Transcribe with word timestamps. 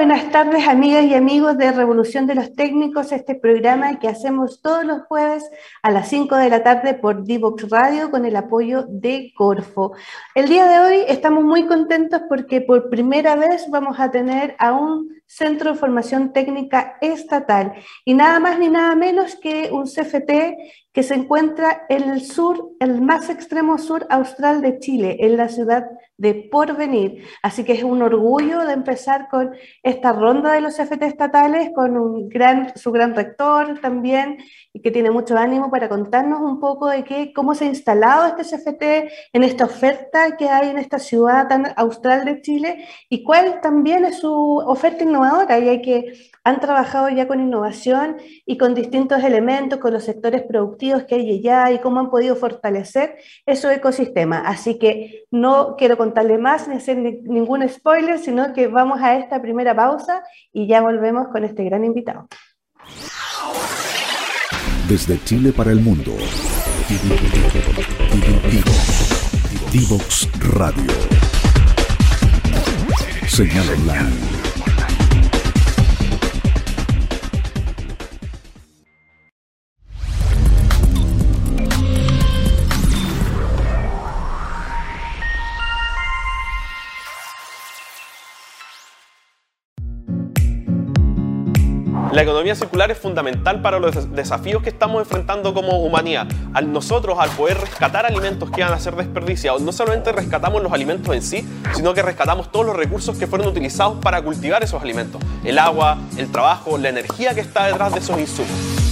Buenas 0.00 0.30
tardes 0.30 0.66
amigas 0.66 1.04
y 1.04 1.14
amigos 1.14 1.58
de 1.58 1.72
Revolución 1.72 2.26
de 2.26 2.34
los 2.34 2.54
Técnicos, 2.54 3.12
este 3.12 3.34
programa 3.34 3.98
que 3.98 4.08
hacemos 4.08 4.62
todos 4.62 4.82
los 4.82 5.02
jueves 5.02 5.44
a 5.82 5.90
las 5.90 6.08
5 6.08 6.36
de 6.36 6.48
la 6.48 6.62
tarde 6.62 6.94
por 6.94 7.22
Divox 7.22 7.68
Radio 7.68 8.10
con 8.10 8.24
el 8.24 8.34
apoyo 8.34 8.86
de 8.88 9.30
Corfo. 9.36 9.92
El 10.34 10.48
día 10.48 10.66
de 10.66 10.78
hoy 10.80 11.04
estamos 11.06 11.44
muy 11.44 11.66
contentos 11.66 12.22
porque 12.30 12.62
por 12.62 12.88
primera 12.88 13.36
vez 13.36 13.66
vamos 13.68 14.00
a 14.00 14.10
tener 14.10 14.56
a 14.58 14.72
un 14.72 15.19
Centro 15.32 15.70
de 15.70 15.78
Formación 15.78 16.32
Técnica 16.32 16.98
Estatal 17.00 17.74
y 18.04 18.14
nada 18.14 18.40
más 18.40 18.58
ni 18.58 18.68
nada 18.68 18.96
menos 18.96 19.36
que 19.36 19.70
un 19.70 19.84
CFT 19.84 20.32
que 20.92 21.04
se 21.04 21.14
encuentra 21.14 21.86
en 21.88 22.10
el 22.10 22.22
sur, 22.22 22.72
el 22.80 23.00
más 23.00 23.30
extremo 23.30 23.78
sur 23.78 24.06
austral 24.10 24.60
de 24.60 24.80
Chile, 24.80 25.18
en 25.20 25.36
la 25.36 25.48
ciudad 25.48 25.86
de 26.16 26.34
Porvenir. 26.34 27.24
Así 27.42 27.62
que 27.62 27.74
es 27.74 27.84
un 27.84 28.02
orgullo 28.02 28.66
de 28.66 28.72
empezar 28.72 29.28
con 29.28 29.54
esta 29.84 30.12
ronda 30.12 30.52
de 30.52 30.60
los 30.60 30.76
CFT 30.76 31.02
estatales, 31.04 31.70
con 31.74 31.96
un 31.96 32.28
gran, 32.28 32.76
su 32.76 32.90
gran 32.90 33.14
rector 33.14 33.78
también, 33.80 34.38
y 34.72 34.82
que 34.82 34.90
tiene 34.90 35.10
mucho 35.10 35.36
ánimo 35.36 35.70
para 35.70 35.88
contarnos 35.88 36.40
un 36.40 36.58
poco 36.58 36.88
de 36.88 37.04
qué, 37.04 37.32
cómo 37.32 37.54
se 37.54 37.64
ha 37.64 37.68
instalado 37.68 38.26
este 38.26 38.56
CFT 38.56 38.82
en 39.32 39.44
esta 39.44 39.64
oferta 39.64 40.36
que 40.36 40.48
hay 40.48 40.70
en 40.70 40.78
esta 40.78 40.98
ciudad 40.98 41.48
tan 41.48 41.72
austral 41.76 42.24
de 42.24 42.40
Chile 42.42 42.84
y 43.08 43.22
cuál 43.22 43.60
también 43.60 44.04
es 44.04 44.18
su 44.18 44.56
oferta 44.58 45.04
innovadora, 45.04 45.19
y 45.24 45.68
hay 45.68 45.82
que 45.82 46.30
han 46.44 46.60
trabajado 46.60 47.08
ya 47.10 47.28
con 47.28 47.40
innovación 47.40 48.16
y 48.46 48.56
con 48.56 48.74
distintos 48.74 49.22
elementos, 49.22 49.78
con 49.78 49.92
los 49.92 50.04
sectores 50.04 50.42
productivos 50.42 51.04
que 51.04 51.16
hay 51.16 51.38
allá 51.38 51.70
y 51.72 51.78
cómo 51.80 52.00
han 52.00 52.10
podido 52.10 52.34
fortalecer 52.36 53.16
ese 53.46 53.72
ecosistema. 53.74 54.38
Así 54.38 54.78
que 54.78 55.24
no 55.30 55.76
quiero 55.76 55.96
contarle 55.98 56.38
más 56.38 56.68
ni 56.68 56.76
hacer 56.76 56.96
ningún 56.96 57.68
spoiler, 57.68 58.18
sino 58.18 58.52
que 58.52 58.68
vamos 58.68 59.00
a 59.02 59.16
esta 59.16 59.42
primera 59.42 59.74
pausa 59.74 60.22
y 60.52 60.66
ya 60.66 60.80
volvemos 60.80 61.28
con 61.28 61.44
este 61.44 61.64
gran 61.64 61.84
invitado. 61.84 62.26
Desde 64.88 65.22
Chile 65.24 65.52
para 65.52 65.70
el 65.70 65.80
mundo. 65.80 66.12
Divox 69.70 70.28
Radio. 70.54 70.92
Señal 73.28 73.68
online 73.68 74.39
La 92.12 92.22
economía 92.22 92.56
circular 92.56 92.90
es 92.90 92.98
fundamental 92.98 93.62
para 93.62 93.78
los 93.78 94.12
desafíos 94.12 94.64
que 94.64 94.68
estamos 94.68 95.00
enfrentando 95.00 95.54
como 95.54 95.78
humanidad. 95.78 96.26
Al 96.54 96.72
nosotros, 96.72 97.16
al 97.20 97.30
poder 97.30 97.58
rescatar 97.60 98.04
alimentos 98.04 98.50
que 98.50 98.64
van 98.64 98.72
a 98.72 98.80
ser 98.80 98.96
desperdiciados, 98.96 99.62
no 99.62 99.70
solamente 99.70 100.10
rescatamos 100.10 100.60
los 100.60 100.72
alimentos 100.72 101.14
en 101.14 101.22
sí, 101.22 101.48
sino 101.72 101.94
que 101.94 102.02
rescatamos 102.02 102.50
todos 102.50 102.66
los 102.66 102.74
recursos 102.74 103.16
que 103.16 103.28
fueron 103.28 103.46
utilizados 103.46 103.98
para 104.02 104.22
cultivar 104.22 104.64
esos 104.64 104.82
alimentos. 104.82 105.22
El 105.44 105.56
agua, 105.60 105.98
el 106.16 106.32
trabajo, 106.32 106.78
la 106.78 106.88
energía 106.88 107.32
que 107.32 107.42
está 107.42 107.66
detrás 107.66 107.92
de 107.92 108.00
esos 108.00 108.18
insumos. 108.18 108.89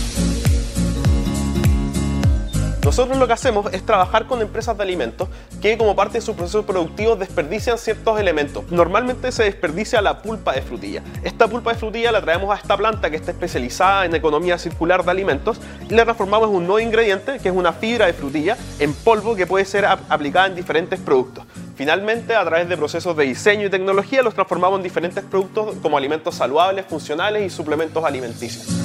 Nosotros 2.88 3.18
lo 3.18 3.26
que 3.26 3.34
hacemos 3.34 3.70
es 3.74 3.84
trabajar 3.84 4.26
con 4.26 4.40
empresas 4.40 4.74
de 4.74 4.82
alimentos 4.82 5.28
que 5.60 5.76
como 5.76 5.94
parte 5.94 6.16
de 6.16 6.22
su 6.22 6.34
proceso 6.34 6.64
productivo 6.64 7.16
desperdician 7.16 7.76
ciertos 7.76 8.18
elementos. 8.18 8.64
Normalmente 8.70 9.30
se 9.30 9.44
desperdicia 9.44 10.00
la 10.00 10.22
pulpa 10.22 10.54
de 10.54 10.62
frutilla. 10.62 11.02
Esta 11.22 11.46
pulpa 11.48 11.74
de 11.74 11.78
frutilla 11.78 12.10
la 12.12 12.22
traemos 12.22 12.50
a 12.50 12.58
esta 12.58 12.78
planta 12.78 13.10
que 13.10 13.16
está 13.16 13.32
especializada 13.32 14.06
en 14.06 14.14
economía 14.14 14.56
circular 14.56 15.04
de 15.04 15.10
alimentos 15.10 15.60
y 15.86 15.92
la 15.94 16.04
transformamos 16.04 16.48
en 16.48 16.54
un 16.54 16.66
nuevo 16.66 16.80
ingrediente 16.80 17.38
que 17.40 17.50
es 17.50 17.54
una 17.54 17.74
fibra 17.74 18.06
de 18.06 18.14
frutilla 18.14 18.56
en 18.78 18.94
polvo 18.94 19.36
que 19.36 19.46
puede 19.46 19.66
ser 19.66 19.84
aplicada 19.84 20.46
en 20.46 20.54
diferentes 20.54 20.98
productos. 20.98 21.44
Finalmente, 21.76 22.34
a 22.34 22.44
través 22.46 22.70
de 22.70 22.76
procesos 22.78 23.14
de 23.18 23.24
diseño 23.24 23.66
y 23.66 23.70
tecnología, 23.70 24.22
los 24.22 24.32
transformamos 24.32 24.78
en 24.78 24.84
diferentes 24.84 25.22
productos 25.24 25.76
como 25.82 25.98
alimentos 25.98 26.36
saludables, 26.36 26.86
funcionales 26.86 27.44
y 27.44 27.50
suplementos 27.54 28.02
alimenticios. 28.02 28.77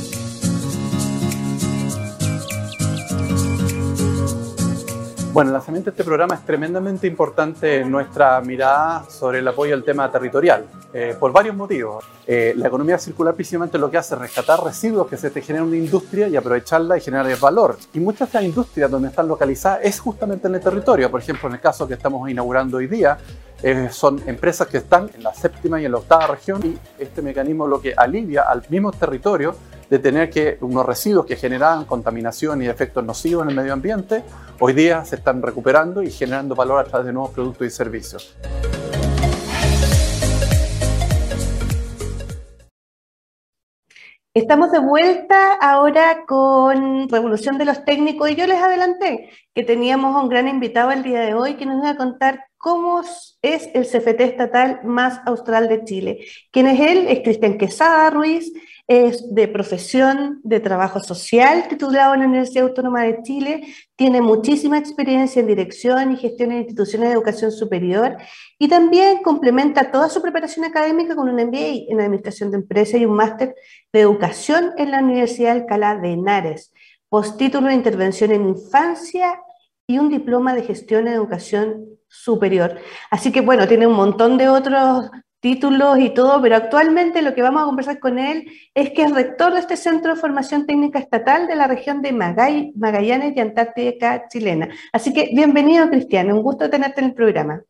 Bueno, 5.34 5.50
el 5.50 5.54
lanzamiento 5.54 5.90
de 5.90 5.96
este 5.96 6.04
programa 6.04 6.36
es 6.36 6.46
tremendamente 6.46 7.08
importante 7.08 7.80
en 7.80 7.90
nuestra 7.90 8.40
mirada 8.42 9.10
sobre 9.10 9.40
el 9.40 9.48
apoyo 9.48 9.74
al 9.74 9.84
tema 9.84 10.12
territorial, 10.12 10.68
eh, 10.94 11.16
por 11.20 11.32
varios 11.32 11.56
motivos. 11.56 12.06
Eh, 12.28 12.54
la 12.56 12.68
economía 12.68 13.00
circular 13.00 13.34
precisamente 13.34 13.80
lo 13.80 13.90
que 13.90 13.98
hace 13.98 14.14
es 14.14 14.22
rescatar 14.22 14.64
residuos 14.64 15.08
que 15.08 15.18
se 15.18 15.32
te 15.32 15.42
generan 15.42 15.70
en 15.70 15.74
una 15.74 15.84
industria 15.84 16.28
y 16.28 16.36
aprovecharla 16.36 17.00
y 17.00 17.02
generar 17.02 17.36
valor. 17.40 17.78
Y 17.96 18.00
muchas 18.00 18.32
de 18.32 18.38
las 18.38 18.46
industrias 18.46 18.92
donde 18.92 19.08
están 19.08 19.28
localizadas 19.28 19.80
es 19.82 20.00
justamente 20.00 20.48
en 20.48 20.54
el 20.54 20.62
territorio. 20.62 21.10
Por 21.10 21.22
ejemplo, 21.22 21.50
en 21.50 21.56
el 21.56 21.62
caso 21.62 21.88
que 21.88 21.96
estamos 21.96 22.30
inaugurando 22.30 22.78
hoy 22.78 22.86
día, 22.86 23.18
eh, 23.64 23.90
son 23.90 24.22
empresas 24.28 24.68
que 24.68 24.78
están 24.78 25.10
en 25.16 25.24
la 25.24 25.34
séptima 25.34 25.82
y 25.82 25.86
en 25.86 25.94
la 25.94 25.98
octava 25.98 26.28
región 26.28 26.62
y 26.64 26.78
este 27.02 27.24
mecanismo 27.24 27.66
lo 27.66 27.82
que 27.82 27.96
alivia 27.98 28.44
al 28.44 28.64
mismo 28.70 28.92
territorio 28.92 29.56
de 29.94 30.00
tener 30.00 30.32
que 30.32 30.58
unos 30.62 30.88
residuos 30.88 31.24
que 31.24 31.36
generaban 31.36 31.86
contaminación 31.86 32.64
y 32.64 32.66
efectos 32.66 33.06
nocivos 33.06 33.44
en 33.44 33.52
el 33.52 33.56
medio 33.56 33.74
ambiente, 33.74 34.24
hoy 34.60 34.74
día 34.74 35.06
se 35.06 35.18
están 35.18 35.40
recuperando 35.40 36.02
y 36.02 36.10
generando 36.10 36.56
valor 36.56 36.80
a 36.80 36.84
través 36.84 37.06
de 37.06 37.14
nuevos 37.14 37.30
productos 37.30 37.68
y 37.68 37.70
servicios. 37.70 38.36
Estamos 44.34 44.72
de 44.72 44.80
vuelta 44.80 45.54
ahora 45.62 46.26
con 46.26 47.08
Revolución 47.08 47.60
de 47.60 47.66
los 47.66 47.86
Técnicos 47.86 48.32
y 48.32 48.36
yo 48.36 48.48
les 48.48 48.60
adelanté 48.64 49.30
que 49.54 49.62
teníamos 49.62 50.20
un 50.20 50.28
gran 50.28 50.48
invitado 50.48 50.90
el 50.90 51.04
día 51.04 51.20
de 51.20 51.36
hoy 51.36 51.54
que 51.54 51.68
nos 51.68 51.84
va 51.84 51.92
a 51.92 51.98
contar 51.98 52.46
cómo 52.58 53.04
es 53.44 53.70
el 53.76 53.86
CFT 53.86 54.22
estatal 54.22 54.80
más 54.86 55.22
austral 55.28 55.70
de 55.70 55.84
Chile. 55.84 56.26
¿Quién 56.50 56.66
es 56.66 56.80
él? 56.80 57.06
Es 57.10 57.20
Cristian 57.20 57.60
Quesada 57.60 58.10
Ruiz, 58.10 58.52
es 58.88 59.34
de 59.34 59.48
profesión 59.48 60.42
de 60.44 60.60
trabajo 60.60 61.00
social, 61.00 61.68
titulado 61.70 62.14
en 62.14 62.20
la 62.22 62.26
Universidad 62.28 62.68
Autónoma 62.68 63.04
de 63.04 63.22
Chile, 63.24 63.64
tiene 63.96 64.22
muchísima 64.22 64.78
experiencia 64.78 65.40
en 65.40 65.48
dirección 65.48 66.12
y 66.12 66.18
gestión 66.18 66.52
en 66.52 66.60
instituciones 66.60 67.10
de 67.10 67.16
educación 67.16 67.52
superior 67.52 68.18
y 68.60 68.68
también 68.68 69.24
complementa 69.24 69.90
toda 69.90 70.10
su 70.10 70.22
preparación 70.22 70.66
académica 70.66 71.16
con 71.16 71.30
un 71.30 71.36
MBA 71.36 71.90
en 71.90 72.02
Administración 72.02 72.52
de 72.52 72.58
Empresas 72.58 73.00
y 73.00 73.06
un 73.06 73.16
máster 73.16 73.56
de 73.94 74.02
Educación 74.02 74.72
en 74.78 74.92
la 74.92 75.00
Universidad 75.00 75.54
Alcalá 75.54 75.96
de 75.98 76.12
Henares, 76.12 76.74
postítulo 77.08 77.68
de 77.68 77.76
Intervención 77.76 78.32
en 78.32 78.50
Infancia 78.50 79.40
y 79.88 79.98
un 79.98 80.10
diploma 80.10 80.54
de 80.56 80.64
Gestión 80.64 81.08
en 81.08 81.14
Educación 81.14 81.86
Superior. 82.08 82.78
Así 83.10 83.32
que 83.32 83.42
bueno, 83.42 83.68
tiene 83.68 83.88
un 83.88 83.96
montón 83.96 84.38
de 84.38 84.50
otros 84.50 85.10
títulos 85.44 86.00
y 86.00 86.10
todo, 86.12 86.42
pero 86.42 86.56
actualmente 86.56 87.22
lo 87.22 87.36
que 87.36 87.42
vamos 87.42 87.64
a 87.64 87.66
conversar 87.66 88.00
con 88.00 88.18
él 88.18 88.48
es 88.74 88.92
que 88.92 89.04
es 89.04 89.14
rector 89.14 89.52
de 89.52 89.60
este 89.60 89.76
Centro 89.76 90.16
de 90.16 90.22
Formación 90.22 90.66
Técnica 90.66 91.00
Estatal 91.00 91.48
de 91.48 91.56
la 91.58 91.68
región 91.68 92.02
de 92.02 92.14
Magallanes 92.14 93.36
y 93.36 93.40
Antártica 93.42 94.30
chilena. 94.30 94.70
Así 94.94 95.12
que 95.12 95.32
bienvenido, 95.36 95.90
Cristiano, 95.90 96.34
un 96.34 96.44
gusto 96.44 96.70
tenerte 96.70 97.02
en 97.02 97.08
el 97.08 97.14
programa. 97.14 97.62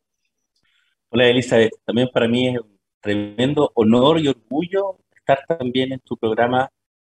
Hola, 1.10 1.28
Elizabeth. 1.28 1.72
También 1.84 2.10
para 2.14 2.28
mí 2.28 2.50
es 2.50 2.60
un 2.60 2.78
tremendo 3.02 3.72
honor 3.74 4.20
y 4.20 4.28
orgullo 4.28 5.00
estar 5.16 5.40
también 5.48 5.94
en 5.94 6.00
tu 6.02 6.16
programa 6.16 6.70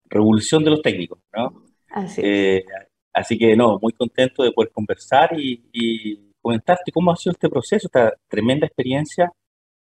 Revolución 0.10 0.62
de 0.66 0.72
los 0.72 0.82
Técnicos, 0.82 1.20
¿no? 1.34 1.64
Así, 1.90 2.22
eh, 2.22 2.66
así 3.14 3.38
que, 3.38 3.56
no, 3.56 3.80
muy 3.82 3.94
contento 3.94 4.44
de 4.44 4.52
poder 4.52 4.72
conversar 4.74 5.40
y, 5.40 5.70
y 5.72 6.34
comentarte 6.42 6.92
cómo 6.92 7.14
ha 7.14 7.16
sido 7.16 7.32
este 7.32 7.48
proceso, 7.48 7.88
esta 7.88 8.14
tremenda 8.28 8.68
experiencia 8.68 9.32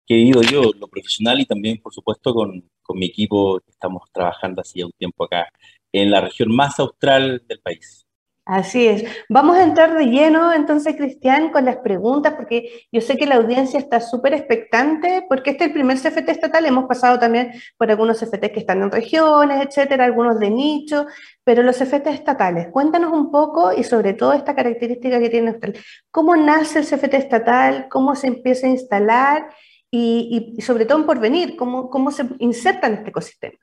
que 0.08 0.16
he 0.16 0.18
vivido 0.18 0.42
yo, 0.42 0.72
lo 0.80 0.88
profesional 0.88 1.40
y 1.42 1.46
también, 1.46 1.80
por 1.82 1.94
supuesto, 1.94 2.34
con, 2.34 2.64
con 2.82 2.98
mi 2.98 3.08
equipo 3.08 3.60
que 3.60 3.72
estamos 3.72 4.04
trabajando 4.12 4.62
hace 4.62 4.84
un 4.84 4.92
tiempo 4.94 5.26
acá, 5.26 5.48
en 5.92 6.10
la 6.10 6.22
región 6.22 6.56
más 6.56 6.80
austral 6.80 7.44
del 7.48 7.60
país. 7.60 8.08
Así 8.48 8.88
es. 8.88 9.04
Vamos 9.28 9.58
a 9.58 9.64
entrar 9.64 9.98
de 9.98 10.06
lleno 10.06 10.54
entonces, 10.54 10.96
Cristian, 10.96 11.52
con 11.52 11.66
las 11.66 11.78
preguntas, 11.78 12.34
porque 12.36 12.88
yo 12.94 13.02
sé 13.02 13.18
que 13.18 13.26
la 13.26 13.36
audiencia 13.36 13.78
está 13.78 14.00
súper 14.00 14.34
expectante, 14.34 15.26
porque 15.28 15.50
este 15.50 15.66
es 15.66 15.68
el 15.68 15.74
primer 15.74 15.98
CFT 15.98 16.30
estatal, 16.30 16.66
hemos 16.66 16.86
pasado 16.86 17.20
también 17.20 17.52
por 17.78 17.92
algunos 17.92 18.22
CFT 18.22 18.54
que 18.54 18.62
están 18.62 18.82
en 18.82 18.90
regiones, 18.90 19.66
etcétera, 19.66 20.06
algunos 20.06 20.40
de 20.40 20.50
nicho, 20.50 21.08
pero 21.44 21.62
los 21.62 21.78
CFT 21.78 22.08
estatales, 22.08 22.70
cuéntanos 22.72 23.12
un 23.12 23.32
poco 23.32 23.74
y 23.74 23.84
sobre 23.84 24.14
todo 24.14 24.32
esta 24.32 24.56
característica 24.56 25.20
que 25.20 25.30
tiene 25.30 25.52
usted. 25.52 25.76
¿Cómo 26.10 26.38
nace 26.38 26.80
el 26.80 26.86
CFT 26.86 27.16
estatal? 27.16 27.88
¿Cómo 27.90 28.16
se 28.16 28.28
empieza 28.28 28.68
a 28.68 28.70
instalar? 28.70 29.50
Y, 29.92 30.56
sobre 30.62 30.86
todo 30.86 31.00
en 31.00 31.06
porvenir, 31.06 31.56
cómo, 31.56 31.90
cómo 31.90 32.12
se 32.12 32.26
insertan 32.40 32.92
en 32.92 32.98
este 33.00 33.10
ecosistema. 33.10 33.58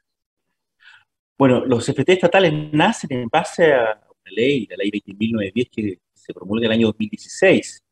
Bueno, 1.36 1.64
los 1.64 1.84
CFT 1.84 2.10
estatales 2.10 2.52
nacen 2.72 3.12
en 3.12 3.28
base 3.28 3.72
a 3.72 4.00
una 4.08 4.30
ley, 4.34 4.66
la 4.70 4.76
ley 4.76 4.90
20.910 4.90 5.70
que 5.70 5.98
se 6.12 6.32
promulga 6.32 6.66
en 6.66 6.72
el 6.72 6.78
año 6.78 6.86
2016. 6.88 7.82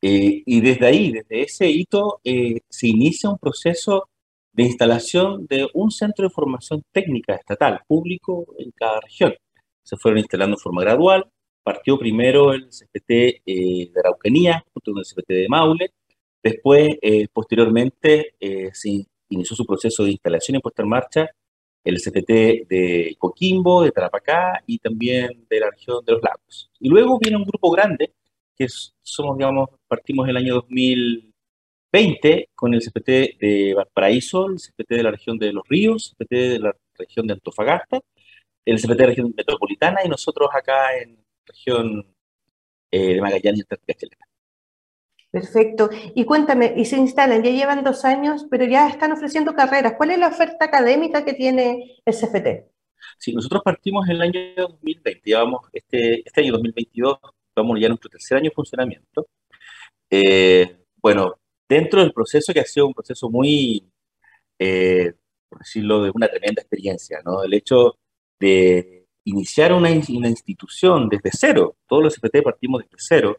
Eh, 0.00 0.42
y 0.46 0.60
desde 0.60 0.86
ahí, 0.86 1.12
desde 1.12 1.42
ese 1.42 1.68
hito, 1.68 2.20
eh, 2.22 2.60
se 2.68 2.88
inicia 2.88 3.30
un 3.30 3.38
proceso 3.38 4.08
de 4.52 4.64
instalación 4.64 5.46
de 5.46 5.68
un 5.74 5.90
centro 5.90 6.28
de 6.28 6.34
formación 6.34 6.82
técnica 6.92 7.34
estatal 7.34 7.80
público 7.86 8.46
en 8.58 8.70
cada 8.72 9.00
región. 9.00 9.34
Se 9.82 9.96
fueron 9.96 10.18
instalando 10.18 10.56
en 10.56 10.60
forma 10.60 10.82
gradual. 10.82 11.28
Partió 11.62 11.98
primero 11.98 12.52
el 12.52 12.68
CPT 12.68 13.10
eh, 13.10 13.90
de 13.92 14.00
Araucanía, 14.00 14.64
junto 14.72 14.92
con 14.92 15.00
el 15.00 15.06
CPT 15.06 15.28
de 15.28 15.48
Maule. 15.48 15.90
Después, 16.42 16.88
eh, 17.02 17.26
posteriormente, 17.32 18.34
eh, 18.40 18.70
se 18.72 19.06
inició 19.28 19.56
su 19.56 19.66
proceso 19.66 20.04
de 20.04 20.12
instalación 20.12 20.56
y 20.56 20.60
puesta 20.60 20.82
en 20.82 20.88
marcha 20.88 21.30
el 21.84 22.00
CPT 22.00 22.66
de 22.68 23.16
Coquimbo, 23.18 23.82
de 23.82 23.92
Tarapacá 23.92 24.62
y 24.66 24.78
también 24.78 25.46
de 25.48 25.60
la 25.60 25.70
región 25.70 26.04
de 26.04 26.12
los 26.12 26.22
lagos. 26.22 26.70
Y 26.80 26.88
luego 26.88 27.18
viene 27.18 27.36
un 27.38 27.44
grupo 27.44 27.70
grande, 27.70 28.12
que 28.56 28.66
somos, 29.02 29.38
digamos, 29.38 29.70
partimos 29.86 30.28
el 30.28 30.36
año 30.36 30.54
2020 30.54 32.50
con 32.54 32.74
el 32.74 32.82
CPT 32.82 33.38
de 33.40 33.74
Valparaíso, 33.74 34.46
el 34.46 34.58
CPT 34.58 34.90
de 34.96 35.02
la 35.02 35.10
región 35.12 35.38
de 35.38 35.52
Los 35.52 35.66
Ríos, 35.68 36.14
el 36.18 36.26
CPT 36.26 36.32
de 36.32 36.58
la 36.58 36.76
región 36.98 37.26
de 37.26 37.34
Antofagasta, 37.34 38.00
el 38.64 38.78
CPT 38.78 38.96
de 38.96 39.02
la 39.02 39.06
región 39.06 39.34
metropolitana 39.36 40.00
y 40.04 40.08
nosotros 40.08 40.50
acá 40.52 40.96
en 40.98 41.24
región 41.46 42.06
eh, 42.90 43.14
de 43.14 43.20
Magallanes 43.20 43.60
y 43.60 43.62
Antártica 43.62 43.94
Chilena. 43.94 44.27
Perfecto. 45.30 45.90
Y 46.14 46.24
cuéntame, 46.24 46.72
y 46.76 46.86
se 46.86 46.96
instalan, 46.96 47.42
ya 47.42 47.50
llevan 47.50 47.84
dos 47.84 48.04
años, 48.04 48.46
pero 48.50 48.64
ya 48.64 48.88
están 48.88 49.12
ofreciendo 49.12 49.54
carreras. 49.54 49.94
¿Cuál 49.96 50.12
es 50.12 50.18
la 50.18 50.28
oferta 50.28 50.64
académica 50.64 51.24
que 51.24 51.34
tiene 51.34 52.00
el 52.04 52.14
CFT? 52.14 52.70
Sí, 53.18 53.32
nosotros 53.34 53.62
partimos 53.62 54.08
en 54.08 54.16
el 54.16 54.22
año 54.22 54.40
2020, 54.56 55.22
llevamos 55.24 55.68
este, 55.72 56.22
este 56.24 56.40
año 56.40 56.52
2022, 56.52 57.18
vamos 57.54 57.80
ya 57.80 57.86
a 57.86 57.88
nuestro 57.90 58.10
tercer 58.10 58.38
año 58.38 58.50
de 58.50 58.54
funcionamiento. 58.54 59.28
Eh, 60.10 60.78
bueno, 60.96 61.38
dentro 61.68 62.00
del 62.00 62.12
proceso 62.12 62.52
que 62.52 62.60
ha 62.60 62.64
sido 62.64 62.86
un 62.86 62.94
proceso 62.94 63.28
muy, 63.28 63.90
eh, 64.58 65.12
por 65.48 65.58
decirlo, 65.58 66.04
de 66.04 66.12
una 66.14 66.28
tremenda 66.28 66.62
experiencia, 66.62 67.20
¿no? 67.24 67.42
El 67.42 67.54
hecho 67.54 67.98
de 68.40 69.06
iniciar 69.24 69.72
una, 69.72 69.90
una 69.90 70.28
institución 70.28 71.08
desde 71.08 71.30
cero, 71.32 71.76
todos 71.86 72.02
los 72.02 72.14
CFT 72.14 72.42
partimos 72.42 72.82
desde 72.82 72.96
cero, 72.98 73.38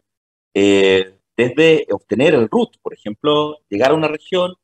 eh, 0.54 1.19
desde 1.36 1.86
obtener 1.90 2.34
el 2.34 2.48
root, 2.50 2.76
por 2.82 2.94
ejemplo, 2.94 3.58
llegar 3.68 3.92
a 3.92 3.94
una 3.94 4.08
región, 4.08 4.54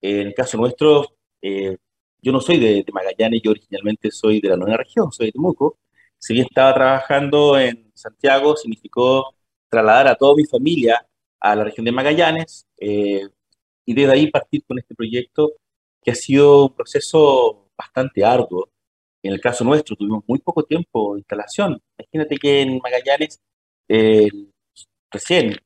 en 0.00 0.28
el 0.28 0.34
caso 0.34 0.58
nuestro, 0.58 1.16
eh, 1.42 1.76
yo 2.20 2.32
no 2.32 2.40
soy 2.40 2.58
de, 2.58 2.84
Magallanes, 2.92 3.40
yo 3.42 3.52
originalmente 3.52 4.10
soy 4.10 4.40
de 4.40 4.50
la 4.50 4.56
nueva 4.56 4.78
región, 4.78 5.12
soy 5.12 5.26
de 5.26 5.32
Temuco, 5.32 5.78
si 6.18 6.34
bien 6.34 6.46
estaba 6.48 6.74
trabajando 6.74 7.58
en 7.58 7.90
Santiago, 7.94 8.56
significó 8.56 9.34
trasladar 9.68 10.08
a 10.08 10.14
toda 10.16 10.34
mi 10.34 10.44
familia 10.44 11.06
a 11.40 11.54
la 11.56 11.64
región 11.64 11.84
de 11.84 11.92
Magallanes 11.92 12.66
eh, 12.78 13.28
y 13.84 13.94
desde 13.94 14.12
ahí 14.12 14.30
partir 14.30 14.64
con 14.66 14.78
este 14.78 14.94
proyecto 14.94 15.52
que 16.02 16.10
ha 16.12 16.14
sido 16.14 16.66
un 16.66 16.74
proceso 16.74 17.70
bastante 17.76 18.24
arduo. 18.24 18.70
En 19.22 19.32
el 19.32 19.40
caso 19.40 19.64
nuestro 19.64 19.96
tuvimos 19.96 20.24
muy 20.26 20.38
poco 20.38 20.64
tiempo 20.64 21.14
de 21.14 21.20
instalación. 21.20 21.80
Imagínate 21.98 22.36
que 22.38 22.62
en 22.62 22.78
Magallanes 22.82 23.40
eh, 23.88 24.28
recién 25.10 25.56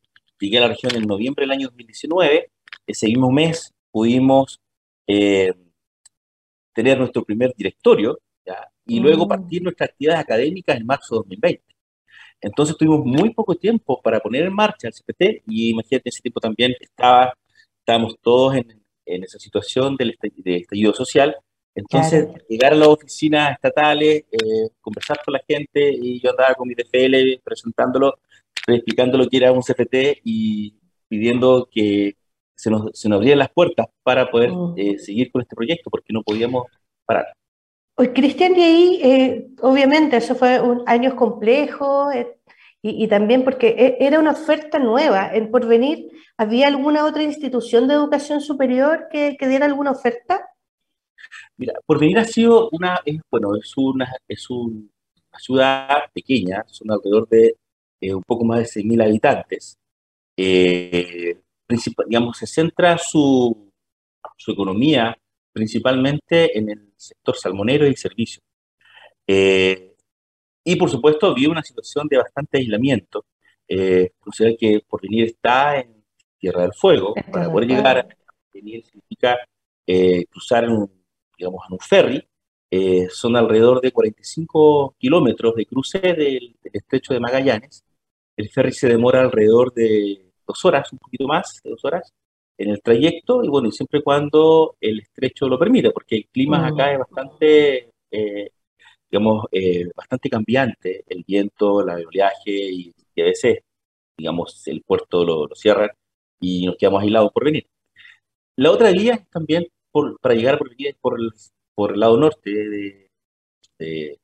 llegué 0.40 0.58
a 0.58 0.62
la 0.62 0.68
región 0.68 0.94
en 0.96 1.06
noviembre 1.06 1.44
del 1.44 1.52
año 1.52 1.68
2019, 1.68 2.50
ese 2.86 3.06
mismo 3.06 3.30
mes 3.30 3.72
pudimos 3.90 4.60
eh, 5.06 5.52
tener 6.72 6.98
nuestro 6.98 7.24
primer 7.24 7.54
directorio 7.54 8.18
y 8.86 9.00
luego 9.00 9.26
mm. 9.26 9.28
partir 9.28 9.62
nuestras 9.62 9.90
actividades 9.90 10.22
académicas 10.22 10.76
en 10.76 10.86
marzo 10.86 11.16
de 11.16 11.18
2020. 11.18 11.64
Entonces 12.40 12.76
tuvimos 12.76 13.04
muy 13.04 13.34
poco 13.34 13.54
tiempo 13.54 14.00
para 14.00 14.18
poner 14.18 14.44
en 14.44 14.54
marcha 14.54 14.88
el 14.88 14.94
CPT 14.94 15.42
y 15.46 15.70
imagínate, 15.70 16.08
ese 16.08 16.22
tiempo 16.22 16.40
también 16.40 16.74
estaba, 16.80 17.34
estábamos 17.80 18.16
todos 18.22 18.56
en, 18.56 18.82
en 19.04 19.24
esa 19.24 19.38
situación 19.38 19.96
del 19.96 20.16
de 20.36 20.56
estallido 20.56 20.94
social. 20.94 21.36
Entonces, 21.74 22.28
llegar 22.48 22.72
a 22.72 22.76
las 22.76 22.88
oficinas 22.88 23.52
estatales, 23.52 24.24
eh, 24.30 24.70
conversar 24.80 25.20
con 25.24 25.34
la 25.34 25.40
gente 25.46 25.92
y 25.92 26.20
yo 26.20 26.30
andaba 26.30 26.54
con 26.54 26.66
mi 26.68 26.74
DFL 26.74 27.40
presentándolo 27.44 28.18
explicando 28.66 29.18
lo 29.18 29.28
que 29.28 29.36
era 29.36 29.52
un 29.52 29.62
CFT 29.62 30.20
y 30.24 30.76
pidiendo 31.08 31.68
que 31.70 32.16
se 32.54 32.70
nos, 32.70 32.90
se 32.92 33.08
nos 33.08 33.16
abrieran 33.16 33.38
las 33.38 33.50
puertas 33.50 33.86
para 34.02 34.30
poder 34.30 34.52
mm. 34.52 34.74
eh, 34.76 34.98
seguir 34.98 35.30
con 35.32 35.42
este 35.42 35.56
proyecto, 35.56 35.90
porque 35.90 36.12
no 36.12 36.22
podíamos 36.22 36.66
parar. 37.06 37.26
Pues 37.94 38.10
Cristian, 38.14 38.56
y 38.56 38.62
ahí, 38.62 39.00
eh, 39.02 39.48
obviamente, 39.62 40.16
eso 40.16 40.34
fue 40.34 40.60
un 40.60 40.82
años 40.86 41.14
complejos 41.14 42.14
eh, 42.14 42.38
y, 42.82 43.04
y, 43.04 43.08
también 43.08 43.44
porque 43.44 43.68
e, 43.68 44.06
era 44.06 44.18
una 44.18 44.32
oferta 44.32 44.78
nueva. 44.78 45.34
En 45.34 45.50
Porvenir, 45.50 46.10
¿había 46.36 46.68
alguna 46.68 47.04
otra 47.04 47.22
institución 47.22 47.88
de 47.88 47.94
educación 47.94 48.40
superior 48.40 49.08
que, 49.10 49.36
que 49.38 49.48
diera 49.48 49.66
alguna 49.66 49.90
oferta? 49.90 50.46
Mira, 51.56 51.74
Porvenir 51.84 52.18
ha 52.18 52.24
sido 52.24 52.70
una, 52.72 53.00
es, 53.04 53.20
bueno, 53.30 53.54
es 53.56 53.72
una, 53.76 54.10
es 54.26 54.48
una 54.48 54.88
ciudad 55.38 55.98
pequeña, 56.14 56.64
son 56.68 56.90
alrededor 56.90 57.28
de 57.28 57.56
eh, 58.00 58.14
un 58.14 58.22
poco 58.22 58.44
más 58.44 58.60
de 58.60 58.82
6.000 58.82 59.04
habitantes, 59.04 59.78
eh, 60.42 61.36
digamos, 62.06 62.38
se 62.38 62.46
centra 62.46 62.96
su, 62.96 63.70
su, 64.36 64.52
economía 64.52 65.16
principalmente 65.52 66.56
en 66.56 66.70
el 66.70 66.92
sector 66.96 67.36
salmonero 67.36 67.86
y 67.86 67.94
servicios. 67.94 68.42
Eh, 69.26 69.94
y 70.64 70.76
por 70.76 70.90
supuesto 70.90 71.34
vive 71.34 71.52
una 71.52 71.62
situación 71.62 72.08
de 72.08 72.16
bastante 72.16 72.58
aislamiento. 72.58 73.26
Eh, 73.68 74.12
considera 74.18 74.56
que 74.58 74.80
Porvenir 74.88 75.26
está 75.26 75.78
en 75.78 76.04
Tierra 76.38 76.62
del 76.62 76.72
Fuego. 76.72 77.14
Para 77.30 77.50
poder 77.50 77.68
llegar 77.68 77.98
a 77.98 78.08
Porvenir 78.46 78.84
significa 78.84 79.38
cruzar 80.30 80.68
un, 80.70 80.90
digamos, 81.36 81.64
en 81.68 81.72
un 81.74 81.80
ferry. 81.80 82.28
son 83.10 83.36
alrededor 83.36 83.80
de 83.80 83.92
45 83.92 84.94
kilómetros 84.98 85.54
de 85.54 85.66
cruce 85.66 85.98
del, 85.98 86.56
estrecho 86.72 87.12
de 87.12 87.20
Magallanes 87.20 87.84
el 88.40 88.50
ferry 88.50 88.72
se 88.72 88.88
demora 88.88 89.20
alrededor 89.20 89.72
de 89.74 90.32
dos 90.46 90.64
horas, 90.64 90.92
un 90.92 90.98
poquito 90.98 91.26
más 91.26 91.60
de 91.62 91.70
dos 91.70 91.84
horas, 91.84 92.12
en 92.58 92.70
el 92.70 92.82
trayecto, 92.82 93.42
y 93.44 93.48
bueno, 93.48 93.68
y 93.68 93.72
siempre 93.72 94.02
cuando 94.02 94.76
el 94.80 95.00
estrecho 95.00 95.48
lo 95.48 95.58
permite, 95.58 95.90
porque 95.90 96.16
el 96.16 96.28
clima 96.28 96.58
mm. 96.58 96.64
acá 96.64 96.92
es 96.92 96.98
bastante, 96.98 97.90
eh, 98.10 98.50
digamos, 99.10 99.46
eh, 99.52 99.88
bastante 99.94 100.28
cambiante, 100.28 101.04
el 101.08 101.24
viento, 101.26 101.84
la 101.84 101.94
oleaje, 101.94 102.70
y, 102.70 102.92
a 103.18 103.24
veces, 103.24 103.58
digamos, 104.16 104.66
el 104.66 104.82
puerto 104.82 105.24
lo, 105.24 105.46
lo 105.46 105.54
cierran 105.54 105.90
y 106.40 106.66
nos 106.66 106.76
quedamos 106.76 107.02
aislados 107.02 107.32
por 107.32 107.44
venir. 107.44 107.66
La 108.56 108.70
otra 108.70 108.90
vía 108.92 109.14
es 109.14 109.28
también 109.28 109.66
por, 109.90 110.18
para 110.20 110.34
llegar 110.34 110.58
por, 110.58 110.70
por, 111.00 111.20
el, 111.20 111.32
por 111.74 111.92
el 111.92 112.00
lado 112.00 112.16
norte 112.16 112.50
de, 112.50 113.10
de 113.78 114.18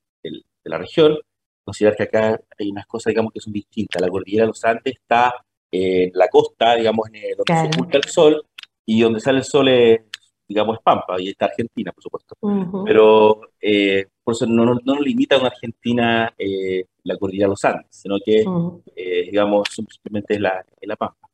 la 0.65 0.79
región, 0.79 1.19
considerar 1.67 1.97
que 1.97 2.05
acá 2.05 2.41
hay 2.59 2.71
unas 2.71 2.87
cosas, 2.87 3.11
digamos, 3.11 3.33
que 3.33 3.41
son 3.41 3.53
distintas. 3.53 4.01
La 4.01 4.09
cordillera 4.09 4.45
de 4.45 4.49
los 4.49 4.65
Andes 4.65 4.95
está 4.95 5.35
en 5.71 6.13
la 6.15 6.29
costa, 6.29 6.77
digamos, 6.77 7.09
en 7.13 7.37
donde 7.37 7.61
se 7.61 7.77
oculta 7.77 7.99
el 7.99 8.05
sol, 8.05 8.47
y 8.87 9.01
donde 9.01 9.21
sale 9.21 9.39
el 9.39 9.45
sol 9.45 9.69
es, 9.69 10.01
digamos, 10.49 10.77
es 10.77 10.83
Pampa, 10.83 11.21
y 11.21 11.31
está 11.31 11.47
Argentina, 11.47 11.91
por 11.91 12.03
supuesto. 12.05 12.37
Pero 12.85 13.41
eh, 13.61 14.07
por 14.23 14.35
eso 14.35 14.47
no, 14.47 14.65
no, 14.65 14.79
no, 14.85 15.01
limita 15.01 15.35
a 15.35 15.41
una 15.41 15.49
Argentina 15.49 16.33
eh, 16.39 16.85
la 17.03 17.17
cordillera 17.17 17.47
de 17.47 17.51
los 17.51 17.65
Andes, 17.65 17.89
sino 17.91 18.17
que, 18.25 18.45
eh, 18.95 19.23
digamos, 19.25 19.69
simplemente 19.69 20.35
es 20.35 20.41
la, 20.41 20.65
es 20.81 20.89
la 20.89 20.97
Pampa. 20.97 21.29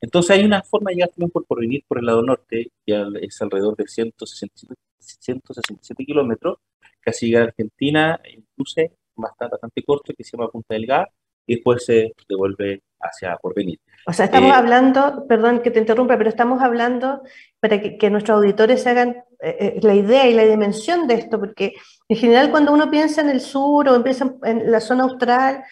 Entonces 0.00 0.36
hay 0.36 0.44
una 0.44 0.62
forma 0.62 0.90
de 0.90 0.96
llegar 0.96 1.10
también 1.10 1.30
por, 1.30 1.46
por 1.46 1.60
venir 1.60 1.82
por 1.88 1.98
el 1.98 2.04
lado 2.04 2.22
norte, 2.22 2.72
que 2.84 3.06
es 3.22 3.40
alrededor 3.40 3.74
de 3.76 3.86
167, 3.86 4.74
167 4.98 6.04
kilómetros, 6.04 6.58
casi 7.00 7.26
llega 7.26 7.40
a 7.40 7.44
Argentina, 7.44 8.20
incluso 8.30 8.82
bastante, 9.22 9.52
bastante 9.52 9.82
corto 9.82 10.12
que 10.16 10.24
se 10.24 10.36
llama 10.36 10.50
Punta 10.50 10.74
Delgada 10.74 11.08
y 11.46 11.56
después 11.56 11.84
se 11.84 12.12
devuelve 12.28 12.82
hacia 13.00 13.36
Porvenir. 13.36 13.80
O 14.06 14.12
sea, 14.12 14.26
estamos 14.26 14.50
eh, 14.50 14.56
hablando, 14.56 15.26
perdón 15.26 15.60
que 15.60 15.70
te 15.70 15.80
interrumpa, 15.80 16.16
pero 16.16 16.30
estamos 16.30 16.62
hablando 16.62 17.22
para 17.60 17.80
que, 17.80 18.10
nuestros 18.10 18.36
auditores 18.38 18.82
se 18.82 18.90
hagan 18.90 19.16
eh, 19.40 19.56
eh, 19.60 19.80
la 19.82 19.94
idea 19.94 20.28
y 20.28 20.34
la 20.34 20.44
dimensión 20.44 21.06
de 21.06 21.14
esto, 21.14 21.38
porque 21.38 21.74
en 22.08 22.16
general 22.16 22.50
cuando 22.50 22.72
uno 22.72 22.90
piensa 22.90 23.20
en 23.20 23.30
el 23.30 23.40
sur 23.40 23.88
o 23.88 23.94
empieza 23.94 24.34
en 24.44 24.70
la 24.70 24.80
zona 24.80 25.04
austral, 25.04 25.64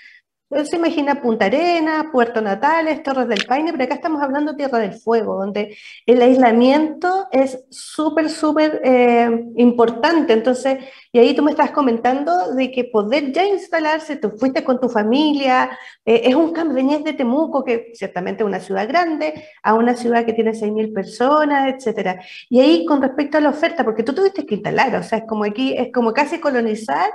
se 0.64 0.76
imagina 0.76 1.20
Punta 1.20 1.46
Arenas, 1.46 2.06
Puerto 2.12 2.40
Natales, 2.40 3.02
Torres 3.02 3.26
del 3.26 3.44
Paine, 3.46 3.72
pero 3.72 3.84
acá 3.84 3.94
estamos 3.94 4.22
hablando 4.22 4.52
de 4.52 4.58
Tierra 4.58 4.78
del 4.78 4.94
Fuego, 4.94 5.36
donde 5.38 5.76
el 6.06 6.22
aislamiento 6.22 7.26
es 7.32 7.64
súper, 7.68 8.30
súper 8.30 8.80
eh, 8.84 9.44
importante. 9.56 10.32
Entonces, 10.32 10.78
y 11.10 11.18
ahí 11.18 11.34
tú 11.34 11.42
me 11.42 11.50
estás 11.50 11.72
comentando 11.72 12.54
de 12.54 12.70
que 12.70 12.84
poder 12.84 13.32
ya 13.32 13.44
instalarse, 13.44 14.16
tú 14.16 14.34
fuiste 14.38 14.62
con 14.62 14.80
tu 14.80 14.88
familia, 14.88 15.76
eh, 16.04 16.22
es 16.24 16.34
un 16.36 16.52
cambio, 16.52 16.76
de 16.76 17.12
Temuco, 17.12 17.64
que 17.64 17.90
ciertamente 17.94 18.42
es 18.42 18.46
una 18.46 18.60
ciudad 18.60 18.86
grande, 18.86 19.48
a 19.62 19.74
una 19.74 19.96
ciudad 19.96 20.24
que 20.24 20.32
tiene 20.32 20.52
6.000 20.52 20.92
personas, 20.92 21.74
etcétera. 21.74 22.20
Y 22.48 22.60
ahí 22.60 22.84
con 22.86 23.02
respecto 23.02 23.38
a 23.38 23.40
la 23.40 23.50
oferta, 23.50 23.84
porque 23.84 24.04
tú 24.04 24.14
tuviste 24.14 24.46
que 24.46 24.54
instalar, 24.56 24.94
o 24.94 25.02
sea, 25.02 25.18
es 25.18 25.24
como 25.26 25.44
aquí, 25.44 25.74
es 25.76 25.92
como 25.92 26.12
casi 26.12 26.38
colonizar 26.38 27.10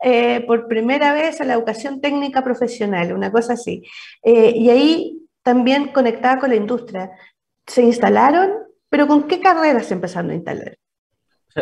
eh, 0.00 0.44
por 0.46 0.68
primera 0.68 1.14
vez 1.14 1.40
a 1.40 1.44
la 1.44 1.54
educación 1.54 2.00
técnica 2.00 2.42
profesional, 2.44 3.12
una 3.12 3.32
cosa 3.32 3.54
así. 3.54 3.82
Eh, 4.22 4.52
y 4.54 4.68
ahí 4.70 5.22
también 5.42 5.92
conectada 5.92 6.38
con 6.38 6.50
la 6.50 6.56
industria. 6.56 7.10
Se 7.66 7.82
instalaron, 7.82 8.50
pero 8.88 9.06
¿con 9.06 9.26
qué 9.26 9.40
carreras 9.40 9.86
se 9.86 9.94
empezaron 9.94 10.30
a 10.30 10.34
instalar? 10.34 10.76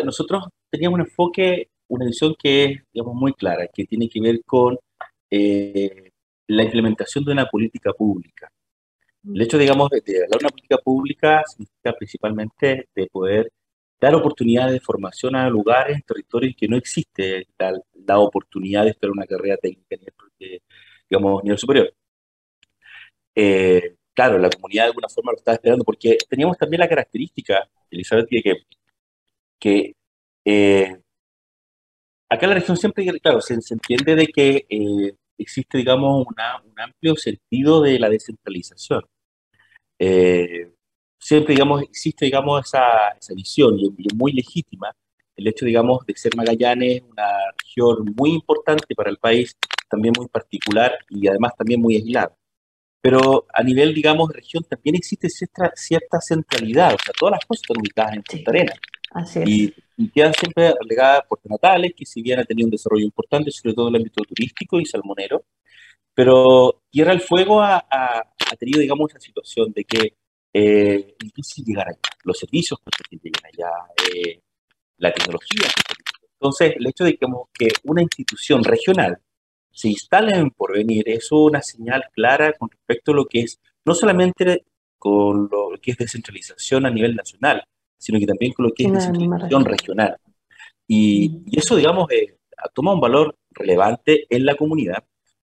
nosotros 0.05 0.45
teníamos 0.71 0.99
un 0.99 1.07
enfoque, 1.07 1.69
una 1.87 2.07
visión 2.07 2.35
que 2.37 2.65
es, 2.65 2.83
digamos, 2.93 3.15
muy 3.15 3.33
clara, 3.33 3.69
que 3.73 3.85
tiene 3.85 4.09
que 4.09 4.21
ver 4.21 4.41
con 4.45 4.77
eh, 5.31 6.11
la 6.49 6.65
implementación 6.65 7.25
de 7.25 7.33
una 7.33 7.47
política 7.47 7.93
pública. 7.93 8.51
El 9.25 9.41
hecho, 9.41 9.57
digamos, 9.57 9.89
de 9.91 9.99
hablar 10.25 10.41
de 10.41 10.47
una 10.47 10.49
política 10.49 10.79
pública 10.79 11.43
significa 11.47 11.93
principalmente 11.93 12.89
de 12.95 13.07
poder 13.07 13.53
dar 14.05 14.15
oportunidades 14.15 14.73
de 14.73 14.81
formación 14.81 15.35
a 15.37 15.49
lugares, 15.49 16.05
territorios 16.05 16.55
que 16.57 16.69
no 16.69 16.77
existe 16.77 17.49
la, 17.59 18.19
oportunidad 18.19 18.85
de 18.85 18.91
estudiar 18.91 19.13
una 19.13 19.27
carrera 19.27 19.57
técnica, 19.57 19.97
digamos, 21.09 21.43
nivel 21.43 21.59
superior. 21.59 21.95
Eh, 23.35 23.97
claro, 24.13 24.39
la 24.39 24.51
comunidad 24.51 24.85
de 24.85 24.89
alguna 24.89 25.09
forma 25.09 25.33
lo 25.33 25.39
estaba 25.39 25.55
esperando, 25.55 25.85
porque 25.85 26.19
teníamos 26.29 26.59
también 26.59 26.81
la 26.81 26.89
característica, 26.89 27.69
Elizabeth, 27.91 28.29
que, 28.29 28.43
que 29.59 29.95
eh, 30.45 30.97
acá 32.29 32.47
en 32.47 32.51
la 32.51 32.57
región 32.57 32.77
siempre, 32.77 33.07
claro, 33.21 33.41
se, 33.41 33.55
entiende 33.55 34.15
de 34.15 34.27
que 34.27 34.67
eh, 34.69 35.17
existe, 35.39 35.79
digamos, 35.79 36.27
un 36.27 36.81
amplio 36.81 37.17
sentido 37.17 37.81
de 37.81 37.99
la 37.99 38.09
descentralización. 38.09 39.05
Siempre, 41.25 41.55
digamos, 41.55 41.83
existe, 41.83 42.27
digamos, 42.27 42.67
esa, 42.67 43.09
esa 43.19 43.35
visión 43.35 43.79
y, 43.79 43.87
es 43.87 44.15
muy 44.15 44.33
legítima 44.33 44.95
el 45.37 45.49
hecho, 45.49 45.65
digamos, 45.65 46.05
de 46.07 46.15
ser 46.17 46.37
Magallanes 46.37 47.03
una 47.11 47.27
región 47.59 48.15
muy 48.17 48.31
importante 48.33 48.95
para 48.95 49.11
el 49.11 49.17
país, 49.17 49.57
también 49.89 50.13
muy 50.17 50.29
particular 50.29 50.93
y 51.09 51.27
además 51.27 51.53
también 51.57 51.81
muy 51.81 51.97
aislada 51.97 52.37
pero 53.05 53.45
a 53.53 53.63
nivel, 53.63 53.93
digamos, 53.93 54.31
de 54.31 54.37
región 54.37 54.65
también 54.65 54.97
existe 54.97 55.29
cierta, 55.29 55.71
cierta 55.77 56.23
centralidad, 56.23 56.95
o 56.95 56.97
sea, 57.05 57.13
todas 57.13 57.33
las 57.33 57.45
cosas 57.45 57.63
están 57.63 57.79
ubicadas 57.79 58.15
en 58.15 58.23
Punta 58.23 58.51
Arenas. 58.51 58.79
Así 59.11 59.41
es. 59.41 59.49
Y, 59.99 60.09
quedan 60.09 60.33
siempre 60.33 60.73
relegadas 60.81 61.23
por 61.29 61.39
Natales, 61.45 61.93
que 61.95 62.07
si 62.07 62.23
bien 62.23 62.41
ha 62.41 62.45
tenido 62.45 62.67
un 62.67 62.71
desarrollo 62.71 63.05
importante, 63.05 63.51
sobre 63.51 63.75
todo 63.75 63.89
en 63.89 63.95
el 63.97 64.01
ámbito 64.01 64.25
turístico 64.25 64.81
y 64.81 64.87
salmonero, 64.87 65.45
pero 66.15 66.81
Tierra 66.91 67.11
del 67.11 67.21
Fuego 67.21 67.61
ha, 67.61 67.85
ha, 67.91 68.57
tenido, 68.59 68.81
digamos, 68.81 69.11
esa 69.11 69.21
situación 69.21 69.71
de 69.75 69.85
que 69.85 70.15
eh, 70.55 71.17
difícil 71.19 71.65
llegar 71.65 71.89
allá, 71.89 71.99
los 72.23 72.39
servicios 72.39 72.79
que 73.11 73.17
llegan 73.17 73.43
allá, 73.45 73.71
eh, 74.15 74.41
la 74.99 75.13
tecnología. 75.13 75.67
Entonces, 76.35 76.75
el 76.77 76.87
hecho 76.87 77.05
de 77.05 77.17
que, 77.17 77.27
que 77.53 77.69
una 77.83 78.03
institución 78.03 78.63
regional 78.63 79.19
se 79.73 79.89
instalen 79.89 80.37
en 80.37 80.51
porvenir 80.51 81.09
es 81.09 81.33
una 81.33 81.61
señal 81.61 82.05
clara 82.13 82.53
con 82.53 82.71
respecto 82.71 83.11
a 83.11 83.17
lo 83.17 83.27
que 83.27 83.41
es, 83.41 83.61
no 83.85 83.95
solamente 83.95 84.65
con 84.97 85.49
lo 85.51 85.73
que 85.83 85.91
es 85.91 85.99
descentralización 85.99 86.87
a 86.87 86.91
nivel 86.91 87.17
nacional, 87.17 87.65
sino 87.99 88.21
que 88.21 88.27
también 88.27 88.53
con 88.53 88.67
lo 88.67 88.73
que 88.73 88.85
es 88.85 88.93
descentralización 88.93 89.65
regional. 89.65 90.17
Y, 90.87 91.43
eso, 91.59 91.75
digamos, 91.75 92.11
eh, 92.13 92.39
toma 92.73 92.95
un 92.95 93.01
valor 93.01 93.37
relevante 93.51 94.27
en 94.31 94.47
la 94.47 94.55
comunidad. 94.55 95.03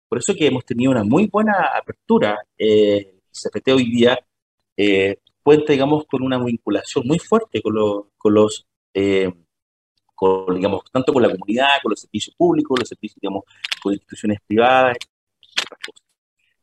Por 0.09 0.17
eso 0.17 0.33
que 0.35 0.47
hemos 0.47 0.65
tenido 0.65 0.91
una 0.91 1.03
muy 1.03 1.27
buena 1.27 1.71
apertura. 1.75 2.37
Eh, 2.57 2.97
el 2.97 3.21
CFT 3.31 3.69
hoy 3.69 3.89
día 3.89 4.19
eh, 4.77 5.17
cuenta, 5.43 5.74
digamos, 5.74 6.05
con 6.05 6.24
una 6.24 6.38
vinculación 6.38 7.05
muy 7.07 7.19
fuerte 7.19 7.62
con, 7.62 7.75
con 8.17 8.34
los 8.34 8.65
eh, 8.93 9.34
con, 10.15 10.55
digamos, 10.55 10.81
tanto 10.91 11.13
con 11.13 11.22
la 11.22 11.29
comunidad, 11.29 11.79
con 11.84 11.91
los 11.91 12.01
servicios 12.01 12.36
públicos, 12.36 12.79
los 12.79 12.89
servicios, 12.89 13.19
digamos, 13.22 13.43
con 13.84 13.93
instituciones 13.93 14.39
privadas. 14.48 14.98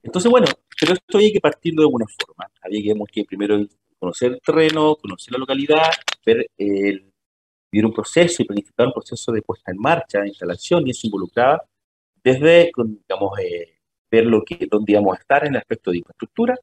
Entonces, 0.03 0.31
bueno, 0.31 0.47
pero 0.81 0.93
esto 0.95 1.19
había 1.19 1.33
que 1.33 1.41
partirlo 1.41 1.83
de 1.83 1.87
alguna 1.87 2.07
forma. 2.19 2.51
Había 2.63 2.83
que, 2.83 3.13
que 3.13 3.25
primero 3.25 3.65
conocer 3.99 4.33
el 4.33 4.41
terreno, 4.41 4.97
conocer 4.97 5.33
la 5.33 5.39
localidad, 5.39 5.91
ver 6.27 6.51
el, 6.59 7.13
un 7.73 7.93
proceso 7.93 8.43
y 8.43 8.47
planificar 8.47 8.89
un 8.89 8.93
proceso 8.93 9.33
de 9.33 9.43
puesta 9.43 9.71
en 9.71 9.79
marcha, 9.79 10.21
de 10.21 10.29
instalación, 10.29 10.87
y 10.87 10.91
eso 10.91 11.07
involucraba 11.07 11.63
desde, 12.23 12.73
digamos, 12.77 13.39
eh, 13.39 13.79
ver 14.11 14.27
lo 14.27 14.43
que, 14.45 14.67
dónde 14.71 14.93
íbamos 14.93 15.17
a 15.17 15.21
estar 15.21 15.45
en 15.47 15.55
el 15.55 15.61
aspecto 15.61 15.91
de 15.91 15.99
infraestructura. 15.99 16.59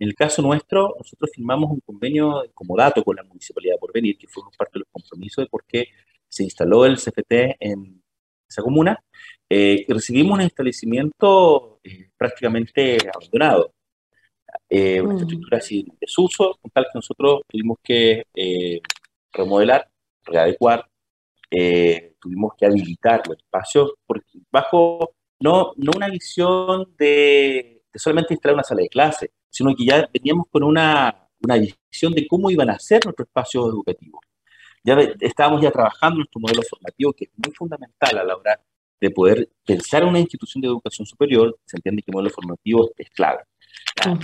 En 0.00 0.08
el 0.08 0.14
caso 0.16 0.42
nuestro, 0.42 0.96
nosotros 0.98 1.30
firmamos 1.32 1.70
un 1.70 1.80
convenio 1.80 2.42
como 2.54 2.76
dato 2.76 3.04
con 3.04 3.14
la 3.14 3.22
Municipalidad 3.22 3.74
de 3.74 3.78
Porvenir, 3.78 4.18
que 4.18 4.26
fue 4.26 4.42
parte 4.58 4.72
de 4.74 4.80
los 4.80 4.88
compromisos 4.90 5.44
de 5.44 5.48
por 5.48 5.64
qué 5.64 5.86
se 6.28 6.42
instaló 6.42 6.84
el 6.84 6.96
CFT 6.96 7.56
en 7.60 8.02
esa 8.48 8.62
comuna 8.62 9.00
eh, 9.52 9.84
recibimos 9.88 10.38
un 10.38 10.44
establecimiento 10.44 11.80
eh, 11.82 12.10
prácticamente 12.16 12.98
abandonado. 13.12 13.74
Eh, 14.68 15.00
una 15.00 15.14
mm. 15.14 15.18
estructura 15.18 15.60
sin 15.60 15.86
desuso, 16.00 16.56
con 16.62 16.70
tal 16.70 16.84
que 16.84 16.90
nosotros 16.94 17.42
tuvimos 17.48 17.78
que 17.82 18.24
remodelar, 19.32 19.88
readecuar, 20.24 20.88
tuvimos 22.20 22.52
que 22.56 22.66
habilitar 22.66 23.26
los 23.26 23.38
espacios 23.38 23.94
bajo 24.52 25.14
no, 25.40 25.72
no 25.76 25.92
una 25.96 26.08
visión 26.08 26.94
de, 26.96 27.79
de, 27.92 27.98
solamente 27.98 28.34
instalar 28.34 28.54
una 28.54 28.64
sala 28.64 28.82
de 28.82 28.88
clase, 28.88 29.32
sino 29.48 29.74
que 29.74 29.84
ya 29.84 30.08
veníamos 30.12 30.46
con 30.50 30.62
una, 30.62 31.28
una 31.42 31.56
visión 31.56 32.12
de 32.12 32.26
cómo 32.26 32.50
iban 32.50 32.70
a 32.70 32.78
ser 32.78 33.04
nuestros 33.04 33.28
espacios 33.28 33.66
educativos. 33.66 34.20
Ya 34.82 34.96
estábamos 35.20 35.60
ya 35.60 35.70
trabajando 35.70 36.16
nuestro 36.16 36.40
modelo 36.40 36.62
formativo, 36.62 37.12
que 37.12 37.24
es 37.26 37.30
muy 37.36 37.54
fundamental 37.54 38.18
a 38.18 38.24
la 38.24 38.36
hora 38.36 38.60
de 39.00 39.10
poder 39.10 39.48
pensar 39.64 40.02
en 40.02 40.08
una 40.08 40.20
institución 40.20 40.60
de 40.60 40.68
educación 40.68 41.06
superior, 41.06 41.58
se 41.64 41.76
entiende 41.76 42.02
que 42.02 42.10
el 42.10 42.14
modelo 42.14 42.30
formativo 42.30 42.90
es 42.96 43.08
clave. 43.10 43.42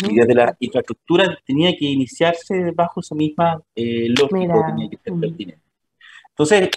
Y 0.08 0.16
desde 0.16 0.34
la 0.34 0.56
infraestructura 0.60 1.38
tenía 1.44 1.74
que 1.76 1.86
iniciarse 1.86 2.72
bajo 2.74 3.00
esa 3.00 3.14
misma 3.14 3.62
eh, 3.74 4.08
lógica, 4.08 4.66
tenía 4.66 4.88
que 4.90 4.98
ser 4.98 5.14
pertinente. 5.18 5.62
Entonces, 6.30 6.70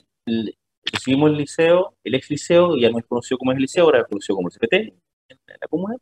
recibimos 0.86 1.32
el 1.32 1.38
liceo, 1.38 1.96
el 2.04 2.16
ex 2.16 2.30
liceo, 2.30 2.78
ya 2.78 2.90
no 2.90 3.00
es 3.00 3.06
conocido 3.06 3.38
como 3.38 3.52
el 3.52 3.60
liceo, 3.60 3.86
ahora 3.86 4.02
es 4.02 4.08
conocido 4.08 4.36
como 4.36 4.50
el 4.50 4.54
CPT 4.54 4.74
en 4.74 4.94
la 5.62 5.68
comuna, 5.70 5.96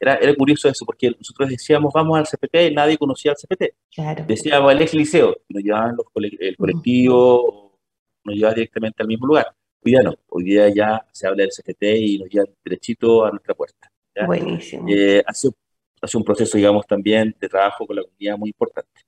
era, 0.00 0.14
era 0.16 0.34
curioso 0.34 0.68
eso, 0.68 0.86
porque 0.86 1.10
nosotros 1.10 1.50
decíamos, 1.50 1.92
vamos 1.92 2.18
al 2.18 2.26
CPT, 2.26 2.70
y 2.70 2.74
nadie 2.74 2.96
conocía 2.96 3.32
al 3.32 3.36
CPT. 3.36 3.74
Claro. 3.94 4.24
Decíamos 4.26 4.70
al 4.70 4.80
ex 4.80 4.94
liceo, 4.94 5.36
nos 5.48 5.62
llevaban 5.62 5.94
los 5.94 6.06
el 6.40 6.56
colectivo, 6.56 7.78
nos 8.24 8.34
llevaban 8.34 8.54
directamente 8.54 9.02
al 9.02 9.08
mismo 9.08 9.26
lugar. 9.26 9.46
Hoy 9.82 9.92
día 9.92 10.00
no, 10.02 10.14
hoy 10.28 10.44
día 10.44 10.68
ya 10.74 11.06
se 11.12 11.26
habla 11.26 11.42
del 11.42 11.50
CPT 11.50 11.82
y 11.82 12.18
nos 12.18 12.30
llevan 12.30 12.48
derechito 12.64 13.26
a 13.26 13.30
nuestra 13.30 13.54
puerta. 13.54 13.92
Buenísimo. 14.26 14.86
Eh, 14.88 15.22
hace, 15.26 15.50
hace 16.00 16.16
un 16.16 16.24
proceso, 16.24 16.56
digamos, 16.56 16.86
también 16.86 17.34
de 17.38 17.48
trabajo 17.48 17.86
con 17.86 17.96
la 17.96 18.02
comunidad 18.02 18.38
muy 18.38 18.48
importante. 18.50 19.02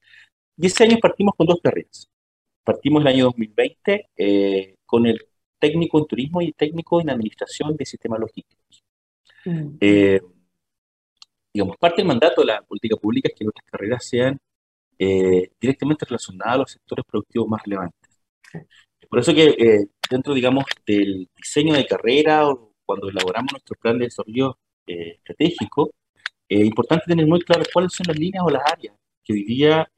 Y 0.58 0.66
ese 0.66 0.84
año 0.84 0.99
partimos 1.00 1.34
con 1.37 1.46
dos 1.46 1.58
carreras. 1.62 2.08
Partimos 2.64 3.02
el 3.02 3.08
año 3.08 3.25
2020 3.25 4.11
eh, 4.16 4.76
con 4.84 5.06
el 5.06 5.18
técnico 5.58 5.99
en 5.99 6.06
turismo 6.06 6.42
y 6.42 6.52
técnico 6.52 7.00
en 7.00 7.11
administración 7.11 7.76
de 7.76 7.87
sistemas 7.87 8.20
logísticos. 8.20 8.84
Mm. 9.44 9.76
Eh, 9.80 10.20
digamos, 11.52 11.76
parte 11.78 11.97
del 11.97 12.06
mandato 12.06 12.40
de 12.40 12.49
la 12.49 12.62
política 12.62 12.97
pública 12.97 13.28
es 13.28 13.35
que 13.35 13.44
nuestras 13.44 13.66
carreras 13.71 14.06
sean 14.06 14.38
eh, 14.99 15.50
directamente 15.61 16.04
relacionadas 16.06 16.54
a 16.54 16.59
los 16.59 16.71
sectores 16.71 17.04
productivos 17.04 17.49
más 17.49 17.62
relevantes. 17.64 18.11
Por 19.09 19.18
eso 19.18 19.35
que 19.35 19.49
eh, 19.50 19.87
dentro, 20.09 20.35
digamos, 20.35 20.64
del 20.87 21.28
diseño 21.37 21.75
de 21.75 21.87
carrera 21.87 22.49
o 22.49 22.73
cuando 22.85 23.09
elaboramos 23.09 23.52
nuestro 23.52 23.76
plan 23.80 23.99
de 23.99 24.06
desarrollo 24.06 24.59
eh, 24.87 25.16
estratégico, 25.18 25.90
es 26.49 26.64
importante 26.64 27.06
tener 27.06 27.26
muy 27.26 27.40
claro 27.40 27.64
cuáles 27.73 27.92
son 27.92 28.06
las 28.09 28.18
líneas 28.18 28.44
o 28.47 28.50
las 28.50 28.62
áreas 28.71 28.94
que 29.25 29.32
hoy 29.32 29.44
día 29.44 29.88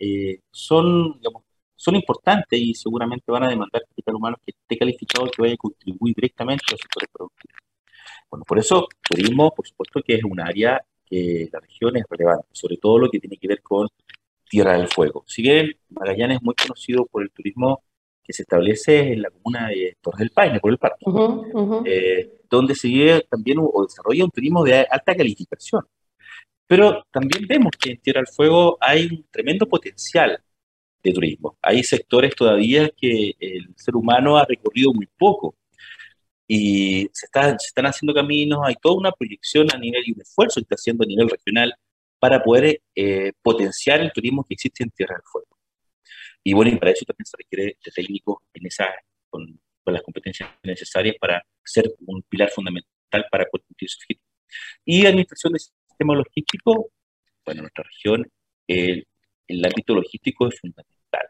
son, 0.51 1.19
digamos, 1.19 1.43
son 1.77 1.97
importantes 1.97 2.59
y 2.61 2.75
seguramente 2.75 3.31
van 3.33 3.45
a 3.45 3.49
demandar 3.49 3.83
capital 3.89 4.15
humano 4.17 4.37
que 4.45 4.53
esté 4.53 4.79
calificado 4.79 5.31
que 5.31 5.43
vaya 5.43 5.55
a 5.55 5.59
contribuir 5.59 6.15
directamente 6.15 6.65
a 6.69 6.73
los 6.73 6.81
sectores 6.81 7.09
productivos. 7.13 7.61
Bueno, 8.31 8.45
por 8.47 8.59
eso 8.59 8.89
turismo, 9.03 9.55
por 9.55 9.67
supuesto 9.67 10.01
que 10.03 10.15
es 10.15 10.25
un 10.25 10.41
área 10.41 10.83
que 11.15 11.49
la 11.53 11.61
región 11.61 11.97
es 11.97 12.05
relevante, 12.11 12.49
sobre 12.53 12.77
todo 12.77 12.99
lo 12.99 13.09
que 13.09 13.21
tiene 13.21 13.37
que 13.37 13.47
ver 13.47 13.63
con 13.63 13.89
Tierra 14.49 14.77
del 14.77 14.89
Fuego. 14.89 15.25
Si 15.27 15.43
bien 15.43 15.71
Magallanes 15.91 16.39
es 16.39 16.43
muy 16.43 16.55
conocido 16.55 17.07
por 17.07 17.23
el 17.23 17.31
turismo 17.31 17.85
que 18.23 18.33
se 18.33 18.43
establece 18.43 19.13
en 19.13 19.23
la 19.23 19.31
comuna 19.31 19.69
de 19.69 19.97
Torres 20.01 20.19
del 20.19 20.31
Paine, 20.31 20.59
por 20.59 20.73
el 20.73 20.79
parque, 20.79 21.05
eh, 21.85 22.41
donde 22.51 22.75
se 22.75 22.89
vive 22.89 23.27
también 23.31 23.59
o 23.61 23.85
desarrolla 23.85 24.25
un 24.25 24.31
turismo 24.31 24.65
de 24.65 24.87
alta 24.91 25.15
calificación. 25.15 25.85
Pero 26.67 27.05
también 27.13 27.47
vemos 27.47 27.73
que 27.79 27.93
en 27.93 28.01
Tierra 28.01 28.21
del 28.21 28.35
Fuego 28.35 28.79
hay 28.81 29.07
un 29.07 29.25
tremendo 29.31 29.69
potencial 29.69 30.43
de 31.03 31.13
turismo. 31.13 31.59
Hay 31.63 31.85
sectores 31.85 32.35
todavía 32.35 32.91
que 32.97 33.35
el 33.39 33.75
ser 33.77 33.95
humano 33.95 34.37
ha 34.37 34.47
recorrido 34.47 34.93
muy 34.93 35.07
poco 35.19 35.55
y 36.47 37.09
se, 37.13 37.27
está, 37.27 37.51
se 37.59 37.67
están 37.69 37.87
haciendo 37.87 38.15
caminos, 38.15 38.61
hay 38.65 38.75
toda 38.81 38.97
una 38.97 39.13
proyección 39.13 39.67
a 39.73 39.79
nivel 39.79 40.03
y 40.07 40.13
un 40.13 40.21
esfuerzo 40.21 40.61
que 40.61 40.65
está 40.65 40.75
haciendo 40.75 41.05
a 41.05 41.07
nivel 41.07 41.29
regional 41.29 41.75
para 42.19 42.43
poder 42.43 42.81
eh, 42.95 43.33
potenciar 43.43 44.01
el 44.01 44.13
turismo 44.13 44.45
que 44.45 44.55
existe 44.55 44.83
en 44.83 44.91
Tierra 44.91 45.15
del 45.15 45.25
Fuego. 45.25 45.59
Y 46.43 46.53
bueno, 46.53 46.71
y 46.71 46.77
para 46.77 46.93
eso 46.93 47.05
también 47.05 47.27
se 47.27 47.37
requiere 47.37 47.77
de 47.85 47.91
técnicos 47.95 48.37
en 48.53 48.67
esa, 48.67 48.87
con, 49.31 49.61
con 49.83 49.95
las 49.95 50.03
competencias 50.03 50.51
necesarias 50.63 51.17
para 51.19 51.43
ser 51.65 51.91
un 52.07 52.23
pilar 52.23 52.51
fundamental 52.51 53.27
para 53.31 53.47
cumplir 53.47 53.89
su 53.89 53.99
objetivo. 53.99 54.27
Y 54.85 55.07
administración 55.07 55.53
del 55.53 55.61
sistema 55.61 56.15
logístico, 56.15 56.91
bueno, 57.45 57.61
en 57.61 57.63
nuestra 57.63 57.85
región, 57.85 58.31
el, 58.67 59.07
el 59.49 59.65
ámbito 59.65 59.95
logístico 59.95 60.49
es 60.49 60.59
fundamental. 60.61 61.29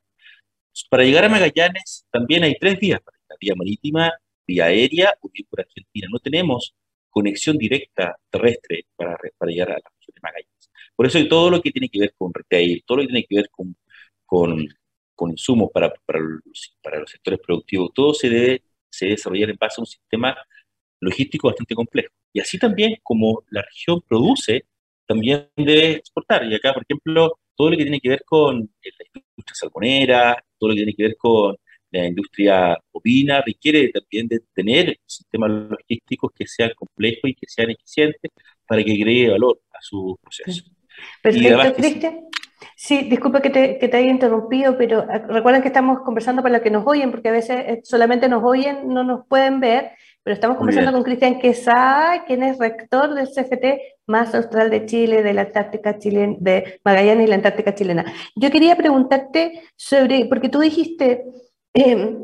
para 0.91 1.05
llegar 1.05 1.25
a 1.25 1.29
Magallanes 1.29 2.07
también 2.11 2.45
hay 2.45 2.57
tres 2.59 2.79
vías, 2.79 3.01
vía 3.41 3.55
marítima, 3.57 4.13
vía 4.47 4.67
aérea 4.67 5.15
o 5.21 5.31
bien 5.33 5.47
por 5.51 5.61
Argentina. 5.61 6.09
No 6.11 6.19
tenemos 6.19 6.75
conexión 7.11 7.57
directa 7.59 8.17
terrestre 8.31 8.87
para, 8.97 9.17
para 9.39 9.53
llegar 9.53 9.71
a 9.71 9.75
la 9.75 9.91
región 9.99 10.15
de 10.15 10.21
Magallanes. 10.23 10.71
Por 10.97 11.07
eso 11.07 11.19
todo 11.29 11.51
lo 11.51 11.61
que 11.61 11.71
tiene 11.71 11.89
que 11.89 12.01
ver 12.01 12.15
con 12.17 12.33
retail, 12.35 12.83
todo 12.87 12.99
lo 12.99 13.03
que 13.03 13.09
tiene 13.09 13.27
que 13.29 13.37
ver 13.37 13.51
con, 13.51 13.77
con, 14.27 14.67
con 15.15 15.31
insumos 15.31 15.71
para, 15.73 15.93
para, 16.07 16.21
los, 16.21 16.77
para 16.83 17.01
los 17.01 17.11
sectores 17.11 17.41
productivos, 17.41 17.93
todo 17.95 18.15
se 18.15 18.29
debe, 18.29 18.63
se 18.91 19.07
debe 19.07 19.17
desarrollar 19.17 19.51
en 19.51 19.57
base 19.57 19.81
a 19.81 19.83
un 19.83 19.87
sistema 19.87 20.37
logístico 21.01 21.49
bastante 21.49 21.75
complejo. 21.75 22.13
Y 22.33 22.41
así 22.41 22.59
también 22.59 22.97
como 23.03 23.45
la 23.51 23.63
región 23.63 24.01
produce, 24.03 24.67
también 25.07 25.49
debe 25.57 25.93
exportar. 25.93 26.45
Y 26.47 26.55
acá, 26.55 26.73
por 26.75 26.83
ejemplo, 26.83 27.39
todo 27.55 27.71
lo 27.71 27.77
que 27.77 27.85
tiene 27.85 28.01
que 28.01 28.09
ver 28.09 28.25
con 28.25 28.59
la 28.59 29.07
industria 29.15 29.55
salmonera, 29.55 30.45
todo 30.59 30.71
lo 30.71 30.75
que 30.75 30.81
tiene 30.81 30.95
que 30.95 31.03
ver 31.05 31.17
con 31.17 31.57
la 32.01 32.07
industria 32.07 32.79
ovina, 32.93 33.43
requiere 33.45 33.91
también 33.91 34.29
de 34.29 34.41
tener 34.55 34.99
sistemas 35.07 35.51
logísticos 35.51 36.33
que 36.35 36.47
sean 36.47 36.73
complejos 36.77 37.31
y 37.31 37.35
que 37.35 37.47
sean 37.47 37.71
eficientes 37.71 38.31
para 38.67 38.83
que 38.83 38.93
agregue 38.93 39.31
valor 39.31 39.61
a 39.73 39.79
su 39.81 40.19
proceso. 40.23 40.65
Perfecto, 41.23 41.75
Cristian. 41.75 42.21
Sí, 42.77 43.03
disculpe 43.09 43.43
que 43.43 43.51
te, 43.51 43.79
que 43.79 43.89
te, 43.89 43.97
haya 43.97 44.11
interrumpido, 44.11 44.77
pero 44.77 45.03
eh, 45.03 45.23
recuerden 45.29 45.63
que 45.63 45.69
estamos 45.69 46.01
conversando 46.01 46.43
para 46.43 46.55
los 46.55 46.63
que 46.63 46.71
nos 46.71 46.87
oyen, 46.87 47.11
porque 47.11 47.29
a 47.29 47.33
veces 47.33 47.65
eh, 47.67 47.81
solamente 47.85 48.29
nos 48.29 48.43
oyen, 48.43 48.89
no 48.89 49.05
nos 49.05 49.27
pueden 49.27 49.61
ver, 49.61 49.93
pero 50.23 50.35
estamos 50.35 50.57
conversando 50.57 50.93
con 50.93 51.03
Cristian 51.03 51.39
Quesada, 51.39 52.25
quien 52.25 52.43
es 52.43 52.59
rector 52.59 53.15
del 53.15 53.29
CFT 53.29 53.81
más 54.07 54.35
austral 54.35 54.71
de 54.71 54.87
Chile, 54.87 55.23
de 55.23 55.35
la 55.35 55.43
Antártica 55.43 55.99
chilena, 55.99 56.37
de 56.41 56.81
Magallanes 56.85 57.27
y 57.27 57.29
la 57.29 57.37
Antártica 57.37 57.75
chilena. 57.75 58.05
Yo 58.35 58.51
quería 58.51 58.77
preguntarte 58.77 59.63
sobre, 59.77 60.27
porque 60.27 60.49
tú 60.49 60.61
dijiste, 60.61 61.25
eh, 61.75 62.17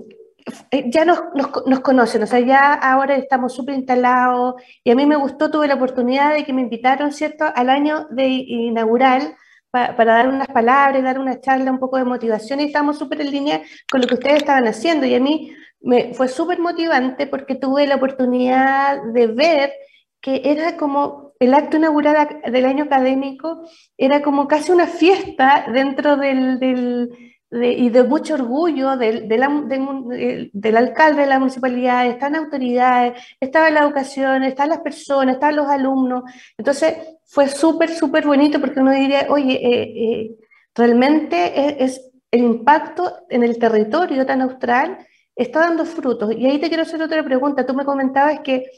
ya 0.87 1.04
nos, 1.04 1.21
nos, 1.66 1.80
conocen, 1.80 2.23
o 2.23 2.26
sea, 2.26 2.40
ya 2.40 2.73
ahora 2.75 3.16
estamos 3.16 3.55
súper 3.55 3.74
instalados, 3.74 4.55
y 4.83 4.90
a 4.90 4.94
mí 4.94 5.07
me 5.07 5.16
gustó, 5.16 5.51
tuve 5.51 5.68
la 5.68 5.74
oportunidad 5.74 6.35
de 6.35 6.44
que 6.44 6.53
me 6.53 6.62
invitaron, 6.62 7.12
¿cierto?, 7.12 7.44
al 7.55 7.68
año 7.68 8.07
de 8.11 8.27
inaugural 8.29 9.37
para 9.70 9.94
dar 10.05 10.29
unas 10.29 10.48
palabras, 10.48 11.03
dar 11.05 11.20
una 11.20 11.40
charla, 11.40 11.70
un 11.70 11.79
poco 11.79 11.96
de 11.96 12.05
motivación, 12.05 12.61
y 12.61 12.64
estamos 12.64 12.98
súper 12.98 13.20
en 13.20 13.31
línea 13.31 13.62
con 13.90 14.01
lo 14.01 14.07
que 14.07 14.14
ustedes 14.14 14.38
estaban 14.38 14.66
haciendo, 14.66 15.07
y 15.07 15.14
a 15.14 15.20
mí 15.20 15.53
me 15.81 16.14
fue 16.14 16.29
súper 16.29 16.59
motivante 16.59 17.27
porque 17.27 17.55
tuve 17.55 17.87
la 17.87 17.96
oportunidad 17.96 19.03
de 19.12 19.27
ver 19.29 19.72
que 20.20 20.42
era 20.44 20.77
como 20.77 21.33
el 21.38 21.55
acto 21.55 21.79
inaugural 21.79 22.40
del 22.53 22.66
año 22.66 22.85
académico, 22.85 23.62
era 23.96 24.20
como 24.20 24.46
casi 24.46 24.72
una 24.72 24.87
fiesta 24.87 25.66
dentro 25.72 26.16
del 26.16 27.11
y 27.52 27.88
de 27.88 28.04
mucho 28.04 28.34
orgullo 28.34 28.96
del, 28.96 29.26
del, 29.28 30.50
del, 30.52 30.76
alcalde 30.76 31.22
de 31.22 31.26
la 31.26 31.40
municipalidad, 31.40 32.06
están 32.06 32.36
autoridades, 32.36 33.20
estaba 33.40 33.70
la 33.70 33.80
educación, 33.80 34.44
están 34.44 34.68
las 34.68 34.80
personas, 34.80 35.34
están 35.34 35.56
los 35.56 35.66
alumnos. 35.66 36.22
Entonces 36.56 36.94
fue 37.24 37.48
súper, 37.48 37.90
súper 37.90 38.24
bonito 38.24 38.60
porque 38.60 38.78
uno 38.78 38.92
diría, 38.92 39.26
oye, 39.28 39.54
eh, 39.54 39.82
eh, 39.82 40.36
realmente 40.74 41.82
es, 41.84 41.96
es, 41.96 42.10
el 42.30 42.42
impacto 42.42 43.12
en 43.28 43.42
el 43.42 43.58
territorio 43.58 44.24
tan 44.24 44.42
austral 44.42 44.98
está 45.34 45.60
dando 45.60 45.84
frutos. 45.84 46.32
Y 46.36 46.46
ahí 46.46 46.60
te 46.60 46.68
quiero 46.68 46.84
hacer 46.84 47.02
otra 47.02 47.24
pregunta. 47.24 47.66
Tú 47.66 47.74
me 47.74 47.84
comentabas 47.84 48.40
que, 48.40 48.70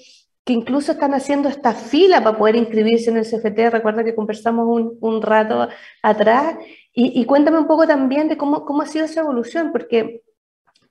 que 0.44 0.52
incluso 0.54 0.92
están 0.92 1.12
haciendo 1.12 1.50
esta 1.50 1.74
fila 1.74 2.22
para 2.22 2.38
poder 2.38 2.56
inscribirse 2.56 3.10
en 3.10 3.18
el 3.18 3.26
CFT. 3.26 3.70
Recuerda 3.70 4.02
que 4.04 4.14
conversamos 4.14 4.66
un, 4.66 4.96
un 5.00 5.20
rato 5.20 5.68
atrás. 6.02 6.56
Y, 6.94 7.20
y, 7.20 7.24
cuéntame 7.24 7.58
un 7.58 7.66
poco 7.66 7.86
también 7.86 8.28
de 8.28 8.36
cómo, 8.36 8.64
cómo 8.64 8.82
ha 8.82 8.86
sido 8.86 9.06
esa 9.06 9.20
evolución, 9.20 9.72
porque 9.72 10.22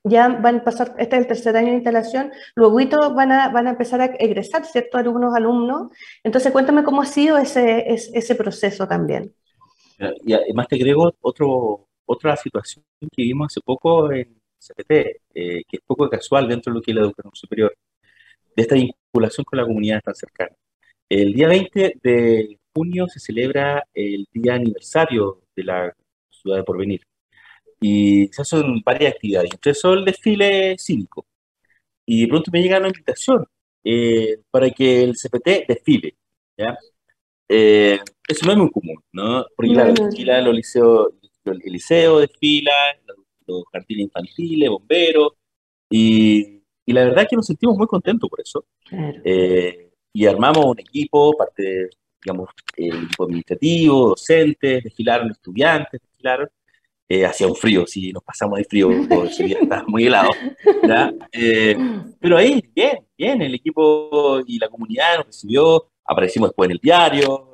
ya 0.04 0.28
van 0.28 0.56
a 0.56 0.64
pasar, 0.64 0.94
este 0.98 1.16
es 1.16 1.22
el 1.22 1.28
tercer 1.28 1.56
año 1.56 1.68
de 1.68 1.74
instalación, 1.74 2.32
luego 2.56 2.76
van 3.14 3.30
a, 3.30 3.50
van 3.50 3.68
a 3.68 3.70
empezar 3.70 4.00
a 4.00 4.06
egresar, 4.06 4.64
¿cierto? 4.64 4.98
Algunos 4.98 5.34
alumnos. 5.34 5.92
Entonces, 6.24 6.50
cuéntame 6.50 6.82
cómo 6.82 7.02
ha 7.02 7.06
sido 7.06 7.38
ese, 7.38 7.92
ese, 7.92 8.10
ese 8.18 8.34
proceso 8.34 8.88
también. 8.88 9.32
Y 10.24 10.32
además 10.32 10.66
te 10.66 10.74
agrego 10.76 11.12
otro, 11.20 11.86
otra 12.04 12.36
situación 12.36 12.84
que 12.98 13.22
vimos 13.22 13.52
hace 13.52 13.60
poco 13.60 14.10
en, 14.10 14.42
CPT, 14.62 14.90
eh, 15.34 15.62
que 15.68 15.76
es 15.76 15.80
poco 15.84 16.08
casual 16.08 16.48
dentro 16.48 16.72
de 16.72 16.78
lo 16.78 16.82
que 16.82 16.92
es 16.92 16.94
la 16.94 17.02
educación 17.02 17.34
superior, 17.34 17.74
de 18.54 18.62
esta 18.62 18.76
vinculación 18.76 19.44
con 19.44 19.58
la 19.58 19.64
comunidad 19.64 20.00
tan 20.02 20.14
cercana. 20.14 20.54
El 21.08 21.32
día 21.32 21.48
20 21.48 21.98
de 22.02 22.58
junio 22.74 23.08
se 23.08 23.20
celebra 23.20 23.84
el 23.92 24.26
día 24.32 24.54
aniversario 24.54 25.41
de 25.56 25.64
la 25.64 25.96
ciudad 26.30 26.56
de 26.56 26.64
Porvenir 26.64 27.02
y 27.82 28.28
se 28.28 28.42
hacen 28.42 28.80
varias 28.84 29.14
actividades, 29.14 29.50
entre 29.52 29.72
eso 29.72 29.92
el 29.92 30.04
desfile 30.04 30.76
cívico. 30.78 31.26
Y 32.06 32.22
de 32.22 32.28
pronto 32.28 32.50
me 32.52 32.62
llega 32.62 32.78
una 32.78 32.88
invitación 32.88 33.44
eh, 33.84 34.38
para 34.50 34.70
que 34.70 35.02
el 35.02 35.14
CPT 35.14 35.66
desfile. 35.68 36.16
¿ya? 36.56 36.78
Eh, 37.48 37.98
eso 38.28 38.46
no 38.46 38.52
es 38.52 38.58
muy 38.58 38.70
común, 38.70 39.02
¿no? 39.12 39.44
Porque 39.56 39.72
la, 39.72 40.40
los 40.40 40.54
liceos, 40.54 41.08
el 41.44 41.58
liceo 41.64 42.20
desfila, 42.20 42.72
la 43.06 43.14
los 43.46 43.64
jardines 43.72 44.04
infantiles, 44.04 44.70
bomberos, 44.70 45.32
y, 45.90 46.62
y, 46.86 46.92
la 46.92 47.04
verdad 47.04 47.24
es 47.24 47.28
que 47.28 47.36
nos 47.36 47.46
sentimos 47.46 47.76
muy 47.76 47.86
contentos 47.86 48.30
por 48.30 48.40
eso. 48.40 48.64
Eh, 49.24 49.90
y 50.12 50.26
armamos 50.26 50.64
un 50.64 50.78
equipo, 50.78 51.36
parte, 51.36 51.90
digamos, 52.22 52.50
el 52.76 53.04
equipo 53.04 53.24
administrativo, 53.24 54.08
docentes, 54.10 54.84
desfilaron 54.84 55.30
estudiantes, 55.30 56.00
desfilaron. 56.00 56.48
Eh, 57.08 57.26
hacía 57.26 57.46
un 57.46 57.56
frío, 57.56 57.86
sí, 57.86 58.12
nos 58.12 58.22
pasamos 58.22 58.58
de 58.58 58.64
frío, 58.64 58.90
ese 59.24 59.44
día 59.44 59.58
estaba 59.60 59.84
muy 59.86 60.06
helado. 60.06 60.30
Eh, 61.32 61.76
pero 62.20 62.36
ahí, 62.38 62.62
bien, 62.74 62.98
bien, 63.16 63.42
el 63.42 63.54
equipo 63.54 64.40
y 64.46 64.58
la 64.58 64.68
comunidad 64.68 65.18
nos 65.18 65.26
recibió, 65.26 65.90
aparecimos 66.04 66.50
después 66.50 66.68
en 66.68 66.72
el 66.72 66.78
diario, 66.78 67.50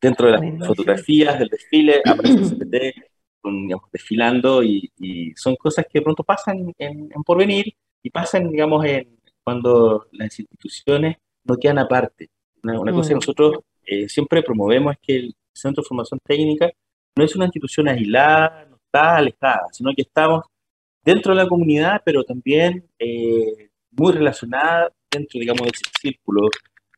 dentro 0.00 0.26
de 0.26 0.32
las 0.32 0.66
fotografías 0.66 1.38
del 1.38 1.48
desfile, 1.48 2.00
apareció 2.04 2.38
el 2.38 2.48
CPT, 2.48 2.74
digamos, 3.42 3.90
desfilando 3.92 4.62
y, 4.62 4.90
son 5.36 5.56
cosas 5.56 5.86
que 5.90 5.98
de 5.98 6.02
pronto 6.02 6.24
pasan 6.24 6.72
en, 6.78 7.08
porvenir 7.24 7.74
y 8.02 8.10
pasan, 8.10 8.50
digamos, 8.50 8.84
en, 8.84 9.18
cuando 9.44 10.06
las 10.12 10.38
instituciones 10.38 11.16
no 11.44 11.56
quedan 11.56 11.78
aparte. 11.78 12.30
Una, 12.62 12.92
cosa 12.92 13.10
que 13.10 13.14
nosotros 13.14 13.54
eh, 13.90 14.08
siempre 14.08 14.40
promovemos 14.40 14.92
es 14.92 14.98
que 15.02 15.16
el 15.16 15.34
Centro 15.52 15.82
de 15.82 15.88
Formación 15.88 16.20
Técnica 16.24 16.70
no 17.16 17.24
es 17.24 17.34
una 17.34 17.46
institución 17.46 17.88
aislada, 17.88 18.66
no 18.70 18.76
está 18.76 19.16
alejada, 19.16 19.66
sino 19.72 19.92
que 19.96 20.02
estamos 20.02 20.44
dentro 21.04 21.34
de 21.34 21.42
la 21.42 21.48
comunidad, 21.48 22.00
pero 22.04 22.22
también 22.22 22.88
eh, 23.00 23.70
muy 23.90 24.12
relacionada 24.12 24.92
dentro, 25.10 25.40
digamos, 25.40 25.62
de 25.62 25.70
ese 25.74 25.90
círculo. 26.00 26.48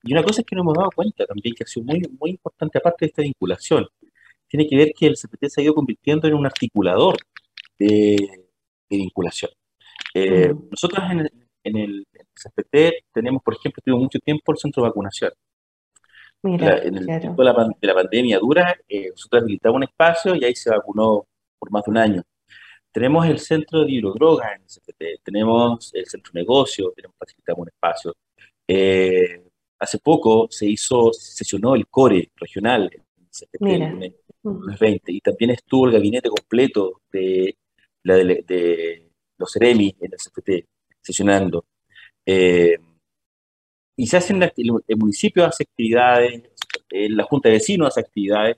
Y 0.02 0.12
una 0.12 0.22
cosa 0.22 0.42
es 0.42 0.46
que 0.46 0.54
nos 0.54 0.64
hemos 0.64 0.74
dado 0.74 0.90
cuenta 0.94 1.24
también 1.24 1.54
que 1.54 1.64
ha 1.64 1.66
sido 1.66 1.86
muy, 1.86 2.02
muy 2.20 2.30
importante, 2.32 2.76
aparte 2.76 3.06
de 3.06 3.06
esta 3.06 3.22
vinculación, 3.22 3.88
tiene 4.46 4.66
que 4.66 4.76
ver 4.76 4.92
que 4.94 5.06
el 5.06 5.16
CPT 5.16 5.46
se 5.48 5.62
ha 5.62 5.64
ido 5.64 5.74
convirtiendo 5.74 6.28
en 6.28 6.34
un 6.34 6.44
articulador 6.44 7.16
de, 7.78 8.18
vinculación. 8.90 9.50
Eh. 10.12 10.52
Nosotros 10.70 11.02
en 11.64 11.76
el, 11.76 12.06
CPT 12.34 13.06
tenemos, 13.14 13.42
por 13.42 13.54
ejemplo, 13.54 13.82
tuvimos 13.82 14.02
mucho 14.02 14.18
tiempo 14.18 14.52
el 14.52 14.58
centro 14.58 14.82
de 14.82 14.90
vacunación. 14.90 15.32
En 16.42 16.96
el 16.96 17.20
tiempo 17.20 17.42
de 17.42 17.86
la, 17.86 17.94
pandemia 17.94 18.38
dura, 18.38 18.76
eh, 18.88 19.10
nosotros 19.10 19.42
habilitamos 19.42 19.76
un 19.76 19.82
espacio 19.84 20.34
y 20.34 20.44
ahí 20.44 20.54
se 20.54 20.70
vacunó 20.70 21.26
por 21.58 21.70
más 21.70 21.84
de 21.84 21.90
un 21.90 21.98
año. 21.98 22.22
Tenemos 22.90 23.26
el 23.26 23.38
centro 23.38 23.84
de 23.84 23.92
hidrodrogas 23.92 24.50
en 24.56 24.62
el 24.62 24.68
CPT, 24.68 25.24
tenemos 25.24 25.94
el 25.94 26.06
centro 26.06 26.32
de 26.34 26.40
negocio, 26.40 26.92
tenemos 26.94 27.16
facilitamos 27.16 27.62
un 27.62 27.68
espacio. 27.68 28.14
Eh, 28.66 29.44
hace 29.78 29.98
poco 29.98 30.48
se 30.50 30.66
hizo, 30.66 31.12
se 31.12 31.36
sesionó 31.36 31.74
el 31.74 31.86
CORE 31.86 32.30
regional 32.36 32.90
en 32.92 33.02
el 33.18 33.28
CPT, 33.30 34.80
20. 34.80 35.12
Y 35.12 35.20
también 35.20 35.52
estuvo 35.52 35.86
el 35.86 35.92
gabinete 35.92 36.28
completo 36.28 37.02
de, 37.10 37.56
la 38.02 38.16
de, 38.16 39.10
los 39.38 39.52
CEREMI 39.52 39.96
en 40.00 40.12
el 40.12 40.18
CFT, 40.18 40.68
sesionando. 41.00 41.64
Eh, 42.26 42.76
y 44.02 44.08
se 44.08 44.16
hacen, 44.16 44.42
el, 44.42 44.96
municipio 44.96 45.46
hace 45.46 45.62
actividades, 45.62 46.42
la 46.90 47.22
Junta 47.22 47.48
de 47.48 47.54
Vecinos 47.54 47.86
hace 47.86 48.00
actividades. 48.00 48.56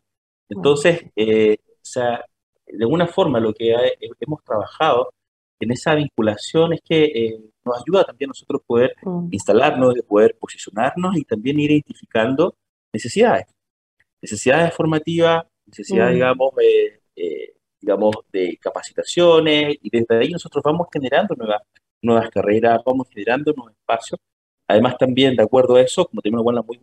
Entonces, 0.48 1.02
eh, 1.14 1.58
o 1.60 1.84
sea, 1.84 2.24
de 2.66 2.82
alguna 2.82 3.06
forma 3.06 3.40
lo 3.40 3.52
que 3.52 3.74
hemos 4.20 4.42
trabajado 4.42 5.12
en 5.60 5.70
esa 5.70 5.96
vinculación 5.96 6.72
es 6.72 6.80
que 6.82 7.04
eh, 7.04 7.40
nos 7.62 7.76
ayuda 7.78 8.04
también 8.04 8.30
a 8.30 8.32
nosotros 8.32 8.62
poder 8.66 8.94
instalarnos, 9.30 9.94
de 9.94 10.02
poder 10.02 10.34
posicionarnos 10.40 11.14
y 11.18 11.24
también 11.24 11.60
ir 11.60 11.72
identificando 11.72 12.56
necesidades. 12.90 13.44
Necesidades 14.22 14.74
formativas, 14.74 15.44
necesidad, 15.66 16.08
mm. 16.08 16.14
digamos, 16.14 16.52
eh, 17.16 17.52
digamos, 17.78 18.16
de 18.32 18.56
capacitaciones, 18.58 19.76
y 19.82 19.90
desde 19.90 20.18
ahí 20.20 20.30
nosotros 20.30 20.62
vamos 20.64 20.86
generando 20.90 21.34
nuevas, 21.34 21.60
nuevas 22.00 22.30
carreras, 22.30 22.80
vamos 22.82 23.08
generando 23.10 23.52
nuevos 23.52 23.74
espacios. 23.74 24.18
Además, 24.66 24.96
también, 24.98 25.36
de 25.36 25.42
acuerdo 25.42 25.76
a 25.76 25.82
eso, 25.82 26.06
como 26.06 26.22
tenemos 26.22 26.44
una, 26.46 26.62
muy, 26.62 26.78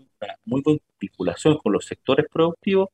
muy 0.45 0.61
buena 0.61 0.79
vinculación 0.99 1.57
con 1.57 1.73
los 1.73 1.85
sectores 1.85 2.25
productivos, 2.31 2.89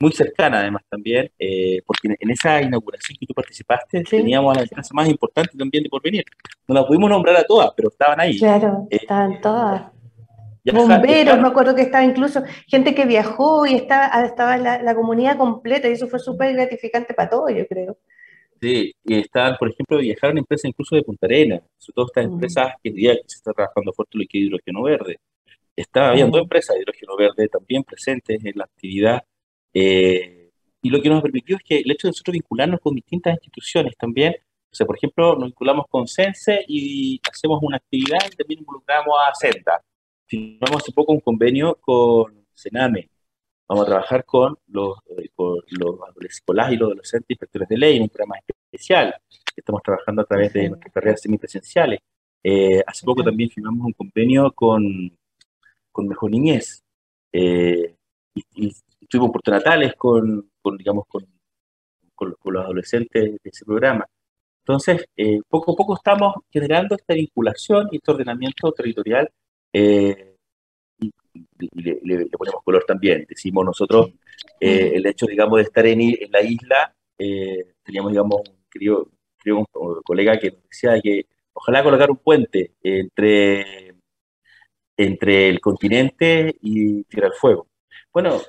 muy 0.00 0.12
cercana 0.12 0.60
además 0.60 0.82
también, 0.88 1.30
eh, 1.38 1.82
porque 1.86 2.16
en 2.18 2.30
esa 2.30 2.62
inauguración 2.62 3.18
que 3.20 3.26
tú 3.26 3.34
participaste 3.34 4.02
teníamos 4.02 4.56
a 4.56 4.60
las 4.60 4.70
empresas 4.70 4.94
más 4.94 5.06
importantes 5.08 5.56
también 5.56 5.84
de 5.84 5.90
porvenir. 5.90 6.24
No 6.66 6.74
las 6.74 6.84
pudimos 6.84 7.10
nombrar 7.10 7.36
a 7.36 7.44
todas, 7.44 7.70
pero 7.76 7.90
estaban 7.90 8.18
ahí. 8.18 8.38
Claro, 8.38 8.86
eh, 8.90 8.96
estaban 8.96 9.40
todas. 9.42 9.82
Bomberos, 10.72 11.40
me 11.40 11.48
acuerdo 11.48 11.74
que 11.74 11.82
estaba 11.82 12.04
incluso 12.04 12.42
gente 12.66 12.94
que 12.94 13.06
viajó 13.06 13.66
y 13.66 13.74
estaba, 13.74 14.24
estaba 14.24 14.56
la, 14.58 14.82
la 14.82 14.94
comunidad 14.94 15.36
completa 15.36 15.88
y 15.88 15.92
eso 15.92 16.06
fue 16.06 16.18
súper 16.18 16.54
gratificante 16.54 17.14
para 17.14 17.30
todos, 17.30 17.52
yo 17.54 17.66
creo. 17.66 17.98
Sí, 18.60 18.92
y 19.04 19.18
están, 19.18 19.56
por 19.56 19.70
ejemplo, 19.70 19.98
viajaron 19.98 20.38
empresas 20.38 20.66
incluso 20.66 20.94
de 20.94 21.02
Punta 21.02 21.26
Arenas, 21.26 21.62
sobre 21.78 21.94
todo 21.94 22.06
estas 22.06 22.24
empresas 22.26 22.74
que 22.82 22.90
día 22.90 23.14
que 23.14 23.22
se 23.26 23.36
está 23.36 23.52
trabajando 23.52 23.92
fuerte 23.92 24.18
lo 24.18 24.24
que 24.28 24.38
es 24.38 24.44
hidrógeno 24.44 24.82
verde. 24.82 25.18
Está, 25.74 26.10
había 26.10 26.26
dos 26.26 26.42
empresas 26.42 26.76
de 26.76 26.82
hidrógeno 26.82 27.16
verde 27.16 27.48
también 27.48 27.84
presentes 27.84 28.44
en 28.44 28.52
la 28.56 28.64
actividad 28.64 29.22
eh, 29.72 30.50
y 30.82 30.90
lo 30.90 31.00
que 31.00 31.08
nos 31.08 31.22
permitió 31.22 31.56
es 31.56 31.62
que 31.62 31.78
el 31.78 31.90
hecho 31.90 32.08
de 32.08 32.10
nosotros 32.10 32.32
vincularnos 32.32 32.80
con 32.80 32.94
distintas 32.94 33.34
instituciones 33.34 33.96
también, 33.96 34.34
o 34.70 34.74
sea, 34.74 34.86
por 34.86 34.96
ejemplo, 34.96 35.34
nos 35.34 35.48
vinculamos 35.48 35.86
con 35.88 36.06
CENSE 36.06 36.64
y 36.68 37.20
hacemos 37.30 37.58
una 37.62 37.76
actividad 37.76 38.18
y 38.32 38.36
también 38.36 38.60
involucramos 38.60 39.14
a 39.26 39.32
CENTA. 39.34 39.82
Firmamos 40.26 40.82
hace 40.82 40.92
poco 40.92 41.12
un 41.12 41.20
convenio 41.20 41.76
con 41.80 42.46
CENAME. 42.54 43.10
Vamos 43.68 43.84
a 43.84 43.88
trabajar 43.88 44.24
con 44.24 44.58
los, 44.68 44.98
eh, 45.18 45.28
con 45.34 45.56
los, 45.56 45.64
y 45.68 46.76
los 46.76 46.88
adolescentes 46.88 47.30
inspectores 47.30 47.68
de 47.68 47.76
ley 47.76 47.96
en 47.96 48.02
un 48.02 48.08
programa 48.08 48.36
estamos 49.56 49.82
trabajando 49.82 50.22
a 50.22 50.24
través 50.24 50.52
de 50.52 50.68
nuestras 50.68 50.92
carreras 50.92 51.20
semipresenciales. 51.20 52.00
Eh, 52.42 52.82
hace 52.86 53.04
poco 53.04 53.22
también 53.22 53.50
firmamos 53.50 53.86
un 53.86 53.92
convenio 53.92 54.50
con, 54.52 54.82
con 55.92 56.08
Mejor 56.08 56.30
Niñez. 56.30 56.82
Eh, 57.32 57.94
y, 58.54 58.72
tuvimos 59.08 59.30
oportunidades 59.30 59.94
con, 59.96 60.50
con, 60.62 60.76
digamos, 60.76 61.04
con, 61.08 61.26
con, 62.14 62.36
los 62.44 62.64
adolescentes 62.64 63.32
de 63.42 63.50
ese 63.50 63.64
programa. 63.64 64.06
Entonces, 64.60 65.04
eh, 65.16 65.40
poco 65.48 65.72
a 65.72 65.76
poco 65.76 65.94
estamos 65.94 66.34
generando 66.50 66.94
esta 66.94 67.14
vinculación 67.14 67.88
y 67.90 67.96
este 67.96 68.12
ordenamiento 68.12 68.72
territorial 68.72 69.30
y, 69.72 71.10
le, 71.72 72.26
ponemos 72.26 72.62
color 72.62 72.84
también. 72.86 73.26
Decimos 73.28 73.64
nosotros, 73.64 74.12
eh, 74.60 74.92
el 74.94 75.06
hecho, 75.06 75.26
digamos, 75.26 75.56
de 75.56 75.62
estar 75.64 75.86
en, 75.86 76.00
en 76.00 76.30
la 76.30 76.42
isla, 76.42 76.94
teníamos, 77.16 78.12
digamos, 78.12 78.42
querido, 78.70 79.10
un 79.46 79.64
colega 80.04 80.38
que 80.38 80.50
nos 80.50 80.62
decía 80.68 81.00
que 81.00 81.26
ojalá 81.52 81.82
colocar 81.82 82.10
un 82.10 82.18
puente 82.18 82.72
entre, 82.82 83.94
entre 84.96 85.48
el 85.48 85.60
continente 85.60 86.56
y 86.60 87.04
Tierra 87.04 87.28
del 87.28 87.38
Fuego. 87.38 87.68
Bueno, 88.12 88.40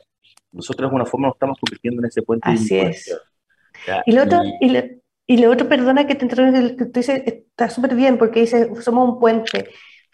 nosotros 0.51 0.83
de 0.83 0.85
alguna 0.85 1.05
forma 1.05 1.27
nos 1.27 1.35
estamos 1.35 1.57
convirtiendo 1.59 2.01
en 2.01 2.07
ese 2.07 2.21
puente 2.21 2.49
Así 2.49 2.77
es. 2.77 3.17
Y 4.05 4.11
lo, 4.11 4.23
otro, 4.23 4.41
y, 5.25 5.37
lo, 5.37 5.49
otro, 5.49 5.67
perdona 5.67 6.05
que 6.05 6.15
te 6.15 6.25
interrumpa, 6.25 6.59
que 6.75 6.85
tú 6.85 6.99
dices, 6.99 7.23
está 7.25 7.69
súper 7.69 7.95
bien 7.95 8.17
porque 8.17 8.41
dice, 8.41 8.69
somos 8.81 9.09
un 9.09 9.19
puente, 9.19 9.69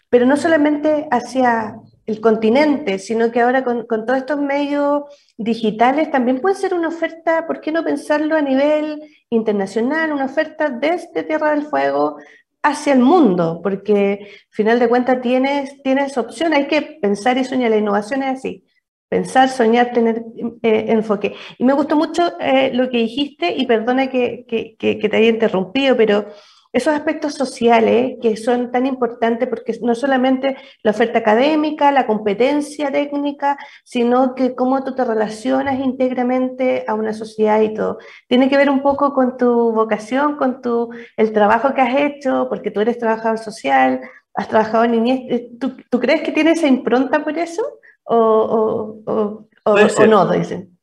pero 0.08 0.24
no 0.24 0.36
solamente 0.36 1.06
hacia 1.10 1.76
el 2.08 2.20
continente, 2.22 2.98
sino 2.98 3.30
que 3.30 3.40
ahora 3.40 3.62
con, 3.62 3.86
con, 3.86 4.06
todos 4.06 4.20
estos 4.20 4.40
medios 4.40 5.02
digitales 5.36 6.10
también 6.10 6.40
puede 6.40 6.54
ser 6.54 6.72
una 6.72 6.88
oferta, 6.88 7.46
¿por 7.46 7.60
qué 7.60 7.70
no 7.70 7.84
pensarlo 7.84 8.34
a 8.34 8.40
nivel 8.40 9.02
internacional? 9.28 10.12
Una 10.12 10.24
oferta 10.24 10.70
desde 10.70 11.22
Tierra 11.22 11.50
del 11.50 11.66
Fuego 11.66 12.16
hacia 12.62 12.94
el 12.94 13.00
mundo, 13.00 13.60
porque 13.62 14.20
al 14.22 14.50
final 14.50 14.78
de 14.78 14.88
cuentas 14.88 15.20
tienes, 15.20 15.82
tienes 15.82 16.16
opción, 16.16 16.54
hay 16.54 16.66
que 16.66 16.80
pensar 16.80 17.36
y 17.36 17.44
soñar, 17.44 17.70
la 17.70 17.76
innovación 17.76 18.22
es 18.22 18.38
así 18.38 18.64
pensar, 19.08 19.48
soñar, 19.48 19.92
tener 19.92 20.22
eh, 20.62 20.86
enfoque. 20.88 21.34
Y 21.58 21.64
me 21.64 21.72
gustó 21.72 21.96
mucho 21.96 22.38
eh, 22.40 22.70
lo 22.74 22.90
que 22.90 22.98
dijiste, 22.98 23.54
y 23.56 23.66
perdona 23.66 24.08
que, 24.08 24.44
que, 24.46 24.76
que, 24.76 25.08
te 25.08 25.16
haya 25.16 25.28
interrumpido, 25.28 25.96
pero 25.96 26.26
esos 26.72 26.94
aspectos 26.94 27.34
sociales 27.34 28.16
que 28.20 28.36
son 28.36 28.70
tan 28.70 28.86
importantes, 28.86 29.48
porque 29.48 29.76
no 29.80 29.94
solamente 29.94 30.56
la 30.82 30.90
oferta 30.90 31.18
académica, 31.18 31.92
la 31.92 32.06
competencia 32.06 32.90
técnica, 32.92 33.58
sino 33.84 34.34
que 34.34 34.54
cómo 34.54 34.84
tú 34.84 34.94
te 34.94 35.04
relacionas 35.04 35.78
íntegramente 35.78 36.84
a 36.86 36.94
una 36.94 37.12
sociedad 37.12 37.60
y 37.60 37.74
todo. 37.74 37.98
Tiene 38.28 38.48
que 38.48 38.56
ver 38.56 38.70
un 38.70 38.82
poco 38.82 39.12
con 39.12 39.36
tu 39.36 39.72
vocación, 39.72 40.36
con 40.36 40.60
tu, 40.60 40.90
el 41.16 41.32
trabajo 41.32 41.74
que 41.74 41.80
has 41.80 41.96
hecho, 41.96 42.46
porque 42.48 42.70
tú 42.70 42.80
eres 42.80 42.98
trabajador 42.98 43.38
social, 43.38 44.00
has 44.34 44.48
trabajado 44.48 44.84
en 44.84 44.92
niñez. 44.92 45.48
¿Tú, 45.58 45.76
¿Tú 45.90 46.00
crees 46.00 46.22
que 46.22 46.32
tienes 46.32 46.58
esa 46.58 46.68
impronta 46.68 47.24
por 47.24 47.36
eso? 47.38 47.62
o, 48.08 49.02
o, 49.06 49.48
o, 49.64 50.06
no, 50.06 50.30
dicen. 50.32 50.78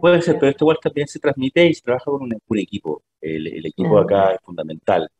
Puede 0.00 0.22
ser, 0.22 0.38
pero 0.38 0.50
esto 0.50 0.64
igual 0.64 0.78
también 0.82 1.06
se 1.06 1.18
transmite 1.18 1.66
y 1.66 1.74
se 1.74 1.82
trabaja 1.82 2.04
con 2.04 2.22
un, 2.22 2.58
equipo. 2.58 3.02
El, 3.20 3.46
el 3.46 3.66
equipo 3.66 3.98
acá 3.98 4.32
es 4.32 4.40
fundamental. 4.42 5.10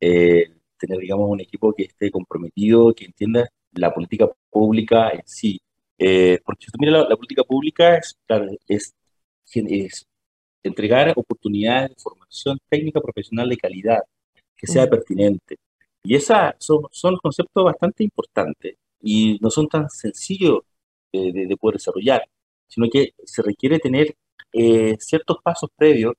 Eh, 0.00 0.52
tener, 0.78 0.98
digamos, 0.98 1.30
un 1.30 1.40
equipo 1.40 1.72
que 1.72 1.84
esté 1.84 2.10
comprometido, 2.10 2.92
que 2.94 3.06
entienda 3.06 3.48
la 3.72 3.92
política 3.94 4.28
pública 4.50 5.10
en 5.10 5.22
sí. 5.26 5.60
Eh, 5.98 6.40
porque 6.44 6.66
si 6.66 6.72
mira 6.78 7.08
la, 7.08 7.16
política 7.16 7.42
pública 7.44 7.96
es, 7.96 8.16
claro, 8.26 8.46
es, 8.68 8.94
es, 9.54 10.06
entregar 10.62 11.12
oportunidades 11.16 11.90
de 11.90 11.96
formación 12.02 12.58
técnica 12.68 13.00
profesional 13.00 13.48
de 13.48 13.56
calidad, 13.56 14.00
que 14.56 14.66
sea 14.66 14.88
pertinente. 14.88 15.56
Y 16.02 16.14
esas 16.16 16.54
son, 16.58 16.86
son 16.90 17.16
conceptos 17.16 17.64
bastante 17.64 18.04
importantes 18.04 18.76
y 19.00 19.38
no 19.40 19.50
son 19.50 19.68
tan 19.68 19.88
sencillos 19.90 20.60
de, 21.12 21.56
poder 21.58 21.76
desarrollar, 21.76 22.22
sino 22.66 22.88
que 22.90 23.14
se 23.24 23.42
requiere 23.42 23.78
tener 23.78 24.14
eh, 24.52 24.96
ciertos 24.98 25.38
pasos 25.42 25.70
previos, 25.76 26.14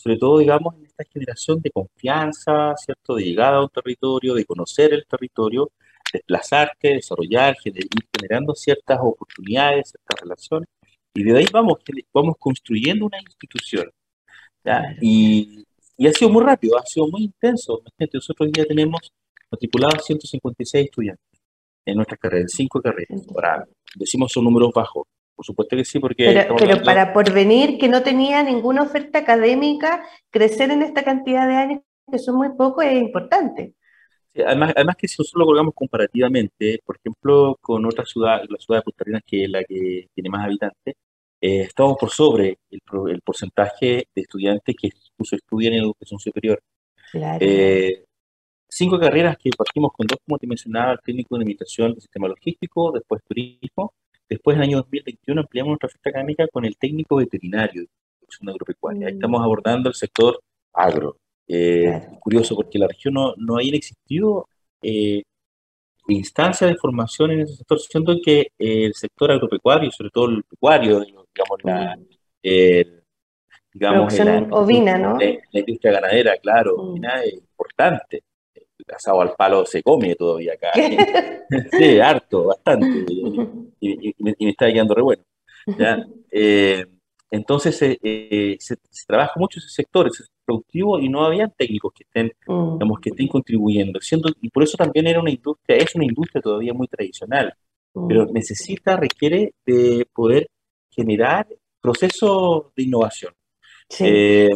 sobre 0.00 0.16
todo, 0.16 0.38
digamos, 0.38 0.74
en 0.76 0.86
esta 0.86 1.04
generación 1.04 1.60
de 1.60 1.70
confianza, 1.70 2.74
¿cierto? 2.76 3.16
De 3.16 3.24
llegada 3.24 3.58
a 3.58 3.62
un 3.62 3.68
territorio, 3.68 4.34
de 4.34 4.46
conocer 4.46 4.94
el 4.94 5.04
territorio, 5.06 5.70
desplazarte, 6.12 6.94
desarrollar, 6.94 7.54
ir 7.64 7.86
generando 8.16 8.54
ciertas 8.54 8.98
oportunidades, 9.02 9.90
ciertas 9.90 10.20
relaciones, 10.22 10.68
y 11.14 11.22
de 11.24 11.38
ahí 11.38 11.46
vamos, 11.52 11.78
vamos 12.14 12.36
construyendo 12.38 13.06
una 13.06 13.18
institución. 13.18 13.90
Y, 15.00 15.64
y, 15.96 16.06
ha 16.06 16.12
sido 16.12 16.30
muy 16.30 16.44
rápido, 16.44 16.78
ha 16.78 16.86
sido 16.86 17.08
muy 17.08 17.24
intenso. 17.24 17.82
Nosotros 18.12 18.50
ya 18.52 18.64
tenemos 18.64 19.00
matriculados 19.50 20.04
156 20.04 20.84
estudiantes 20.84 21.40
en 21.84 21.96
nuestras 21.96 22.20
carreras, 22.20 22.52
en 22.52 22.56
cinco 22.56 22.80
carreras. 22.80 23.22
Ahora, 23.34 23.66
decimos 23.96 24.32
son 24.32 24.44
números 24.44 24.70
bajos. 24.74 25.04
Por 25.40 25.46
supuesto 25.46 25.74
que 25.74 25.86
sí, 25.86 25.98
porque... 25.98 26.26
Pero, 26.26 26.54
pero 26.54 26.82
para 26.82 27.14
porvenir, 27.14 27.78
que 27.78 27.88
no 27.88 28.02
tenía 28.02 28.42
ninguna 28.42 28.82
oferta 28.82 29.20
académica, 29.20 30.04
crecer 30.28 30.70
en 30.70 30.82
esta 30.82 31.02
cantidad 31.02 31.48
de 31.48 31.54
años, 31.54 31.80
que 32.12 32.18
son 32.18 32.36
muy 32.36 32.50
pocos, 32.50 32.84
es 32.84 33.00
importante. 33.00 33.72
además, 34.34 34.74
además 34.76 34.96
que 34.96 35.08
si 35.08 35.14
nosotros 35.18 35.40
lo 35.40 35.46
colgamos 35.46 35.72
comparativamente, 35.74 36.82
por 36.84 36.98
ejemplo, 36.98 37.56
con 37.62 37.86
otra 37.86 38.04
ciudad, 38.04 38.42
la 38.50 38.58
ciudad 38.58 38.80
de 38.80 38.82
Punta 38.82 39.02
Arenas, 39.02 39.22
que 39.26 39.44
es 39.44 39.48
la 39.48 39.64
que 39.64 40.08
tiene 40.12 40.28
más 40.28 40.44
habitantes, 40.44 40.94
eh, 41.40 41.60
estamos 41.62 41.96
por 41.98 42.10
sobre 42.10 42.58
el, 42.70 42.82
el, 43.08 43.22
porcentaje 43.22 44.08
de 44.14 44.20
estudiantes 44.20 44.76
que 44.78 44.88
incluso 44.88 45.36
estudian 45.36 45.72
en 45.72 45.84
educación 45.84 46.20
superior. 46.20 46.62
Claro. 47.12 47.38
Eh, 47.40 48.04
cinco 48.68 49.00
carreras 49.00 49.38
que 49.38 49.48
partimos 49.56 49.90
con 49.94 50.06
dos, 50.06 50.18
como 50.22 50.38
te 50.38 50.46
mencionaba, 50.46 50.92
el 50.92 51.00
técnico 51.02 51.38
de 51.38 51.44
imitación 51.44 51.92
del 51.92 52.02
sistema 52.02 52.28
logístico, 52.28 52.92
después 52.92 53.22
turismo, 53.26 53.94
después 54.30 54.56
en 54.56 54.62
el 54.62 54.68
año 54.68 54.76
2021 54.78 55.40
ampliamos 55.40 55.70
nuestra 55.70 55.88
oferta 55.88 56.10
académica 56.10 56.48
con 56.48 56.64
el 56.64 56.76
técnico 56.76 57.16
veterinario 57.16 57.82
de 57.82 57.88
producción 58.18 58.48
agropecuaria. 58.48 59.06
Ahí 59.08 59.14
mm. 59.14 59.16
estamos 59.16 59.42
abordando 59.42 59.88
el 59.88 59.94
sector 59.94 60.40
agro. 60.72 61.16
Eh, 61.48 62.00
curioso 62.20 62.54
porque 62.54 62.78
en 62.78 62.82
la 62.82 62.88
región 62.88 63.14
no, 63.14 63.34
no 63.36 63.56
hayan 63.56 63.74
existido 63.74 64.48
eh, 64.82 65.22
instancias 66.06 66.70
de 66.70 66.76
formación 66.76 67.32
en 67.32 67.40
ese 67.40 67.56
sector, 67.56 67.80
siendo 67.80 68.16
que 68.24 68.52
el 68.56 68.94
sector 68.94 69.32
agropecuario, 69.32 69.90
sobre 69.90 70.10
todo 70.10 70.26
el 70.26 70.44
pecuario, 70.44 71.00
digamos, 71.00 71.58
la, 71.64 71.96
mm. 71.96 73.00
digamos, 73.72 74.18
la, 74.18 74.48
ovina, 74.52 74.96
¿no? 74.96 75.18
La, 75.18 75.60
industria 75.60 75.92
ganadera, 75.92 76.36
claro, 76.38 76.76
mm. 76.76 76.80
ovina 76.80 77.22
es 77.24 77.34
importante 77.34 78.22
asado 78.94 79.20
al 79.20 79.34
palo 79.36 79.64
se 79.66 79.82
come 79.82 80.14
todavía 80.14 80.54
acá. 80.54 80.72
sí, 81.78 82.00
harto, 82.00 82.46
bastante. 82.46 83.06
Y, 83.80 84.14
me, 84.18 84.34
está 84.38 84.70
quedando 84.72 84.94
re 84.94 85.02
bueno. 85.02 85.22
Eh, 86.30 86.84
entonces 87.30 87.80
eh, 87.82 87.98
eh, 88.02 88.56
se, 88.58 88.76
trabaja 89.06 89.34
mucho 89.36 89.60
ese 89.60 89.68
sector, 89.68 90.08
ese 90.08 90.24
productivo, 90.44 90.98
y 90.98 91.08
no 91.08 91.24
había 91.24 91.48
técnicos 91.48 91.92
que 91.94 92.04
estén, 92.04 92.32
mm. 92.46 92.72
digamos, 92.74 93.00
que 93.00 93.10
estén 93.10 93.28
contribuyendo. 93.28 94.00
Siendo, 94.00 94.30
y 94.40 94.48
por 94.50 94.64
eso 94.64 94.76
también 94.76 95.06
era 95.06 95.20
una 95.20 95.30
industria, 95.30 95.76
es 95.76 95.94
una 95.94 96.04
industria 96.04 96.42
todavía 96.42 96.74
muy 96.74 96.88
tradicional, 96.88 97.54
mm. 97.94 98.08
pero 98.08 98.26
necesita, 98.26 98.96
requiere 98.96 99.54
de 99.64 100.06
poder 100.12 100.48
generar 100.90 101.46
procesos 101.80 102.74
de 102.76 102.82
innovación. 102.82 103.32
Sí. 103.90 104.48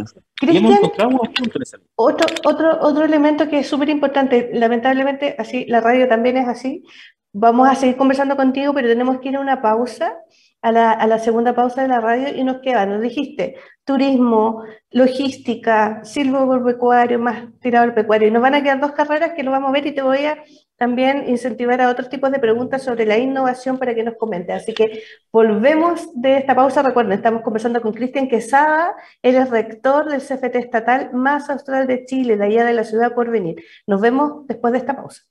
Otro, 1.97 2.27
otro, 2.45 2.79
otro 2.81 3.05
elemento 3.05 3.49
que 3.49 3.59
es 3.61 3.67
súper 3.67 3.89
importante, 3.89 4.51
lamentablemente, 4.53 5.35
así, 5.39 5.67
la 5.67 5.81
radio 5.81 6.09
también 6.09 6.37
es 6.37 6.49
así. 6.49 6.85
Vamos 7.33 7.69
a 7.69 7.75
seguir 7.75 7.97
conversando 7.97 8.37
contigo, 8.37 8.73
pero 8.73 8.89
tenemos 8.89 9.19
que 9.21 9.31
ir 9.31 9.37
a 9.37 9.41
una 9.41 9.61
pausa. 9.61 10.15
a 10.63 10.73
la, 10.73 11.19
segunda 11.19 11.55
pausa 11.55 11.83
de 11.83 11.89
la 11.89 12.01
radio 12.01 12.29
y 12.35 12.45
nos 12.45 12.61
queda, 12.61 12.87
nos 12.87 13.03
dijiste, 13.03 13.57
turismo, 13.85 14.63
logística, 14.91 16.03
silvopecuario, 16.05 17.19
más 17.19 17.45
tirado 17.61 17.85
al 17.85 17.95
pecuario. 17.95 18.29
Y 18.29 18.31
nos 18.31 18.41
van 18.41 18.55
a 18.55 18.63
quedar 18.63 18.81
dos 18.81 18.93
carreras 18.93 19.33
que 19.35 19.43
lo 19.43 19.51
vamos 19.51 19.71
a 19.71 19.73
ver 19.73 19.87
y 19.87 19.95
te 19.95 20.03
voy 20.03 20.25
a 20.27 20.43
también 20.77 21.29
incentivar 21.29 21.81
a 21.81 21.89
otros 21.89 22.09
tipos 22.09 22.31
de 22.31 22.39
preguntas 22.39 22.83
sobre 22.83 23.07
la 23.07 23.19
innovación 23.19 23.79
para 23.79 23.95
que 23.95 24.03
nos 24.03 24.17
comente. 24.17 24.53
Así 24.53 24.75
que 24.75 25.03
volvemos 25.33 26.09
de 26.15 26.39
esta 26.39 26.55
pausa. 26.55 26.83
Recuerden, 26.83 27.13
estamos 27.13 27.43
conversando 27.43 27.81
con 27.81 27.93
Cristian 27.93 28.29
Quesada, 28.29 28.95
él 29.23 29.37
es 29.37 29.51
rector 29.51 30.11
del 30.11 30.21
CFT 30.21 30.57
estatal 30.57 31.11
más 31.13 31.49
austral 31.51 31.87
de 31.87 32.05
Chile, 32.05 32.37
de 32.37 32.45
allá 32.45 32.65
de 32.65 32.75
la 32.75 32.85
ciudad 32.85 33.15
por 33.15 33.31
venir. 33.31 33.57
Nos 33.87 34.01
vemos 34.01 34.47
después 34.47 34.73
de 34.73 34.79
esta 34.79 34.97
pausa. 34.97 35.23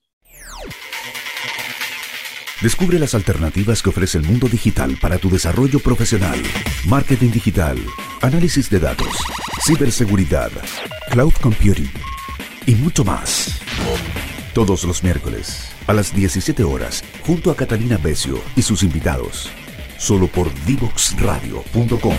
Descubre 2.62 2.97
las 2.97 3.13
alternativas 3.13 3.84
que 3.84 3.89
ofrece 3.89 4.17
el 4.17 4.23
mundo 4.23 4.47
digital 4.47 4.97
para 5.01 5.17
tu 5.17 5.29
desarrollo 5.29 5.79
profesional. 5.79 6.41
Marketing 6.88 7.29
digital, 7.29 7.77
análisis 8.21 8.69
de 8.69 8.79
datos, 8.79 9.17
ciberseguridad, 9.65 10.49
cloud 11.12 11.34
computing 11.41 11.91
y 12.65 12.75
mucho 12.75 13.03
más. 13.03 13.62
Todos 14.53 14.83
los 14.83 15.03
miércoles 15.03 15.69
a 15.87 15.93
las 15.93 16.15
17 16.15 16.63
horas 16.63 17.03
junto 17.25 17.49
a 17.49 17.55
Catalina 17.55 17.97
Becio 17.97 18.39
y 18.55 18.61
sus 18.61 18.83
invitados. 18.83 19.49
Solo 19.97 20.27
por 20.27 20.53
divoxradio.com. 20.65 22.15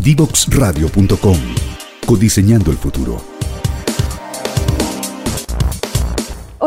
Divoxradio.com. 0.00 1.38
Codiseñando 2.06 2.70
el 2.70 2.76
futuro. 2.76 3.35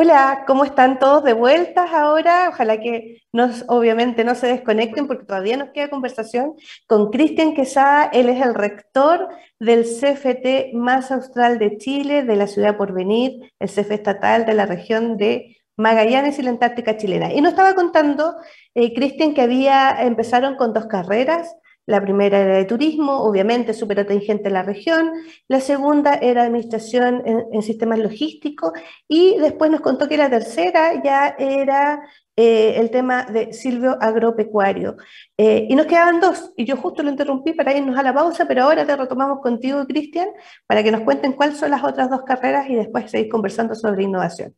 Hola, 0.02 0.46
¿cómo 0.48 0.64
están 0.64 0.98
todos 0.98 1.26
de 1.26 1.34
vueltas 1.34 1.92
ahora? 1.92 2.48
Ojalá 2.48 2.80
que 2.80 3.22
nos, 3.34 3.66
obviamente 3.68 4.24
no 4.24 4.34
se 4.34 4.48
desconecten 4.48 5.08
porque 5.08 5.26
todavía 5.26 5.58
nos 5.58 5.72
queda 5.72 5.90
conversación 5.90 6.54
con 6.88 7.12
Cristian 7.12 7.54
Quesada. 7.54 8.06
Él 8.06 8.30
es 8.30 8.42
el 8.42 8.56
rector 8.56 9.28
del 9.60 9.84
CFT 9.84 10.74
más 10.74 11.12
austral 11.12 11.60
de 11.60 11.78
Chile, 11.78 12.24
de 12.24 12.38
la 12.38 12.48
ciudad 12.48 12.78
por 12.78 12.94
venir, 12.94 13.52
el 13.60 13.68
CF 13.68 13.92
estatal 13.92 14.46
de 14.46 14.54
la 14.54 14.66
región 14.66 15.18
de 15.18 15.58
Magallanes 15.76 16.40
y 16.40 16.44
la 16.44 16.52
Antártica 16.52 16.96
chilena. 16.96 17.34
Y 17.34 17.42
nos 17.42 17.52
estaba 17.52 17.76
contando, 17.76 18.38
eh, 18.76 18.94
Cristian, 18.94 19.34
que 19.34 19.42
había, 19.42 20.02
empezaron 20.02 20.56
con 20.56 20.72
dos 20.72 20.86
carreras, 20.86 21.54
la 21.90 22.02
primera 22.02 22.40
era 22.40 22.58
de 22.58 22.66
turismo, 22.66 23.24
obviamente 23.24 23.74
súper 23.74 24.02
atingente 24.02 24.48
en 24.50 24.54
la 24.54 24.62
región. 24.62 25.12
La 25.48 25.60
segunda 25.60 26.14
era 26.14 26.44
administración 26.44 27.24
en, 27.26 27.62
sistemas 27.64 27.98
logísticos. 27.98 28.74
Y 29.08 29.40
después 29.40 29.72
nos 29.72 29.82
contó 29.82 30.08
que 30.08 30.16
la 30.16 30.30
tercera 30.30 31.02
ya 31.04 31.36
era 31.40 32.04
eh, 32.36 32.76
el 32.78 32.92
tema 32.92 33.24
de 33.24 33.54
Silvio 33.54 33.98
Agropecuario. 34.00 34.98
Eh, 35.36 35.66
y 35.68 35.76
nos 35.76 35.88
quedaban 35.88 36.20
dos, 36.20 36.54
y 36.56 36.66
yo 36.66 36.78
justo 36.78 37.02
lo 37.02 37.10
interrumpí 37.10 37.54
para 37.54 37.76
irnos 37.76 37.98
a 37.98 38.04
la 38.04 38.14
pausa, 38.14 38.48
pero 38.48 38.66
ahora 38.66 38.86
te 38.86 38.96
retomamos 38.96 39.40
contigo, 39.42 39.84
Cristian, 39.88 40.30
para 40.68 40.84
que 40.84 40.92
nos 40.92 41.02
cuenten 41.02 41.34
cuáles 41.34 41.58
son 41.58 41.72
las 41.72 41.84
otras 41.84 42.10
dos 42.12 42.22
carreras 42.22 42.70
y 42.70 42.76
después 42.76 43.10
seguir 43.10 43.30
conversando 43.30 43.74
sobre 43.74 44.04
innovación. 44.04 44.54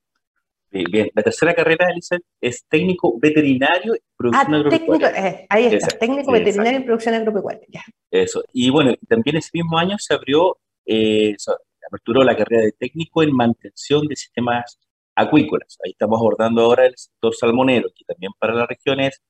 Bien, 0.72 1.10
la 1.14 1.22
tercera 1.22 1.54
carrera, 1.54 1.90
Elizabeth, 1.92 2.24
es 2.40 2.66
técnico 2.70 3.20
veterinario 3.20 3.94
y 3.94 4.00
producción 4.16 4.54
ah, 4.54 4.58
agropecuaria. 4.58 5.12
Técnico, 5.12 5.28
eh, 5.28 5.46
ahí 5.50 5.66
está, 5.66 5.98
técnico 5.98 6.32
veterinario 6.32 6.80
y 6.80 6.84
producción 6.84 7.16
agropecuaria. 7.16 7.84
Eso. 8.10 8.42
Y 8.54 8.70
bueno, 8.70 8.94
también 9.08 9.36
ese 9.36 9.50
mismo 9.54 9.78
año 9.78 9.98
se 10.00 10.14
abrió, 10.14 10.58
eh, 10.86 11.36
se 11.38 11.52
aperturó 11.86 12.24
la 12.24 12.38
carrera 12.38 12.64
de 12.64 12.72
técnico 12.72 13.22
en 13.22 13.36
mantención 13.36 14.08
de 14.08 14.16
sistemas 14.16 14.80
acuícolas. 15.14 15.78
Ahí 15.84 15.92
estamos 15.92 16.20
abordando 16.20 16.62
ahora 16.62 16.86
el 16.86 16.94
sector 16.96 17.36
salmonero, 17.36 17.90
que 17.94 18.06
también 18.06 18.32
para 18.40 18.54
la 18.54 18.66
región 18.66 19.02
es 19.02 19.22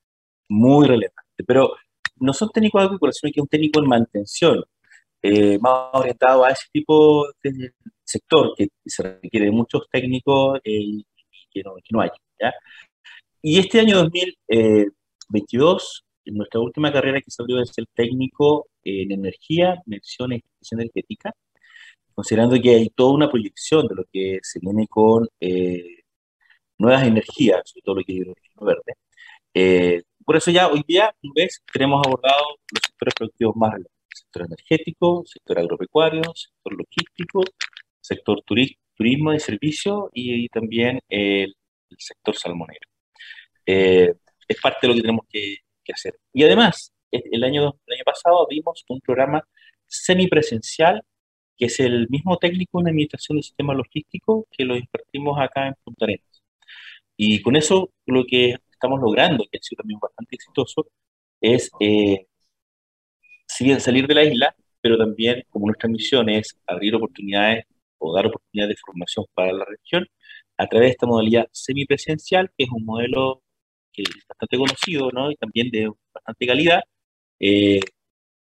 muy 0.48 0.86
relevante. 0.86 1.44
Pero 1.44 1.74
no 2.20 2.32
son 2.32 2.50
técnicos 2.50 2.84
acuícolas, 2.84 3.16
sino 3.16 3.32
que 3.32 3.40
es 3.40 3.42
un 3.42 3.48
técnico 3.48 3.80
en 3.80 3.88
mantención, 3.88 4.64
eh, 5.22 5.58
más 5.58 5.90
orientado 5.92 6.44
a 6.44 6.50
ese 6.50 6.66
tipo 6.72 7.26
de 7.42 7.72
sector 8.04 8.54
que 8.56 8.68
se 8.86 9.02
requiere 9.02 9.46
de 9.46 9.52
muchos 9.52 9.88
técnicos 9.90 10.60
eh, 10.64 11.02
que 11.52 11.62
no, 11.62 11.74
que 11.76 11.90
no 11.90 12.00
hay. 12.00 12.10
¿ya? 12.40 12.52
Y 13.42 13.58
este 13.58 13.80
año 13.80 13.96
2022, 14.04 16.04
en 16.24 16.34
nuestra 16.36 16.60
última 16.60 16.92
carrera 16.92 17.20
que 17.20 17.30
se 17.30 17.42
abrió 17.42 17.60
es 17.60 17.72
el 17.76 17.86
técnico 17.94 18.68
en 18.84 19.12
energía, 19.12 19.76
medición 19.86 20.32
eficiencia 20.32 20.76
energética, 20.76 21.32
considerando 22.14 22.60
que 22.60 22.70
hay 22.70 22.88
toda 22.90 23.14
una 23.14 23.30
proyección 23.30 23.86
de 23.88 23.94
lo 23.96 24.04
que 24.12 24.38
se 24.42 24.60
viene 24.60 24.86
con 24.88 25.28
eh, 25.40 26.02
nuevas 26.78 27.04
energías, 27.04 27.62
sobre 27.64 27.82
todo 27.82 27.94
lo 27.96 28.04
que 28.04 28.12
es 28.12 28.18
hidrógeno 28.18 28.66
verde. 28.66 28.94
Eh, 29.54 30.02
por 30.24 30.36
eso 30.36 30.50
ya 30.50 30.68
hoy 30.68 30.82
día, 30.86 31.14
un 31.22 31.32
vez, 31.32 31.62
tenemos 31.72 32.02
abordado 32.06 32.44
los 32.70 32.80
sectores 32.86 33.14
productivos 33.14 33.56
más 33.56 33.72
relevantes. 33.72 33.92
Sector 34.14 34.46
energético, 34.46 35.24
sector 35.26 35.58
agropecuario, 35.58 36.22
sector 36.34 36.74
logístico, 36.78 37.42
sector 38.00 38.42
turístico 38.42 38.81
turismo 38.94 39.32
de 39.32 39.40
servicio 39.40 40.10
y, 40.12 40.48
también 40.48 41.00
el, 41.08 41.54
sector 41.98 42.36
salmonero. 42.36 42.80
Eh, 43.66 44.14
es 44.48 44.60
parte 44.60 44.78
de 44.82 44.88
lo 44.88 44.94
que 44.94 45.00
tenemos 45.02 45.26
que, 45.28 45.56
hacer. 45.92 46.14
Y 46.32 46.42
además, 46.44 46.92
el 47.10 47.44
año, 47.44 47.74
el 47.86 47.94
año 47.94 48.04
pasado 48.04 48.46
vimos 48.48 48.82
un 48.88 49.00
programa 49.00 49.46
semipresencial 49.86 51.02
que 51.56 51.66
es 51.66 51.80
el 51.80 52.08
mismo 52.08 52.38
técnico 52.38 52.80
en 52.80 52.88
administración 52.88 53.36
del 53.36 53.44
sistema 53.44 53.74
logístico 53.74 54.46
que 54.50 54.64
lo 54.64 54.76
impartimos 54.76 55.38
acá 55.38 55.68
en 55.68 55.74
Punta 55.84 56.06
Arenas. 56.06 56.42
Y 57.16 57.42
con 57.42 57.56
eso 57.56 57.92
lo 58.06 58.24
que 58.24 58.56
estamos 58.70 59.00
logrando, 59.00 59.44
que 59.50 59.58
ha 59.58 59.62
sido 59.62 59.82
también 59.82 60.00
bastante 60.00 60.36
exitoso, 60.36 60.88
es, 61.40 61.70
eh, 61.80 62.26
salir 63.46 64.06
de 64.06 64.14
la 64.14 64.24
isla, 64.24 64.56
pero 64.80 64.98
también 64.98 65.44
como 65.50 65.66
nuestra 65.66 65.88
misión 65.88 66.28
es 66.28 66.58
abrir 66.66 66.94
oportunidades 66.94 67.66
o 68.02 68.14
dar 68.14 68.26
oportunidades 68.26 68.76
de 68.76 68.80
formación 68.84 69.26
para 69.34 69.52
la 69.52 69.64
región 69.64 70.06
a 70.58 70.66
través 70.66 70.88
de 70.88 70.92
esta 70.92 71.06
modalidad 71.06 71.46
semipresencial, 71.52 72.50
que 72.56 72.64
es 72.64 72.70
un 72.70 72.84
modelo 72.84 73.42
que 73.92 74.02
es 74.02 74.26
bastante 74.28 74.56
conocido 74.56 75.10
¿no? 75.12 75.30
y 75.30 75.36
también 75.36 75.70
de 75.70 75.90
bastante 76.12 76.46
calidad. 76.46 76.80
Eh, 77.40 77.80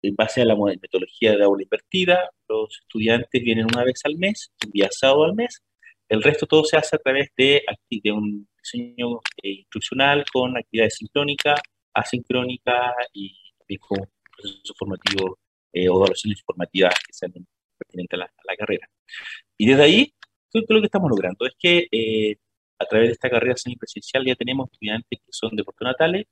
en 0.02 0.16
base 0.16 0.42
a 0.42 0.46
la 0.46 0.56
metodología 0.56 1.36
de 1.36 1.44
aula 1.44 1.64
invertida, 1.64 2.30
los 2.48 2.80
estudiantes 2.82 3.44
vienen 3.44 3.66
una 3.66 3.84
vez 3.84 4.02
al 4.04 4.18
mes, 4.18 4.52
un 4.64 4.72
día 4.72 4.88
sábado 4.92 5.24
al 5.24 5.34
mes, 5.34 5.64
el 6.10 6.22
resto 6.22 6.46
todo 6.46 6.64
se 6.64 6.78
hace 6.78 6.96
a 6.96 7.00
través 7.00 7.30
de, 7.36 7.64
de 7.90 8.12
un 8.12 8.48
diseño 8.62 9.20
eh, 9.42 9.50
instruccional 9.50 10.24
con 10.32 10.56
actividades 10.56 10.98
sincrónicas, 10.98 11.60
asincrónicas 11.94 12.94
y 13.14 13.36
también 13.58 13.80
con 13.80 14.08
procesos 14.36 14.76
formativos 14.78 15.40
eh, 15.74 15.90
o 15.90 15.98
evaluaciones 15.98 16.44
formativas 16.46 16.94
que 17.06 17.14
sean 17.14 17.34
pertinentes 17.96 18.20
a 18.20 18.52
la 18.52 18.58
carrera. 18.58 18.88
Y 19.58 19.68
desde 19.68 19.84
ahí, 19.84 20.14
creo 20.52 20.66
que 20.68 20.74
lo 20.74 20.82
que 20.82 20.88
estamos 20.88 21.10
logrando 21.10 21.46
es 21.46 21.54
que 21.58 21.88
eh, 21.92 22.38
a 22.80 22.86
través 22.86 23.10
de 23.10 23.14
esta 23.14 23.30
carrera 23.30 23.56
semipresencial 23.56 24.26
ya 24.26 24.36
tenemos 24.36 24.70
estudiantes 24.72 25.20
que 25.20 25.32
son 25.32 25.56
de 25.56 25.64
Puerto 25.64 25.86
Natales, 25.86 26.26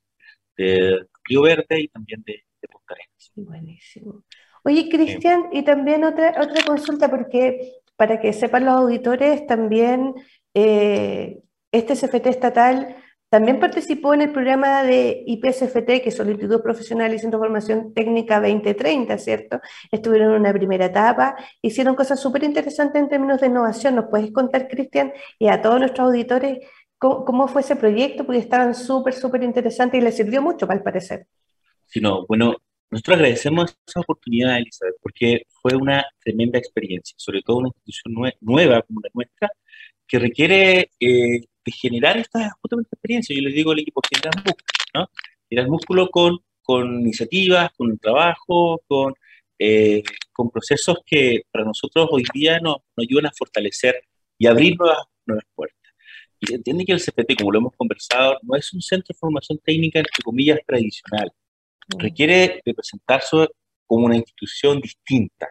de 0.56 1.06
Río 1.24 1.42
Verde 1.42 1.80
y 1.80 1.88
también 1.88 2.22
de, 2.24 2.44
de 2.60 2.68
Punta 2.68 2.94
Arenas. 2.94 3.32
Buenísimo. 3.34 4.24
Oye, 4.62 4.88
Cristian, 4.88 5.50
y 5.52 5.62
también 5.62 6.04
otra, 6.04 6.30
otra 6.40 6.64
consulta, 6.64 7.10
porque 7.10 7.74
para 7.96 8.20
que 8.20 8.32
sepan 8.32 8.64
los 8.64 8.74
auditores, 8.74 9.46
también 9.46 10.14
eh, 10.54 11.40
este 11.70 11.94
CFT 11.94 12.26
estatal 12.26 12.96
también 13.34 13.58
participó 13.58 14.14
en 14.14 14.20
el 14.20 14.30
programa 14.30 14.84
de 14.84 15.24
IPSFT, 15.26 16.04
que 16.04 16.12
son 16.12 16.26
los 16.26 16.34
Institutos 16.34 16.62
Profesionales 16.62 17.16
y 17.16 17.18
Centro 17.18 17.40
de 17.40 17.46
Formación 17.46 17.92
Técnica 17.92 18.40
2030, 18.40 19.18
¿cierto? 19.18 19.60
Estuvieron 19.90 20.34
en 20.34 20.40
una 20.42 20.52
primera 20.52 20.84
etapa, 20.84 21.34
hicieron 21.60 21.96
cosas 21.96 22.22
súper 22.22 22.44
interesantes 22.44 23.02
en 23.02 23.08
términos 23.08 23.40
de 23.40 23.48
innovación. 23.48 23.96
¿Nos 23.96 24.04
puedes 24.08 24.30
contar, 24.30 24.68
Cristian, 24.68 25.12
y 25.36 25.48
a 25.48 25.60
todos 25.60 25.80
nuestros 25.80 26.06
auditores, 26.06 26.60
cómo, 26.96 27.48
fue 27.48 27.62
ese 27.62 27.74
proyecto? 27.74 28.24
Porque 28.24 28.38
estaban 28.38 28.72
súper, 28.72 29.14
súper 29.14 29.42
interesantes 29.42 30.00
y 30.00 30.04
les 30.04 30.16
sirvió 30.16 30.40
mucho, 30.40 30.70
al 30.70 30.84
parecer. 30.84 31.26
Sí, 31.86 32.00
no, 32.00 32.24
bueno, 32.28 32.54
nosotros 32.88 33.16
agradecemos 33.16 33.76
esa 33.84 33.98
oportunidad, 33.98 34.58
Elizabeth, 34.58 34.94
porque 35.02 35.42
fue 35.60 35.74
una 35.74 36.06
tremenda 36.22 36.56
experiencia, 36.56 37.16
sobre 37.18 37.42
todo 37.42 37.56
una 37.56 37.70
institución 37.70 38.14
nueva 38.42 38.82
como 38.82 39.00
la 39.00 39.10
nuestra, 39.12 39.50
que 40.06 40.20
requiere 40.20 40.92
eh, 41.00 41.40
de 41.64 41.72
generar 41.72 42.16
esta 42.18 42.50
justamente 42.60 42.90
experiencia. 42.92 43.34
Yo 43.34 43.42
les 43.42 43.54
digo 43.54 43.72
al 43.72 43.80
equipo, 43.80 44.00
generar 44.08 44.34
músculo, 44.36 44.84
¿no? 44.94 45.10
Generar 45.48 45.70
músculo 45.70 46.10
con, 46.10 46.38
con 46.62 47.00
iniciativas, 47.00 47.72
con 47.76 47.98
trabajo, 47.98 48.82
con, 48.86 49.14
eh, 49.58 50.02
con 50.32 50.50
procesos 50.50 50.98
que 51.06 51.42
para 51.50 51.64
nosotros 51.64 52.08
hoy 52.10 52.24
día 52.32 52.58
nos, 52.60 52.76
nos 52.96 53.06
ayudan 53.06 53.26
a 53.26 53.32
fortalecer 53.36 54.02
y 54.38 54.46
abrir 54.46 54.76
nuevas, 54.78 55.04
nuevas 55.26 55.44
puertas. 55.54 55.78
Y 56.40 56.46
se 56.46 56.54
entiende 56.56 56.84
que 56.84 56.92
el 56.92 57.00
CPT, 57.00 57.38
como 57.38 57.52
lo 57.52 57.58
hemos 57.58 57.76
conversado, 57.76 58.38
no 58.42 58.56
es 58.56 58.72
un 58.74 58.82
centro 58.82 59.14
de 59.14 59.18
formación 59.18 59.58
técnica, 59.64 60.00
entre 60.00 60.22
comillas, 60.22 60.58
tradicional. 60.66 61.32
requiere 61.98 62.62
representarse 62.64 63.48
como 63.86 64.06
una 64.06 64.16
institución 64.16 64.80
distinta. 64.80 65.48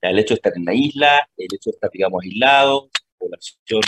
el 0.00 0.18
hecho 0.18 0.34
de 0.34 0.36
estar 0.36 0.52
en 0.56 0.64
la 0.64 0.74
isla, 0.74 1.28
el 1.36 1.46
hecho 1.46 1.70
de 1.70 1.76
estar, 1.76 1.90
digamos, 1.90 2.22
aislado, 2.22 2.90
población 3.18 3.80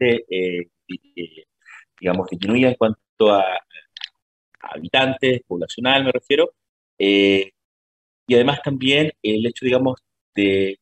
eh, 0.00 0.68
eh, 0.88 1.44
digamos, 2.00 2.28
disminuida 2.30 2.68
en 2.68 2.74
cuanto 2.74 3.32
a, 3.32 3.44
habitantes, 4.60 5.42
poblacional 5.46 6.04
me 6.04 6.12
refiero, 6.12 6.54
eh, 6.98 7.52
y 8.26 8.34
además 8.34 8.62
también 8.62 9.12
el 9.22 9.46
hecho, 9.46 9.64
digamos, 9.66 10.00
de 10.34 10.78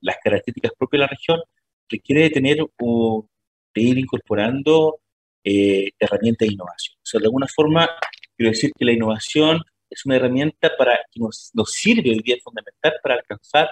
las 0.00 0.16
características 0.22 0.72
propias 0.78 1.00
de 1.00 1.04
la 1.06 1.08
región 1.08 1.40
requiere 1.88 2.22
de 2.22 2.30
tener 2.30 2.58
o 2.80 3.26
de 3.74 3.80
ir 3.82 3.98
incorporando 3.98 4.98
herramientas 5.44 6.46
de 6.46 6.54
innovación. 6.54 6.96
O 6.98 7.06
sea, 7.06 7.20
de 7.20 7.26
alguna 7.26 7.48
forma, 7.48 7.88
quiero 8.36 8.50
decir 8.50 8.70
que 8.78 8.84
la 8.84 8.92
innovación 8.92 9.62
es 9.92 10.06
una 10.06 10.16
herramienta 10.16 10.70
para, 10.76 10.98
que 11.10 11.20
nos, 11.20 11.52
sirve 11.66 12.10
hoy 12.10 12.22
día 12.22 12.36
fundamental 12.42 12.94
para 13.02 13.16
alcanzar 13.16 13.68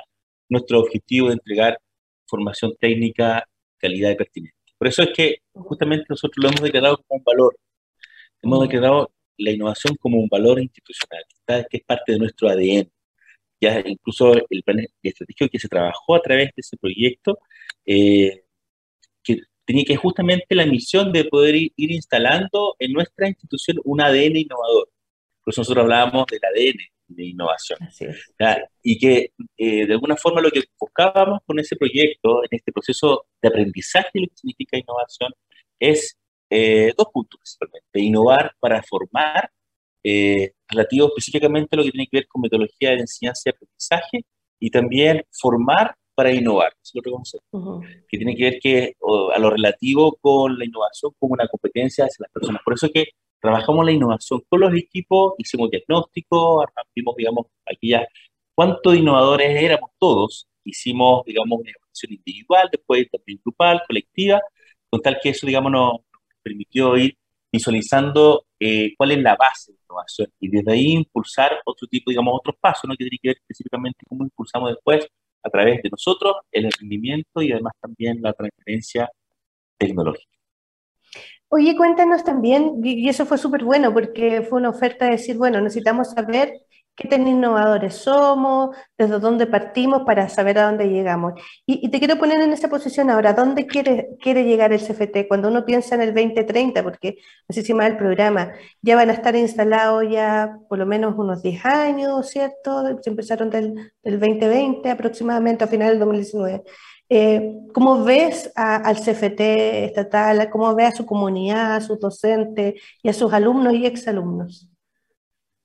nuestro 0.49 0.81
objetivo 0.81 1.29
de 1.29 1.35
entregar 1.35 1.81
formación 2.27 2.75
técnica, 2.79 3.49
calidad 3.79 4.11
y 4.11 4.17
pertinencia. 4.17 4.60
Por 4.81 4.89
eso 4.89 5.03
es 5.03 5.11
que 5.15 5.43
justamente 5.53 6.07
nosotros 6.09 6.43
lo 6.43 6.49
hemos 6.49 6.63
declarado 6.63 6.97
como 7.07 7.19
un 7.19 7.25
valor. 7.25 7.55
Hemos 8.41 8.63
declarado 8.63 9.13
la 9.37 9.51
innovación 9.51 9.95
como 9.97 10.19
un 10.19 10.29
valor 10.29 10.59
institucional, 10.59 11.23
que 11.71 11.77
es 11.77 11.85
parte 11.85 12.13
de 12.13 12.19
nuestro 12.19 12.49
ADN. 12.49 12.91
Ya 13.61 13.81
incluso 13.85 14.33
el 14.49 14.63
plan 14.63 14.79
estratégico 15.03 15.51
que 15.53 15.59
se 15.59 15.69
trabajó 15.69 16.15
a 16.15 16.23
través 16.23 16.47
de 16.47 16.63
ese 16.63 16.79
proyecto, 16.79 17.39
eh, 17.85 18.45
que 19.23 19.41
tenía 19.67 19.85
que 19.85 19.97
justamente 19.97 20.55
la 20.55 20.65
misión 20.65 21.13
de 21.13 21.27
poder 21.27 21.57
ir, 21.57 21.73
ir 21.77 21.93
instalando 21.93 22.75
en 22.79 22.93
nuestra 22.93 23.29
institución 23.29 23.77
un 23.85 24.01
ADN 24.01 24.39
innovador. 24.39 24.89
Por 25.45 25.53
eso 25.53 25.61
nosotros 25.63 25.85
hablábamos 25.85 26.27
del 26.27 26.41
ADN, 26.45 26.79
de 27.09 27.25
innovación. 27.25 27.79
Y 28.83 28.99
que 28.99 29.33
eh, 29.57 29.87
de 29.87 29.93
alguna 29.93 30.17
forma 30.17 30.41
lo 30.41 30.51
que 30.51 30.63
buscábamos 30.79 31.41
con 31.45 31.59
ese 31.59 31.77
proyecto, 31.77 32.43
en 32.45 32.49
este 32.51 32.73
proceso 32.73 33.27
de 33.43 33.49
aprendizaje 33.49 34.11
de 34.15 34.21
lo 34.21 34.27
que 34.29 34.37
significa 34.37 34.79
innovación, 34.79 35.33
es 35.79 36.17
eh, 36.51 36.93
dos 36.97 37.09
puntos 37.13 37.39
principalmente. 37.41 38.01
Innovar 38.01 38.55
para 38.61 38.83
formar, 38.83 39.51
eh, 40.03 40.53
relativo 40.69 41.09
específicamente 41.09 41.69
a 41.73 41.79
lo 41.79 41.85
que 41.85 41.91
tiene 41.91 42.07
que 42.07 42.19
ver 42.19 42.27
con 42.29 42.43
metodología 42.43 42.91
de 42.91 43.01
enseñanza 43.01 43.43
y 43.47 43.51
aprendizaje, 43.51 44.25
y 44.59 44.71
también 44.71 45.25
formar 45.31 45.95
para 46.15 46.33
innovar, 46.33 46.73
es 46.83 46.93
otro 46.95 47.13
concepto, 47.13 47.81
que 48.07 48.19
tiene 48.19 48.37
que 48.37 48.43
ver 48.43 48.59
que, 48.61 48.93
a 49.35 49.39
lo 49.39 49.49
relativo 49.49 50.19
con 50.21 50.59
la 50.59 50.67
innovación 50.67 51.13
como 51.19 51.33
una 51.33 51.49
competencia 51.49 52.05
hacia 52.05 52.25
las 52.25 52.31
personas. 52.31 52.61
Por 52.63 52.75
eso 52.75 52.91
que 52.93 53.07
trabajamos 53.41 53.85
la 53.85 53.93
innovación 53.93 54.43
con 54.49 54.61
los 54.61 54.75
equipos, 54.75 55.35
hicimos 55.39 55.71
diagnóstico, 55.71 56.65
vimos, 56.95 57.17
digamos, 57.17 57.47
aquí 57.67 57.91
ya 57.91 58.07
cuántos 58.55 58.97
innovadores 58.97 59.63
éramos 59.63 59.91
todos, 59.99 60.49
hicimos, 60.65 61.25
digamos, 61.25 61.61
una 61.61 61.71
evaluación 61.71 62.13
individual, 62.13 62.69
después 62.71 63.09
también 63.11 63.41
grupal, 63.45 63.83
colectiva, 63.87 64.41
con 64.89 65.01
tal 65.01 65.19
que 65.23 65.31
eso, 65.31 65.47
digamos, 65.47 65.73
nos 65.73 66.01
permitió 66.43 66.97
ir 66.97 67.17
visualizando 67.53 68.47
eh, 68.59 68.95
cuál 68.97 69.13
es 69.13 69.19
la 69.19 69.37
base 69.37 69.73
de 69.73 69.79
innovación 69.83 70.29
y 70.39 70.49
desde 70.49 70.73
ahí 70.73 70.93
impulsar 70.93 71.61
otro 71.65 71.89
tipo, 71.89 72.11
digamos, 72.11 72.35
otros 72.39 72.57
pasos, 72.61 72.85
¿no? 72.85 72.95
que 72.95 73.05
tiene 73.05 73.19
que 73.21 73.29
ver 73.31 73.37
específicamente 73.39 74.05
cómo 74.09 74.25
impulsamos 74.25 74.71
después 74.71 75.09
a 75.43 75.51
través 75.51 75.83
de 75.83 75.91
nosotros 75.91 76.37
el 76.53 76.71
rendimiento 76.71 77.43
y 77.43 77.53
además 77.53 77.73
también 77.81 78.21
la 78.21 78.33
transferencia 78.33 79.11
tecnológica. 79.79 80.40
Oye, 81.53 81.77
cuéntanos 81.77 82.23
también, 82.23 82.81
y 82.85 83.09
eso 83.09 83.27
fue 83.27 83.37
súper 83.37 83.65
bueno 83.65 83.93
porque 83.93 84.43
fue 84.43 84.61
una 84.61 84.69
oferta 84.71 85.07
de 85.07 85.13
decir, 85.13 85.37
bueno, 85.37 85.61
necesitamos 85.61 86.11
saber 86.13 86.53
qué 86.95 87.09
tan 87.09 87.27
innovadores 87.27 87.95
somos, 87.97 88.77
desde 88.97 89.19
dónde 89.19 89.47
partimos 89.49 90.03
para 90.07 90.29
saber 90.29 90.59
a 90.59 90.67
dónde 90.67 90.89
llegamos. 90.89 91.33
Y, 91.67 91.91
te 91.91 91.99
quiero 91.99 92.19
poner 92.19 92.41
en 92.41 92.53
esa 92.53 92.69
posición 92.69 93.11
ahora, 93.11 93.33
¿dónde 93.33 93.67
quiere, 93.67 94.11
quiere 94.21 94.45
llegar 94.45 94.73
el 94.73 94.81
CFT? 94.81 95.27
Cuando 95.27 95.49
uno 95.49 95.65
piensa 95.65 95.97
en 95.97 96.03
el 96.03 96.15
2030, 96.15 96.85
porque 96.85 97.17
así 97.49 97.63
se 97.63 97.69
llama 97.69 97.87
el 97.89 97.97
programa, 97.97 98.53
ya 98.83 98.95
van 98.95 99.11
a 99.11 99.15
estar 99.15 99.35
instalados 99.35 100.05
ya 100.09 100.57
por 100.69 100.79
lo 100.79 100.87
menos 100.87 101.15
unos 101.19 101.43
10 101.43 101.65
años, 101.65 102.29
¿cierto? 102.29 102.85
Se 103.03 103.11
empezaron 103.11 103.51
del, 103.51 103.93
del 104.05 104.21
2020 104.21 104.89
aproximadamente, 104.89 105.65
a 105.65 105.67
final 105.67 105.91
del 105.91 105.99
2019. 105.99 106.63
Eh, 107.13 107.67
¿Cómo 107.75 108.05
ves 108.05 108.53
al 108.55 108.97
CFT 108.97 109.41
estatal? 109.85 110.49
¿Cómo 110.49 110.73
ves 110.77 110.95
a 110.95 110.97
su 110.97 111.05
comunidad, 111.05 111.75
a 111.75 111.81
sus 111.81 111.99
docentes 111.99 112.81
y 113.03 113.09
a 113.09 113.13
sus 113.13 113.33
alumnos 113.33 113.75
y 113.75 113.85
exalumnos? 113.85 114.69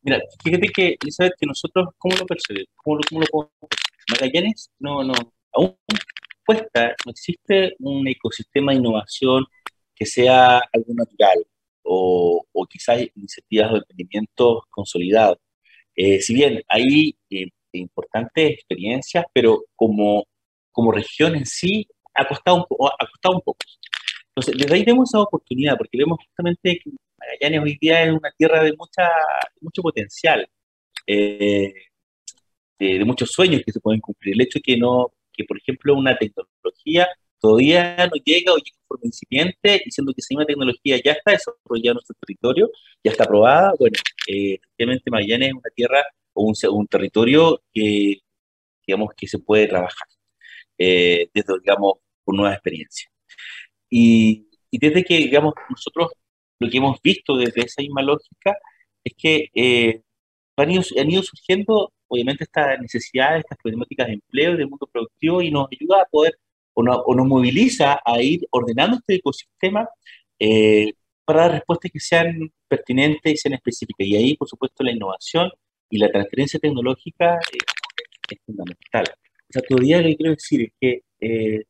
Mira, 0.01 0.19
fíjate 0.43 0.67
que, 0.69 0.97
Elizabeth, 1.01 1.33
que 1.39 1.45
nosotros, 1.45 1.89
¿cómo 1.99 2.15
lo 2.15 2.25
percibimos? 2.25 2.69
¿Cómo 2.83 2.97
lo, 2.97 3.01
cómo 3.09 3.21
lo 3.21 3.67
Magallanes, 4.11 4.71
no, 4.79 5.03
no, 5.03 5.13
aún 5.51 5.75
cuesta, 6.45 6.95
no 7.05 7.11
existe 7.11 7.75
un 7.79 8.07
ecosistema 8.07 8.71
de 8.71 8.79
innovación 8.79 9.45
que 9.95 10.05
sea 10.05 10.57
algo 10.57 10.93
natural 10.93 11.45
o, 11.83 12.43
o 12.51 12.65
quizás 12.65 13.01
iniciativas 13.15 13.71
de 13.71 13.77
emprendimiento 13.77 14.63
consolidados. 14.69 15.37
Eh, 15.95 16.21
si 16.21 16.33
bien 16.33 16.61
hay 16.67 17.15
eh, 17.29 17.47
importantes 17.71 18.51
experiencias, 18.51 19.25
pero 19.33 19.63
como 19.75 20.25
como 20.75 20.91
región 20.91 21.35
en 21.35 21.45
sí 21.45 21.87
ha 22.13 22.27
costado 22.27 22.57
un, 22.57 22.65
poco, 22.65 22.87
ha 22.87 23.07
costado 23.07 23.35
un 23.35 23.41
poco. 23.41 23.59
Entonces, 24.29 24.57
desde 24.57 24.75
ahí 24.75 24.83
vemos 24.83 25.09
esa 25.09 25.21
oportunidad, 25.21 25.77
porque 25.77 25.97
vemos 25.97 26.19
justamente 26.19 26.79
que 26.83 26.91
Magallanes 27.17 27.63
hoy 27.63 27.77
día 27.79 28.03
es 28.03 28.11
una 28.11 28.29
tierra 28.37 28.61
de, 28.61 28.73
mucha, 28.77 29.09
mucho 29.61 29.81
potencial, 29.81 30.45
eh, 31.07 31.73
de, 32.77 33.05
muchos 33.05 33.31
sueños 33.31 33.61
que 33.65 33.71
se 33.71 33.79
pueden 33.79 34.01
cumplir. 34.01 34.35
El 34.35 34.41
hecho 34.41 34.59
que, 34.61 34.75
no, 34.75 35.13
que, 35.31 35.45
por 35.45 35.57
ejemplo, 35.57 35.95
una 35.95 36.17
tecnología 36.17 37.07
todavía 37.39 37.95
no 38.07 38.15
llega 38.25 38.51
o 38.51 38.57
llega 38.57 38.77
en 38.77 38.87
forma 38.87 39.05
incipiente, 39.05 39.81
diciendo 39.85 40.11
que 40.13 40.21
si 40.21 40.35
una 40.35 40.45
tecnología 40.45 40.99
ya 41.01 41.13
está 41.13 41.31
desarrollada 41.31 41.91
en 41.91 41.93
nuestro 41.93 42.15
territorio, 42.19 42.69
ya 43.01 43.11
está 43.11 43.23
aprobada, 43.23 43.73
bueno, 43.79 43.95
eh, 44.27 44.59
Magallanes 45.09 45.49
es 45.49 45.53
una 45.53 45.69
tierra 45.73 46.03
o 46.33 46.43
un, 46.43 46.53
un 46.71 46.87
territorio 46.87 47.61
que, 47.73 48.17
digamos, 48.85 49.13
que 49.15 49.27
se 49.27 49.39
puede 49.39 49.67
trabajar 49.67 50.07
eh, 50.77 51.29
desde, 51.33 51.59
digamos, 51.59 51.95
con 52.23 52.37
nuevas 52.37 52.55
experiencias. 52.55 53.11
Y, 53.89 54.47
y, 54.71 54.77
desde 54.79 55.03
que, 55.03 55.17
digamos, 55.17 55.53
nosotros 55.69 56.11
lo 56.59 56.69
que 56.69 56.77
hemos 56.77 57.01
visto 57.01 57.37
desde 57.37 57.61
esa 57.61 57.81
misma 57.81 58.01
lógica 58.01 58.57
es 59.03 59.13
que 59.17 59.49
eh, 59.53 60.01
han, 60.57 60.71
ido, 60.71 60.83
han, 60.99 61.11
ido, 61.11 61.23
surgiendo, 61.23 61.93
obviamente, 62.07 62.43
estas 62.45 62.79
necesidades, 62.79 63.39
estas 63.41 63.57
problemáticas 63.61 64.07
de 64.07 64.13
empleo 64.13 64.57
del 64.57 64.69
mundo 64.69 64.87
productivo 64.91 65.41
y 65.41 65.51
nos 65.51 65.67
ayuda 65.71 66.01
a 66.01 66.05
poder, 66.05 66.37
o, 66.73 66.81
o 66.81 67.15
nos 67.15 67.27
moviliza 67.27 68.01
a 68.03 68.21
ir 68.21 68.41
ordenando 68.51 68.97
este 68.97 69.15
ecosistema 69.15 69.87
eh, 70.39 70.93
para 71.25 71.41
dar 71.41 71.51
respuestas 71.53 71.91
que 71.91 71.99
sean 71.99 72.51
pertinentes 72.67 73.33
y 73.33 73.37
sean 73.37 73.53
específicas. 73.53 74.07
Y 74.07 74.15
ahí, 74.15 74.35
por 74.35 74.47
supuesto, 74.47 74.83
la 74.83 74.91
innovación 74.91 75.51
y 75.89 75.97
la 75.97 76.11
transferencia 76.11 76.59
tecnológica 76.59 77.35
eh, 77.35 77.57
es 78.29 78.39
fundamental. 78.45 79.05
Sea, 79.55 79.61
todavía 79.69 80.01
lo 80.01 80.07
que 80.09 80.17
quiero 80.17 80.31
decir 80.31 80.61
es 80.63 80.71
que 80.79 81.03
eh, 81.21 81.63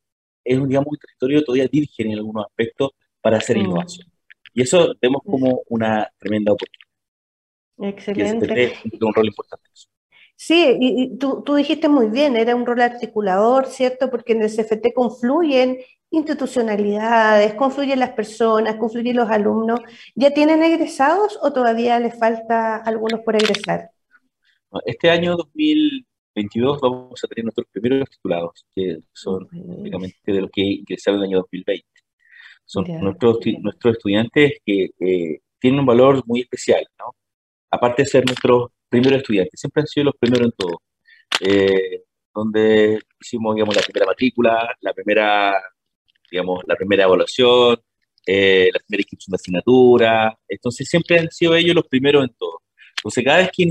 es 0.44 0.58
un, 0.58 0.68
digamos, 0.68 0.88
un 0.90 0.98
territorio 0.98 1.44
todavía 1.44 1.68
virgen 1.70 2.10
en 2.10 2.18
algunos 2.18 2.46
aspectos 2.46 2.90
para 3.20 3.38
hacer 3.38 3.56
mm. 3.56 3.60
innovación. 3.60 4.08
Y 4.52 4.62
eso 4.62 4.92
vemos 5.00 5.22
como 5.24 5.62
una 5.68 6.10
tremenda 6.18 6.52
oportunidad. 6.52 7.96
Excelente. 7.96 8.74
Y 8.84 9.04
un 9.04 9.14
rol 9.14 9.26
importante. 9.26 9.70
Sí, 10.34 10.76
y, 10.80 11.16
tú, 11.16 11.42
tú, 11.44 11.54
dijiste 11.54 11.88
muy 11.88 12.08
bien, 12.08 12.36
era 12.36 12.56
un 12.56 12.66
rol 12.66 12.80
articulador, 12.80 13.66
¿cierto? 13.66 14.10
Porque 14.10 14.32
en 14.32 14.42
el 14.42 14.50
CFT 14.50 14.92
confluyen 14.94 15.78
institucionalidades, 16.10 17.54
confluyen 17.54 18.00
las 18.00 18.10
personas, 18.10 18.76
confluyen 18.76 19.16
los 19.16 19.30
alumnos. 19.30 19.80
¿Ya 20.14 20.32
tienen 20.32 20.62
egresados 20.62 21.38
o 21.40 21.52
todavía 21.52 22.00
les 22.00 22.18
falta 22.18 22.76
algunos 22.76 23.20
por 23.20 23.36
egresar? 23.36 23.90
Este 24.84 25.08
año 25.08 25.36
2000, 25.36 26.06
22 26.36 26.80
vamos 26.80 27.24
a 27.24 27.28
tener 27.28 27.44
nuestros 27.44 27.66
primeros 27.72 28.08
titulados, 28.10 28.64
que 28.74 28.98
son 29.12 29.48
prácticamente 29.48 30.32
de 30.32 30.40
los 30.42 30.50
que 30.52 30.62
ingresaron 30.62 31.20
el 31.20 31.28
año 31.28 31.38
2020. 31.38 31.86
Son 32.64 32.84
nuestros, 33.00 33.38
nuestros 33.60 33.96
estudiantes 33.96 34.58
que 34.64 34.90
eh, 35.00 35.38
tienen 35.58 35.80
un 35.80 35.86
valor 35.86 36.22
muy 36.26 36.40
especial, 36.42 36.86
¿no? 36.98 37.16
Aparte 37.70 38.02
de 38.02 38.08
ser 38.08 38.26
nuestros 38.26 38.70
primeros 38.88 39.20
estudiantes, 39.20 39.58
siempre 39.58 39.80
han 39.80 39.86
sido 39.86 40.04
los 40.04 40.14
primeros 40.20 40.46
en 40.46 40.52
todo. 40.52 40.82
Eh, 41.40 42.02
donde 42.34 43.00
hicimos, 43.18 43.54
digamos, 43.54 43.74
la 43.74 43.82
primera 43.82 44.06
matrícula, 44.06 44.76
la 44.80 44.92
primera, 44.92 45.54
digamos, 46.30 46.62
la 46.66 46.76
primera 46.76 47.04
evaluación, 47.04 47.78
eh, 48.26 48.68
la 48.72 48.80
primera 48.80 49.00
inscripción 49.00 49.32
de 49.32 49.36
asignatura. 49.36 50.38
Entonces 50.46 50.86
siempre 50.86 51.18
han 51.18 51.30
sido 51.30 51.54
ellos 51.54 51.74
los 51.74 51.86
primeros 51.88 52.24
en 52.24 52.34
todo. 52.38 52.60
Entonces 52.98 53.24
cada 53.24 53.38
vez 53.38 53.50
que 53.56 53.62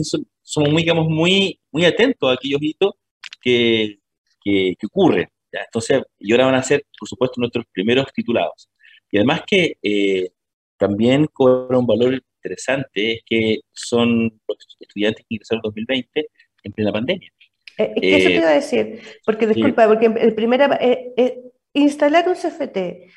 somos 0.45 0.69
muy, 0.69 0.83
digamos, 0.83 1.09
muy, 1.09 1.59
muy 1.71 1.85
atentos 1.85 2.29
a 2.29 2.33
aquellos 2.33 2.61
hitos 2.61 2.93
que, 3.41 3.97
que, 4.41 4.75
ocurren. 4.85 5.27
Entonces, 5.51 6.03
y 6.19 6.31
ahora 6.31 6.45
van 6.45 6.55
a 6.55 6.63
ser, 6.63 6.85
por 6.97 7.09
supuesto, 7.09 7.39
nuestros 7.39 7.65
primeros 7.73 8.05
titulados. 8.13 8.69
Y 9.09 9.17
además 9.17 9.41
que 9.47 9.77
eh, 9.81 10.29
también 10.77 11.27
cobra 11.27 11.77
un 11.77 11.87
valor 11.87 12.13
interesante 12.13 13.13
es 13.13 13.21
que 13.25 13.59
son 13.73 14.39
los 14.47 14.57
estudiantes 14.79 15.25
que 15.27 15.35
ingresaron 15.35 15.61
en 15.63 15.69
2020 15.69 16.27
en 16.63 16.71
plena 16.73 16.91
pandemia. 16.91 17.31
Eh, 17.77 17.93
eso 18.01 18.27
te 18.27 18.35
iba 18.35 18.49
a 18.49 18.53
decir, 18.53 19.01
porque 19.25 19.47
disculpa, 19.47 19.87
porque 19.87 20.05
el 20.05 20.35
primero, 20.35 20.69
eh, 20.79 21.41
instalar 21.73 22.27
un 22.29 22.35
CFT, 22.35 23.09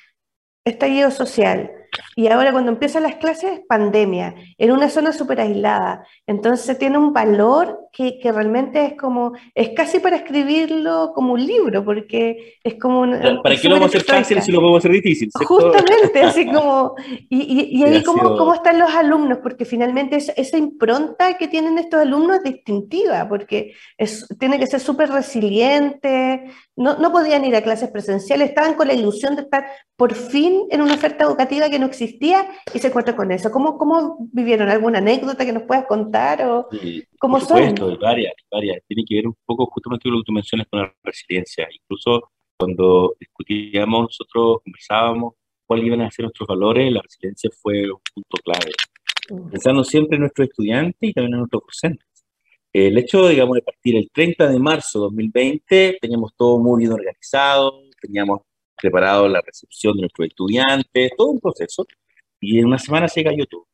estallido 0.64 1.10
social, 1.10 1.70
y 2.16 2.26
ahora 2.28 2.52
cuando 2.52 2.72
empiezan 2.72 3.04
las 3.04 3.16
clases, 3.16 3.60
pandemia, 3.68 4.34
en 4.56 4.72
una 4.72 4.90
zona 4.90 5.12
súper 5.12 5.40
aislada. 5.40 6.04
Entonces 6.26 6.78
tiene 6.78 6.98
un 6.98 7.12
valor 7.12 7.78
que, 7.92 8.18
que, 8.18 8.32
realmente 8.32 8.84
es 8.84 8.94
como, 8.94 9.32
es 9.54 9.70
casi 9.70 9.98
para 9.98 10.16
escribirlo 10.16 11.12
como 11.14 11.34
un 11.34 11.46
libro, 11.46 11.84
porque 11.84 12.58
es 12.62 12.74
como... 12.74 13.06
¿Para 13.42 13.56
qué 13.56 13.68
lo 13.68 13.76
vamos 13.76 13.94
a 13.94 13.98
hacer 13.98 14.04
fácil 14.04 14.42
si 14.42 14.52
lo 14.52 14.60
podemos 14.60 14.78
hacer 14.78 14.92
difícil? 14.92 15.30
Justamente, 15.34 16.22
así 16.22 16.46
como... 16.52 16.94
Y, 17.28 17.78
y, 17.78 17.84
ahí 17.84 18.02
cómo, 18.02 18.36
cómo, 18.36 18.54
están 18.54 18.78
los 18.78 18.90
alumnos, 18.94 19.38
porque 19.42 19.64
finalmente 19.64 20.16
esa 20.16 20.58
impronta 20.58 21.36
que 21.38 21.48
tienen 21.48 21.78
estos 21.78 22.00
alumnos 22.00 22.38
es 22.38 22.54
distintiva, 22.54 23.28
porque 23.28 23.74
es, 23.96 24.26
tiene 24.38 24.58
que 24.58 24.66
ser 24.66 24.80
súper 24.80 25.10
resiliente, 25.10 26.44
no, 26.76 26.98
no 26.98 27.12
podían 27.12 27.44
ir 27.44 27.56
a 27.56 27.62
clases 27.62 27.90
presenciales, 27.90 28.50
estaban 28.50 28.74
con 28.74 28.88
la 28.88 28.94
ilusión 28.94 29.34
de 29.34 29.42
estar 29.42 29.66
por 29.96 30.14
fin 30.14 30.62
en 30.70 30.80
una 30.80 30.94
oferta 30.94 31.24
educativa 31.24 31.68
que 31.68 31.77
no 31.78 31.86
existía 31.86 32.48
y 32.74 32.78
se 32.78 32.88
encuentra 32.88 33.16
con 33.16 33.30
eso. 33.32 33.50
¿Cómo, 33.50 33.78
cómo 33.78 34.18
vivieron? 34.32 34.68
¿Alguna 34.68 34.98
anécdota 34.98 35.44
que 35.44 35.52
nos 35.52 35.64
puedas 35.64 35.86
contar? 35.86 36.42
O 36.46 36.68
¿Cómo 37.18 37.40
son? 37.40 37.74
varias, 38.00 38.34
varias. 38.50 38.82
Tiene 38.86 39.04
que 39.06 39.16
ver 39.16 39.26
un 39.26 39.36
poco 39.44 39.66
justamente 39.66 40.08
lo 40.08 40.18
que 40.18 40.24
tú 40.26 40.32
mencionas 40.32 40.66
con 40.70 40.80
la 40.80 40.94
resiliencia. 41.02 41.68
Incluso 41.72 42.30
cuando 42.58 43.14
discutíamos, 43.18 44.02
nosotros 44.02 44.58
conversábamos 44.64 45.34
cuáles 45.66 45.86
iban 45.86 46.00
a 46.00 46.10
ser 46.10 46.24
nuestros 46.24 46.48
valores, 46.48 46.92
la 46.92 47.02
resiliencia 47.02 47.50
fue 47.62 47.90
un 47.90 48.00
punto 48.14 48.36
clave. 48.42 48.72
Pensando 49.50 49.84
siempre 49.84 50.16
en 50.16 50.22
nuestros 50.22 50.48
estudiantes 50.48 50.96
y 51.00 51.12
también 51.12 51.34
en 51.34 51.38
nuestros 51.40 51.62
docentes. 51.66 52.06
El 52.72 52.98
hecho, 52.98 53.28
digamos, 53.28 53.54
de 53.54 53.62
partir 53.62 53.96
el 53.96 54.10
30 54.10 54.48
de 54.48 54.58
marzo 54.58 54.98
de 54.98 55.02
2020, 55.04 55.98
teníamos 56.00 56.32
todo 56.36 56.58
muy 56.58 56.80
bien 56.80 56.92
organizado, 56.92 57.82
teníamos 58.00 58.40
preparado 58.80 59.28
la 59.28 59.40
recepción 59.40 59.94
de 59.96 60.02
nuestros 60.02 60.28
estudiantes, 60.28 61.12
todo 61.16 61.28
un 61.28 61.40
proceso, 61.40 61.86
y 62.40 62.58
en 62.58 62.66
una 62.66 62.78
semana 62.78 63.08
se 63.08 63.24
cayó 63.24 63.46
todo. 63.46 63.66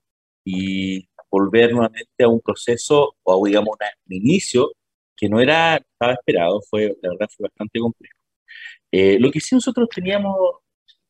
Y 0.44 1.08
volver 1.30 1.72
nuevamente 1.72 2.24
a 2.24 2.28
un 2.28 2.40
proceso 2.40 3.16
o 3.22 3.44
a, 3.44 3.48
digamos, 3.48 3.76
un 4.08 4.14
inicio 4.14 4.72
que 5.16 5.28
no 5.28 5.40
era, 5.40 5.76
estaba 5.76 6.14
esperado, 6.14 6.60
fue, 6.68 6.96
la 7.02 7.10
verdad 7.10 7.28
fue 7.36 7.44
bastante 7.48 7.78
complejo. 7.80 8.18
Eh, 8.92 9.18
lo 9.18 9.30
que 9.30 9.40
sí 9.40 9.54
nosotros 9.54 9.88
teníamos 9.88 10.36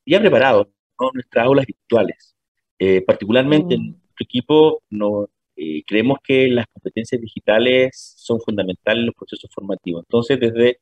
ya 0.07 0.20
preparado, 0.20 0.70
nuestras 1.12 1.47
aulas 1.47 1.66
virtuales, 1.66 2.34
eh, 2.78 3.03
particularmente 3.03 3.74
en 3.74 3.82
mm. 3.82 3.90
nuestro 3.90 4.24
equipo, 4.24 4.82
no, 4.90 5.28
eh, 5.57 5.82
creemos 5.86 6.18
que 6.22 6.49
las 6.49 6.66
competencias 6.72 7.20
digitales 7.20 8.14
son 8.16 8.40
fundamentales 8.40 9.01
en 9.01 9.07
los 9.07 9.14
procesos 9.14 9.51
formativos. 9.55 10.05
Entonces, 10.05 10.40
desde 10.40 10.80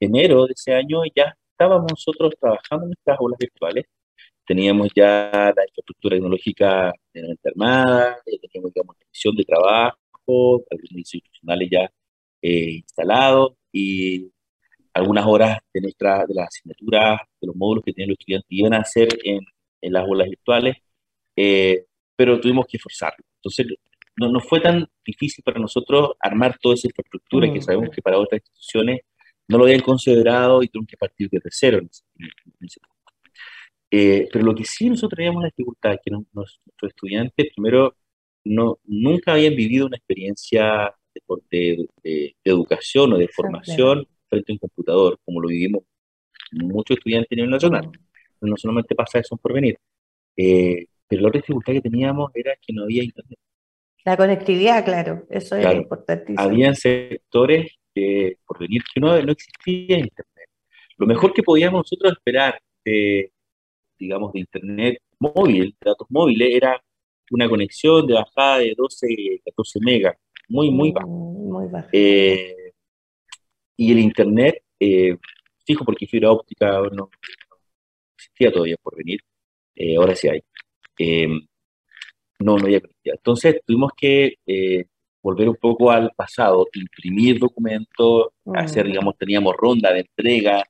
enero 0.00 0.46
de 0.46 0.52
ese 0.52 0.74
año 0.74 1.02
ya 1.14 1.36
estábamos 1.54 1.86
nosotros 1.90 2.34
trabajando 2.40 2.84
en 2.84 2.90
nuestras 2.90 3.18
aulas 3.18 3.38
virtuales, 3.38 3.84
teníamos 4.46 4.88
ya 4.94 5.30
la 5.56 5.62
infraestructura 5.68 6.16
tecnológica 6.16 6.92
de 7.12 7.38
armada, 7.44 8.18
teníamos, 8.24 8.74
digamos, 8.74 8.96
la 9.00 9.06
visión 9.10 9.36
de 9.36 9.44
trabajo, 9.44 10.64
algunos 10.70 10.92
institucionales 10.92 11.68
ya 11.70 11.90
eh, 12.42 12.70
instalados 12.82 13.54
y 13.72 14.30
algunas 14.92 15.26
horas 15.26 15.58
de 15.72 15.80
nuestra 15.80 16.24
de 16.26 16.34
las 16.34 16.48
asignaturas, 16.48 17.20
de 17.40 17.46
los 17.46 17.56
módulos 17.56 17.84
que 17.84 17.92
tenían 17.92 18.10
los 18.10 18.18
estudiantes 18.18 18.46
iban 18.50 18.74
a 18.74 18.78
hacer 18.78 19.08
en, 19.24 19.40
en 19.80 19.92
las 19.92 20.04
aulas 20.04 20.28
virtuales, 20.28 20.76
eh, 21.36 21.86
pero 22.16 22.40
tuvimos 22.40 22.66
que 22.66 22.76
esforzarlo. 22.76 23.24
Entonces, 23.36 23.66
no, 24.16 24.28
no 24.30 24.40
fue 24.40 24.60
tan 24.60 24.86
difícil 25.04 25.42
para 25.42 25.58
nosotros 25.58 26.12
armar 26.20 26.58
toda 26.60 26.74
esa 26.74 26.88
infraestructura 26.88 27.52
que 27.52 27.58
mm. 27.58 27.62
sabemos 27.62 27.90
que 27.90 28.02
para 28.02 28.18
otras 28.18 28.40
instituciones 28.40 29.00
no 29.48 29.58
lo 29.58 29.64
habían 29.64 29.80
considerado 29.80 30.62
y 30.62 30.68
tuvieron 30.68 30.86
que 30.86 30.96
partir 30.96 31.28
desde 31.30 31.50
cero 31.50 31.78
en 31.78 31.88
ese, 32.60 32.80
eh, 33.90 34.28
pero 34.32 34.44
lo 34.44 34.54
que 34.54 34.64
sí 34.64 34.90
nosotros 34.90 35.16
teníamos 35.16 35.42
la 35.42 35.50
dificultad 35.50 35.92
es 35.94 36.00
que 36.04 36.10
nuestros 36.10 36.60
estudiantes, 36.82 37.46
primero, 37.54 37.94
no, 38.44 38.78
nunca 38.84 39.34
habían 39.34 39.54
vivido 39.54 39.86
una 39.86 39.96
experiencia 39.96 40.92
de, 41.50 41.86
de, 42.02 42.36
educación 42.42 43.12
o 43.12 43.18
de 43.18 43.28
formación 43.28 44.06
frente 44.28 44.52
a 44.52 44.54
un 44.54 44.58
computador, 44.58 45.20
como 45.24 45.40
lo 45.40 45.48
vivimos 45.48 45.84
muchos 46.52 46.96
estudiantes 46.96 47.30
a 47.30 47.36
nivel 47.36 47.50
nacional. 47.50 47.90
No 48.40 48.56
solamente 48.56 48.96
pasa 48.96 49.20
eso 49.20 49.36
por 49.36 49.52
venir. 49.52 49.78
Eh, 50.36 50.86
pero 51.06 51.22
la 51.22 51.28
otra 51.28 51.40
dificultad 51.40 51.74
que 51.74 51.80
teníamos 51.80 52.30
era 52.34 52.54
que 52.60 52.72
no 52.72 52.82
había 52.82 53.04
internet. 53.04 53.38
La 54.04 54.16
conectividad, 54.16 54.84
claro, 54.84 55.24
eso 55.30 55.56
es 55.56 55.72
importantísimo. 55.72 56.40
Habían 56.40 56.74
sectores 56.74 57.76
que, 57.94 58.38
por 58.46 58.58
venir, 58.58 58.82
que 58.92 59.00
no, 59.00 59.20
no 59.22 59.32
existía 59.32 59.98
internet. 59.98 60.48
Lo 60.96 61.06
mejor 61.06 61.32
que 61.32 61.42
podíamos 61.42 61.80
nosotros 61.80 62.12
esperar 62.12 62.60
de, 62.84 63.32
digamos, 63.98 64.32
de 64.32 64.40
internet 64.40 64.98
móvil, 65.18 65.76
de 65.80 65.90
datos 65.90 66.06
móviles, 66.10 66.54
era 66.54 66.82
una 67.30 67.48
conexión 67.48 68.06
de 68.06 68.14
bajada 68.14 68.58
de 68.58 68.74
12, 68.76 69.40
14 69.44 69.80
megas, 69.80 70.16
muy, 70.48 70.70
muy 70.70 70.92
baja. 70.92 71.06
Mm, 71.06 71.52
muy 71.52 71.66
baja. 71.68 71.88
Eh, 71.92 72.72
y 73.76 73.92
el 73.92 73.98
internet, 73.98 74.62
eh, 74.78 75.16
fijo 75.66 75.84
porque 75.84 76.06
fibra 76.06 76.30
óptica 76.30 76.80
no, 76.92 77.10
existía 78.16 78.52
todavía 78.52 78.76
por 78.82 78.96
venir, 78.96 79.20
eh, 79.74 79.96
ahora 79.96 80.14
sí 80.14 80.28
hay. 80.28 80.42
no, 82.38 82.56
no 82.56 82.64
había 82.64 82.80
conectividad. 82.80 83.16
Entonces 83.16 83.60
tuvimos 83.64 83.92
que 83.96 84.36
volver 85.24 85.48
un 85.48 85.56
poco 85.56 85.90
al 85.90 86.12
pasado, 86.14 86.68
imprimir 86.74 87.38
documentos, 87.38 88.28
hacer, 88.54 88.84
mm. 88.84 88.88
digamos, 88.88 89.16
teníamos 89.16 89.54
ronda 89.56 89.90
de 89.90 90.00
entrega 90.00 90.62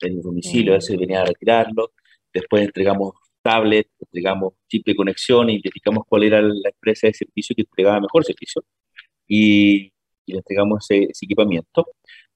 en 0.00 0.14
el 0.14 0.20
domicilio, 0.20 0.72
a 0.72 0.76
veces 0.76 0.98
venía 0.98 1.22
a 1.22 1.26
retirarlo, 1.26 1.92
después 2.34 2.64
entregamos 2.64 3.14
tablet, 3.40 3.86
entregamos 4.00 4.54
chip 4.68 4.84
de 4.84 4.96
conexión, 4.96 5.48
identificamos 5.48 6.04
cuál 6.08 6.24
era 6.24 6.42
la 6.42 6.70
empresa 6.70 7.06
de 7.06 7.14
servicio 7.14 7.54
que 7.54 7.62
entregaba 7.62 8.00
mejor 8.00 8.24
servicio 8.24 8.64
y, 9.28 9.92
le 10.26 10.36
entregamos 10.38 10.90
ese, 10.90 11.24
equipamiento 11.24 11.86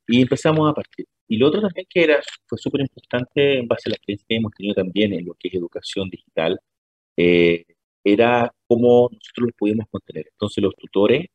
y 0.06 0.22
empezamos 0.22 0.70
a 0.70 0.74
partir. 0.74 1.06
Y 1.26 1.38
lo 1.38 1.48
otro 1.48 1.60
también 1.60 1.86
que 1.90 2.04
era, 2.04 2.20
fue 2.46 2.58
súper 2.58 2.82
importante 2.82 3.58
en 3.58 3.66
base 3.66 3.88
a 3.88 3.90
la 3.90 3.96
experiencia 3.96 4.26
que 4.28 4.36
hemos 4.36 4.52
tenido 4.52 4.74
también 4.74 5.12
en 5.12 5.24
lo 5.26 5.34
que 5.34 5.48
es 5.48 5.54
educación 5.54 6.08
digital, 6.08 6.60
eh, 7.16 7.64
era 8.04 8.52
cómo 8.68 9.08
nosotros 9.12 9.46
los 9.48 9.52
podíamos 9.58 9.86
contener. 9.90 10.26
Entonces 10.30 10.62
los 10.62 10.74
tutores 10.76 11.26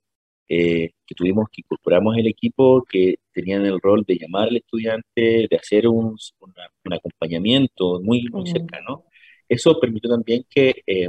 eh, 0.51 0.93
que 1.05 1.13
tuvimos 1.15 1.47
que 1.51 1.61
incorporamos 1.61 2.17
el 2.17 2.25
equipo 2.27 2.83
que 2.89 3.19
tenían 3.31 3.65
el 3.67 3.79
rol 3.79 4.03
de 4.07 4.17
llamar 4.17 4.47
al 4.47 4.57
estudiante, 4.57 5.47
de 5.47 5.55
hacer 5.55 5.87
un, 5.87 6.17
un 6.39 6.93
acompañamiento 6.93 8.01
muy, 8.01 8.27
muy 8.31 8.47
cercano. 8.47 9.05
Eso 9.47 9.79
permitió 9.79 10.09
también 10.09 10.43
que, 10.49 10.81
eh, 10.87 11.07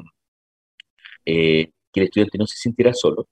eh, 1.24 1.70
que 1.92 2.00
el 2.00 2.04
estudiante 2.04 2.36
no 2.38 2.46
se 2.46 2.58
sintiera 2.58 2.92
solo, 2.92 3.28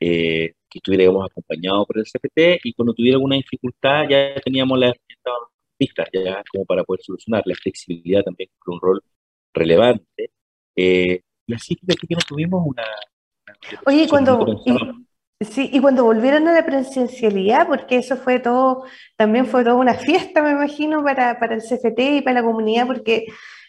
que 0.00 0.54
estuviera 0.74 1.02
digamos, 1.02 1.26
acompañado 1.30 1.84
por 1.86 1.98
el 1.98 2.06
CPT 2.06 2.60
y 2.64 2.72
cuando 2.72 2.94
tuviera 2.94 3.16
alguna 3.16 3.36
dificultad 3.36 4.08
ya 4.08 4.34
teníamos 4.42 4.78
las 4.78 4.94
pistas 5.76 6.08
ya 6.12 6.42
como 6.50 6.64
para 6.64 6.82
poder 6.84 7.02
solucionar. 7.02 7.42
La 7.46 7.54
flexibilidad 7.54 8.22
también 8.22 8.50
fue 8.58 8.74
un 8.74 8.80
rol 8.80 9.02
relevante. 9.52 10.30
y 10.74 11.54
así 11.54 11.76
que 11.76 12.14
no 12.14 12.20
tuvimos 12.26 12.62
una... 12.66 12.84
Oye, 13.86 14.08
cuando... 14.08 14.62
Sí, 15.44 15.70
y 15.72 15.80
cuando 15.80 16.04
volvieron 16.04 16.46
a 16.48 16.52
la 16.52 16.64
presencialidad, 16.64 17.66
porque 17.66 17.96
eso 17.96 18.16
fue 18.16 18.38
todo, 18.38 18.84
también 19.16 19.46
fue 19.46 19.64
toda 19.64 19.76
una 19.76 19.94
fiesta, 19.94 20.42
me 20.42 20.50
imagino, 20.50 21.02
para, 21.02 21.38
para 21.38 21.54
el 21.54 21.62
CFT 21.62 21.98
y 21.98 22.20
para 22.22 22.40
la 22.40 22.46
comunidad, 22.46 22.86
porque 22.86 23.26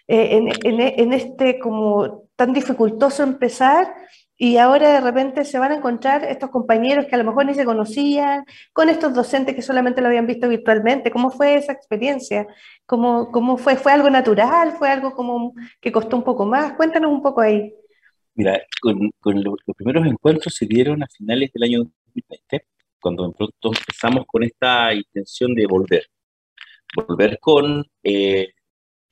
eh, 0.08 0.38
en, 0.38 0.50
en, 0.64 0.82
en, 0.82 1.14
este 1.14 1.60
como 1.60 2.28
tan 2.36 2.54
dificultoso 2.54 3.24
empezar, 3.24 3.94
y 4.36 4.58
ahora 4.58 4.94
de 4.94 5.02
repente 5.02 5.46
se 5.46 5.60
van 5.60 5.72
a 5.72 5.76
encontrar 5.76 6.26
estos 6.26 6.50
compañeros 6.50 7.06
que 7.06 7.16
a 7.16 7.18
lo 7.18 7.24
mejor 7.24 7.46
ni 7.46 7.54
se 7.54 7.66
conocían, 7.66 8.46
con 8.74 8.90
estos 8.90 9.14
docentes 9.14 9.56
que 9.56 9.62
solamente 9.62 10.02
lo 10.02 10.08
habían 10.08 10.28
visto 10.28 10.50
virtualmente. 10.50 11.12
¿Cómo 11.12 11.32
fue 11.32 11.56
esa 11.56 11.72
experiencia? 11.72 12.48
¿Cómo, 12.86 13.32
cómo 13.32 13.58
fue? 13.58 13.76
¿Fue 13.78 13.94
algo 13.94 14.10
natural? 14.10 14.74
¿Fue 14.74 14.90
algo 14.90 15.14
como 15.14 15.54
que 15.80 15.92
costó 15.92 16.18
un 16.18 16.24
poco 16.24 16.46
más? 16.46 16.74
Cuéntanos 16.74 17.12
un 17.12 17.22
poco 17.22 17.42
ahí. 17.42 17.74
Mira, 18.36 18.60
con, 18.82 19.12
los, 19.44 19.56
primeros 19.78 20.08
encuentros 20.08 20.56
se 20.56 20.66
dieron 20.66 21.04
a 21.04 21.08
finales 21.08 21.52
del 21.54 21.64
año 21.64 21.80
2020, 21.84 22.66
cuando 23.00 23.32
pronto 23.32 23.72
empezamos 23.78 24.26
con 24.26 24.44
esta 24.44 24.94
intención 24.94 25.54
de 25.54 25.68
volver. 25.68 26.08
Volver 26.96 27.38
con, 27.40 27.86
eh, 28.02 28.54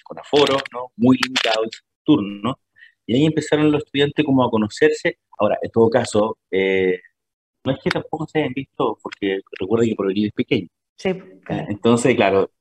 con 0.03 0.17
aforos, 0.19 0.63
¿no? 0.73 0.91
Muy 0.95 1.17
limitados, 1.17 1.83
turnos, 2.03 2.55
y 3.05 3.15
ahí 3.15 3.25
empezaron 3.25 3.71
los 3.71 3.83
estudiantes 3.83 4.25
como 4.25 4.43
a 4.43 4.49
conocerse. 4.49 5.19
Ahora, 5.37 5.57
en 5.61 5.69
todo 5.69 5.89
caso, 5.89 6.37
eh, 6.49 6.99
no 7.63 7.73
es 7.73 7.79
que 7.83 7.91
tampoco 7.91 8.27
se 8.27 8.39
hayan 8.39 8.53
visto, 8.53 8.97
porque 9.03 9.41
recuerden 9.59 9.89
que 9.89 9.95
por 9.95 10.07
venir 10.07 10.27
es 10.27 10.33
pequeño. 10.33 10.67
Sí, 10.97 11.09
eh, 11.09 11.65
Entonces, 11.69 12.15
claro, 12.15 12.51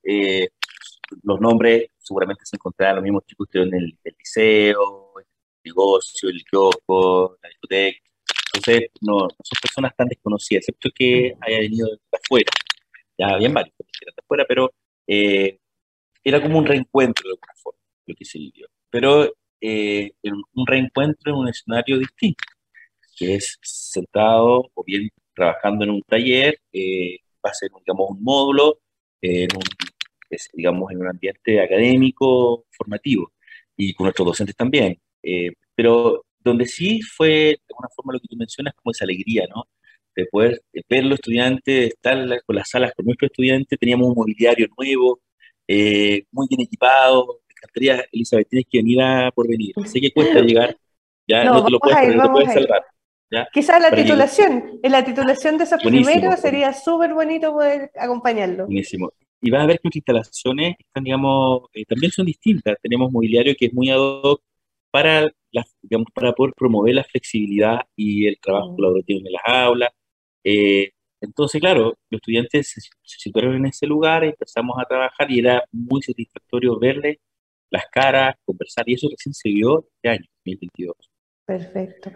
los 1.22 1.40
nombres 1.40 1.86
seguramente 1.98 2.44
se 2.44 2.56
encontrarán 2.56 2.96
los 2.96 3.04
mismos 3.04 3.24
chicos 3.24 3.48
que 3.50 3.62
en 3.62 3.74
el, 3.74 3.98
el 4.04 4.14
liceo, 4.18 5.14
negocio, 5.64 6.28
el 6.28 6.44
kiosco, 6.44 7.38
la 7.42 7.48
discoteca. 7.48 7.98
Entonces, 8.54 8.90
no, 9.00 9.18
no 9.18 9.28
son 9.42 9.58
personas 9.62 9.94
tan 9.96 10.08
desconocidas, 10.08 10.62
excepto 10.62 10.90
que 10.94 11.34
haya 11.40 11.58
venido 11.61 11.88
de 11.88 11.98
afuera. 12.12 12.50
Ya 13.18 13.28
habían 13.28 13.54
varios 13.54 13.74
que 13.76 13.84
eran 14.02 14.14
de 14.16 14.22
afuera, 14.24 14.44
pero 14.48 14.72
eh, 15.06 15.58
era 16.24 16.42
como 16.42 16.58
un 16.58 16.66
reencuentro 16.66 17.28
de 17.28 17.34
alguna 17.34 17.54
forma, 17.62 17.80
lo 18.06 18.14
que 18.14 18.24
se 18.24 18.38
vivió. 18.38 18.66
Pero 18.90 19.32
eh, 19.61 20.12
un 20.54 20.66
reencuentro 20.66 21.32
en 21.32 21.38
un 21.38 21.48
escenario 21.48 21.98
distinto, 21.98 22.44
que 23.16 23.34
es 23.36 23.58
sentado 23.62 24.70
o 24.74 24.84
bien 24.84 25.08
trabajando 25.34 25.84
en 25.84 25.90
un 25.90 26.02
taller, 26.02 26.58
eh, 26.72 27.18
va 27.44 27.50
a 27.50 27.54
ser, 27.54 27.70
digamos, 27.84 28.11
un 28.11 28.22
módulo, 28.22 28.80
en 29.20 29.48
un, 29.54 29.62
digamos, 30.54 30.90
en 30.92 31.00
un 31.00 31.08
ambiente 31.08 31.61
académico, 31.61 32.66
formativo, 32.70 33.32
y 33.76 33.94
con 33.94 34.04
nuestros 34.04 34.26
docentes 34.26 34.56
también. 34.56 34.98
Eh, 35.23 35.51
pero 35.75 36.25
donde 36.43 36.66
sí 36.66 37.01
fue, 37.03 37.29
de 37.29 37.61
alguna 37.71 37.89
forma, 37.95 38.12
lo 38.14 38.21
que 38.21 38.29
tú 38.29 38.37
mencionas, 38.37 38.75
como 38.75 38.93
esa 38.93 39.05
alegría, 39.05 39.47
¿no? 39.55 39.64
De 40.14 40.27
poder 40.27 40.61
ver 40.89 41.05
los 41.05 41.14
estudiantes, 41.18 41.89
estar 41.89 42.43
con 42.45 42.57
las 42.57 42.68
salas 42.68 42.93
con 42.95 43.07
nuestros 43.07 43.31
estudiantes, 43.31 43.79
teníamos 43.79 44.09
un 44.09 44.14
mobiliario 44.14 44.66
nuevo, 44.77 45.21
eh, 45.68 46.25
muy 46.33 46.47
bien 46.49 46.62
equipado, 46.62 47.41
me 47.47 47.53
encantaría, 47.53 48.05
Elizabeth, 48.12 48.49
tienes 48.49 48.66
que 48.71 48.79
venir 48.79 49.03
a 49.03 49.31
por 49.31 49.49
venir. 49.49 49.75
Sé 49.85 50.01
que 50.01 50.11
cuesta 50.11 50.41
llegar, 50.41 50.77
ya 51.29 51.45
no, 51.45 51.64
te 51.64 51.71
lo 51.71 51.79
puedes, 51.79 52.09
ir, 52.09 52.16
no 52.16 52.25
te 52.25 52.29
puedes 52.31 52.53
salvar. 52.53 52.85
Quizás 53.53 53.81
la 53.81 53.93
titulación, 53.93 54.81
en 54.83 54.93
la 54.93 55.05
titulación 55.05 55.57
de 55.57 55.64
esos 55.64 55.81
primeros 55.81 56.41
sería 56.41 56.73
súper 56.73 57.14
bonito 57.14 57.53
poder 57.53 57.93
acompañarlo. 57.97 58.64
Buenísimo. 58.66 59.12
Y 59.41 59.51
vas 59.51 59.62
a 59.62 59.66
ver 59.66 59.77
que 59.77 59.83
nuestras 59.85 60.01
instalaciones 60.01 60.77
están, 60.79 61.05
digamos, 61.05 61.62
eh, 61.73 61.85
también 61.85 62.11
son 62.11 62.27
distintas. 62.27 62.77
Tenemos 62.83 63.11
mobiliario 63.12 63.55
que 63.57 63.66
es 63.66 63.73
muy 63.73 63.89
ad 63.89 63.99
hoc 63.99 64.43
para, 64.91 65.30
digamos, 65.82 66.09
para 66.14 66.32
poder 66.32 66.55
promover 66.57 66.95
la 66.95 67.05
flexibilidad 67.05 67.80
y 67.97 68.26
el 68.26 68.38
trabajo 68.41 68.74
colaborativo 68.76 69.20
en 69.20 69.32
las 69.32 69.43
aulas. 69.47 69.91
Eh, 70.45 70.91
entonces, 71.20 71.61
claro, 71.61 71.95
los 72.11 72.18
estudiantes 72.18 72.70
se, 72.70 72.80
situaron 73.03 73.57
en 73.57 73.66
ese 73.66 73.86
lugar, 73.86 74.24
empezamos 74.24 74.76
a 74.78 74.86
trabajar 74.86 75.30
y 75.30 75.41
era 75.41 75.64
muy 75.70 76.03
satisfactorio 76.03 76.78
verles 76.78 77.18
las 77.70 77.86
caras, 77.86 78.34
conversar, 78.45 78.88
y 78.88 78.95
eso 78.95 79.09
recién 79.09 79.32
se 79.32 79.49
vio 79.49 79.86
este 79.95 80.09
año, 80.09 80.26
2022. 80.45 80.97
Perfecto. 81.47 82.12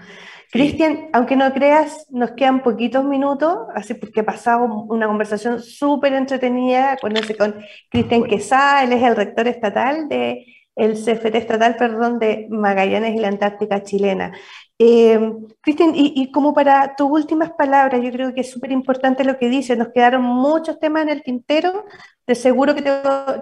Cristian, 0.50 1.08
aunque 1.12 1.34
no 1.36 1.52
creas, 1.52 2.06
nos 2.10 2.32
quedan 2.32 2.62
poquitos 2.62 3.04
minutos, 3.04 3.58
así 3.74 3.94
porque 3.94 4.22
pasamos 4.22 4.86
una 4.88 5.06
conversación 5.06 5.60
súper 5.60 6.12
entretenida 6.12 6.96
con, 7.00 7.12
con 7.36 7.60
Cristian 7.90 8.24
Quesada, 8.24 8.84
él 8.84 8.92
es 8.92 9.02
el 9.02 9.16
rector 9.16 9.48
estatal 9.48 10.08
de 10.08 10.46
el 10.76 10.94
CFT 10.94 11.34
estatal, 11.36 11.76
perdón, 11.76 12.18
de 12.18 12.46
Magallanes 12.50 13.14
y 13.14 13.18
la 13.18 13.28
Antártica 13.28 13.82
chilena. 13.82 14.32
Eh, 14.78 15.20
Cristian, 15.60 15.92
y, 15.94 16.32
como 16.32 16.52
para 16.52 16.96
tus 16.96 17.08
últimas 17.08 17.52
palabras, 17.52 18.00
yo 18.02 18.10
creo 18.10 18.34
que 18.34 18.40
es 18.40 18.50
súper 18.50 18.72
importante 18.72 19.22
lo 19.22 19.38
que 19.38 19.48
dices, 19.48 19.78
nos 19.78 19.88
quedaron 19.88 20.22
muchos 20.22 20.80
temas 20.80 21.04
en 21.04 21.10
el 21.10 21.22
tintero, 21.22 21.84
de 22.26 22.34
seguro 22.34 22.74
que 22.74 22.82
te, 22.82 22.90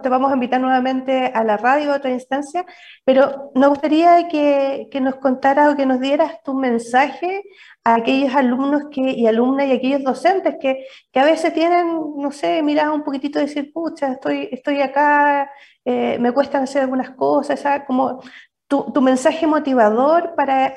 vamos 0.08 0.30
a 0.30 0.34
invitar 0.34 0.60
nuevamente 0.60 1.26
a 1.26 1.44
la 1.44 1.56
radio, 1.56 1.92
a 1.92 1.96
otra 1.96 2.10
instancia, 2.10 2.66
pero 3.04 3.50
nos 3.54 3.70
gustaría 3.70 4.28
que, 4.28 4.88
nos 5.00 5.14
contaras 5.16 5.72
o 5.72 5.76
que 5.76 5.86
nos 5.86 6.00
dieras 6.00 6.42
tu 6.42 6.54
mensaje 6.54 7.44
a 7.84 7.94
aquellos 7.96 8.34
alumnos 8.34 8.84
que, 8.90 9.00
y 9.12 9.26
alumnas 9.26 9.68
y 9.68 9.72
aquellos 9.72 10.02
docentes 10.02 10.56
que, 10.60 10.84
a 11.14 11.24
veces 11.24 11.54
tienen, 11.54 11.86
no 12.16 12.30
sé, 12.32 12.62
mirada 12.62 12.92
un 12.92 13.04
poquitito 13.04 13.38
y 13.38 13.42
decir, 13.42 13.72
pucha, 13.72 14.12
estoy, 14.12 14.48
estoy 14.52 14.80
acá, 14.80 15.50
eh, 15.84 16.18
me 16.18 16.32
cuestan 16.32 16.62
hacer 16.62 16.82
algunas 16.82 17.10
cosas, 17.10 17.82
como 17.86 18.20
tu, 18.68 18.92
tu, 18.92 19.00
mensaje 19.00 19.46
motivador 19.46 20.34
para 20.34 20.74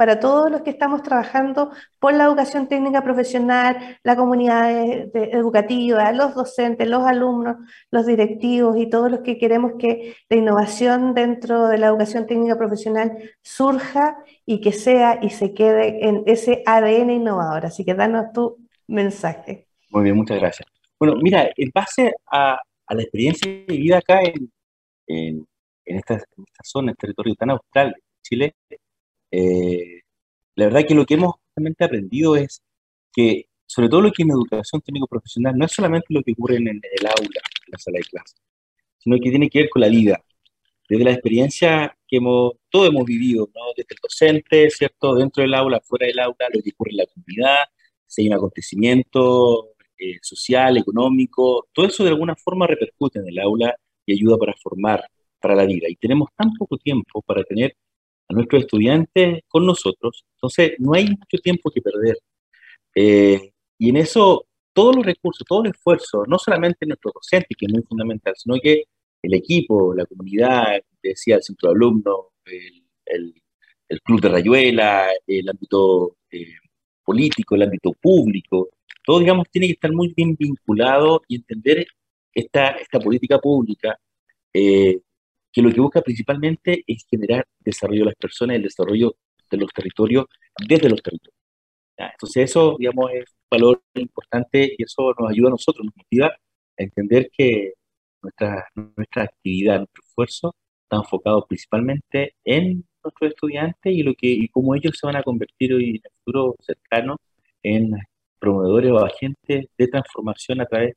para 0.00 0.18
todos 0.18 0.50
los 0.50 0.62
que 0.62 0.70
estamos 0.70 1.02
trabajando 1.02 1.72
por 1.98 2.14
la 2.14 2.24
educación 2.24 2.68
técnica 2.68 3.04
profesional, 3.04 3.98
la 4.02 4.16
comunidad 4.16 4.70
educativa, 5.12 6.10
los 6.12 6.34
docentes, 6.34 6.88
los 6.88 7.06
alumnos, 7.06 7.56
los 7.90 8.06
directivos 8.06 8.78
y 8.78 8.88
todos 8.88 9.10
los 9.10 9.20
que 9.20 9.36
queremos 9.36 9.72
que 9.78 10.16
la 10.30 10.38
innovación 10.38 11.12
dentro 11.12 11.68
de 11.68 11.76
la 11.76 11.88
educación 11.88 12.26
técnica 12.26 12.56
profesional 12.56 13.12
surja 13.42 14.16
y 14.46 14.62
que 14.62 14.72
sea 14.72 15.18
y 15.20 15.28
se 15.28 15.52
quede 15.52 16.08
en 16.08 16.22
ese 16.24 16.62
ADN 16.64 17.10
innovador. 17.10 17.66
Así 17.66 17.84
que 17.84 17.92
danos 17.92 18.32
tu 18.32 18.56
mensaje. 18.86 19.66
Muy 19.90 20.04
bien, 20.04 20.16
muchas 20.16 20.40
gracias. 20.40 20.66
Bueno, 20.98 21.16
mira, 21.20 21.50
en 21.54 21.70
base 21.74 22.14
a, 22.32 22.58
la 22.94 23.02
experiencia 23.02 23.64
vivida 23.66 23.98
acá 23.98 24.22
en, 24.22 24.52
en, 25.06 25.46
en, 25.84 25.96
esta, 25.96 26.14
en 26.14 26.44
esta 26.44 26.64
zona, 26.64 26.86
en 26.86 26.90
este 26.90 27.06
territorio 27.06 27.34
tan 27.34 27.50
austral 27.50 27.94
de 27.96 28.02
Chile, 28.22 28.54
eh, 29.30 30.00
la 30.56 30.66
verdad 30.66 30.84
que 30.86 30.94
lo 30.94 31.06
que 31.06 31.14
hemos 31.14 31.34
justamente 31.34 31.84
aprendido 31.84 32.36
es 32.36 32.62
que, 33.12 33.46
sobre 33.66 33.88
todo 33.88 34.00
lo 34.02 34.12
que 34.12 34.22
en 34.22 34.30
educación 34.30 34.80
técnico-profesional, 34.82 35.56
no 35.56 35.64
es 35.64 35.72
solamente 35.72 36.06
lo 36.10 36.22
que 36.22 36.32
ocurre 36.32 36.56
en 36.56 36.68
el, 36.68 37.06
aula, 37.06 37.40
en 37.66 37.72
la 37.72 37.78
sala 37.78 37.98
de 37.98 38.04
clase, 38.04 38.36
sino 38.98 39.16
que 39.16 39.30
tiene 39.30 39.48
que 39.48 39.60
ver 39.60 39.68
con 39.70 39.80
la 39.80 39.88
vida, 39.88 40.22
desde 40.88 41.04
la 41.04 41.12
experiencia 41.12 41.96
que 42.08 42.16
hemos, 42.16 42.54
todos 42.68 42.88
hemos 42.88 43.04
vivido, 43.04 43.48
¿no? 43.54 43.62
desde 43.76 43.94
el 43.94 43.98
docente, 44.02 44.70
¿cierto? 44.70 45.14
Dentro 45.14 45.42
del 45.42 45.54
aula, 45.54 45.80
fuera 45.80 46.08
del 46.08 46.18
aula, 46.18 46.48
lo 46.52 46.60
que 46.60 46.70
ocurre 46.70 46.90
en 46.90 46.96
la 46.96 47.06
comunidad, 47.06 47.58
si 48.06 48.22
hay 48.22 48.28
un 48.28 48.34
acontecimiento 48.34 49.69
eh, 50.00 50.18
social, 50.22 50.78
económico, 50.78 51.68
todo 51.72 51.86
eso 51.86 52.04
de 52.04 52.10
alguna 52.10 52.34
forma 52.36 52.66
repercute 52.66 53.18
en 53.18 53.28
el 53.28 53.38
aula 53.38 53.74
y 54.06 54.14
ayuda 54.14 54.38
para 54.38 54.54
formar 54.62 55.04
para 55.38 55.54
la 55.54 55.66
vida. 55.66 55.88
Y 55.88 55.96
tenemos 55.96 56.30
tan 56.36 56.52
poco 56.54 56.78
tiempo 56.78 57.22
para 57.22 57.44
tener 57.44 57.76
a 58.28 58.34
nuestros 58.34 58.62
estudiantes 58.62 59.42
con 59.48 59.66
nosotros. 59.66 60.24
Entonces, 60.36 60.72
no 60.78 60.94
hay 60.94 61.04
mucho 61.06 61.38
tiempo 61.42 61.70
que 61.70 61.82
perder. 61.82 62.16
Eh, 62.94 63.52
y 63.78 63.90
en 63.90 63.96
eso, 63.98 64.46
todos 64.72 64.96
los 64.96 65.04
recursos, 65.04 65.46
todo 65.46 65.64
el 65.64 65.70
esfuerzo, 65.72 66.24
no 66.26 66.38
solamente 66.38 66.86
nuestros 66.86 67.14
docentes, 67.14 67.56
que 67.58 67.66
es 67.66 67.72
muy 67.72 67.82
fundamental, 67.82 68.34
sino 68.36 68.56
que 68.62 68.84
el 69.22 69.34
equipo, 69.34 69.94
la 69.94 70.06
comunidad, 70.06 70.80
decía 71.02 71.36
el 71.36 71.42
centro 71.42 71.70
de 71.70 71.74
alumnos, 71.74 72.16
el, 73.04 73.34
el, 73.88 74.00
club 74.02 74.20
de 74.20 74.28
Rayuela, 74.30 75.08
el 75.26 75.48
ámbito 75.48 76.16
eh, 76.30 76.54
político, 77.04 77.54
el 77.54 77.62
ámbito 77.62 77.92
público, 78.00 78.70
todo, 79.10 79.18
digamos, 79.18 79.48
tiene 79.50 79.66
que 79.66 79.72
estar 79.72 79.92
muy 79.92 80.14
bien 80.16 80.36
vinculado 80.38 81.22
y 81.26 81.34
entender 81.34 81.84
esta, 82.32 82.68
esta 82.68 83.00
política 83.00 83.40
pública 83.40 83.98
eh, 84.54 85.00
que 85.52 85.62
lo 85.62 85.72
que 85.72 85.80
busca 85.80 86.00
principalmente 86.00 86.84
es 86.86 87.04
generar 87.10 87.44
desarrollo 87.58 88.02
de 88.02 88.06
las 88.06 88.14
personas, 88.14 88.54
el 88.54 88.62
desarrollo 88.62 89.16
de 89.50 89.56
los 89.56 89.72
territorios 89.72 90.26
desde 90.64 90.88
los 90.88 91.02
territorios. 91.02 91.34
Entonces 91.96 92.50
eso, 92.50 92.76
digamos, 92.78 93.10
es 93.10 93.24
un 93.30 93.58
valor 93.58 93.82
importante 93.94 94.76
y 94.78 94.84
eso 94.84 95.12
nos 95.18 95.28
ayuda 95.28 95.48
a 95.48 95.50
nosotros, 95.50 95.84
nos 95.84 95.96
motiva 95.96 96.28
a 96.28 96.82
entender 96.82 97.30
que 97.36 97.72
nuestra, 98.22 98.64
nuestra 98.76 99.24
actividad, 99.24 99.78
nuestro 99.78 100.04
esfuerzo 100.06 100.54
está 100.84 100.98
enfocado 100.98 101.44
principalmente 101.48 102.34
en 102.44 102.84
nuestros 103.02 103.32
estudiantes 103.32 103.92
y, 103.92 104.04
lo 104.04 104.14
que, 104.14 104.28
y 104.28 104.46
cómo 104.50 104.76
ellos 104.76 104.96
se 104.96 105.04
van 105.04 105.16
a 105.16 105.24
convertir 105.24 105.74
hoy 105.74 105.90
en 105.90 105.94
el 105.96 106.12
futuro 106.24 106.54
cercano 106.60 107.16
en 107.64 107.92
promovedores 108.40 108.90
o 108.90 108.98
agentes 108.98 109.66
de 109.78 109.88
transformación 109.88 110.60
a 110.60 110.66
través 110.66 110.94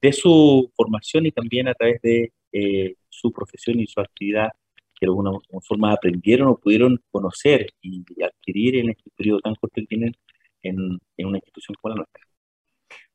de 0.00 0.12
su 0.12 0.70
formación 0.76 1.26
y 1.26 1.32
también 1.32 1.68
a 1.68 1.74
través 1.74 2.00
de 2.02 2.32
eh, 2.52 2.94
su 3.08 3.32
profesión 3.32 3.80
y 3.80 3.86
su 3.86 4.00
actividad 4.00 4.50
que 4.94 5.06
de 5.06 5.10
alguna 5.10 5.32
forma 5.66 5.92
aprendieron 5.92 6.48
o 6.48 6.56
pudieron 6.56 7.00
conocer 7.10 7.66
y 7.82 8.04
adquirir 8.22 8.76
en 8.76 8.90
este 8.90 9.10
periodo 9.16 9.40
tan 9.40 9.54
corto 9.56 9.80
que 9.80 9.86
tienen 9.86 10.14
en, 10.64 11.00
una 11.26 11.38
institución 11.38 11.74
como 11.80 11.94
la 11.94 11.96
nuestra. 11.98 12.22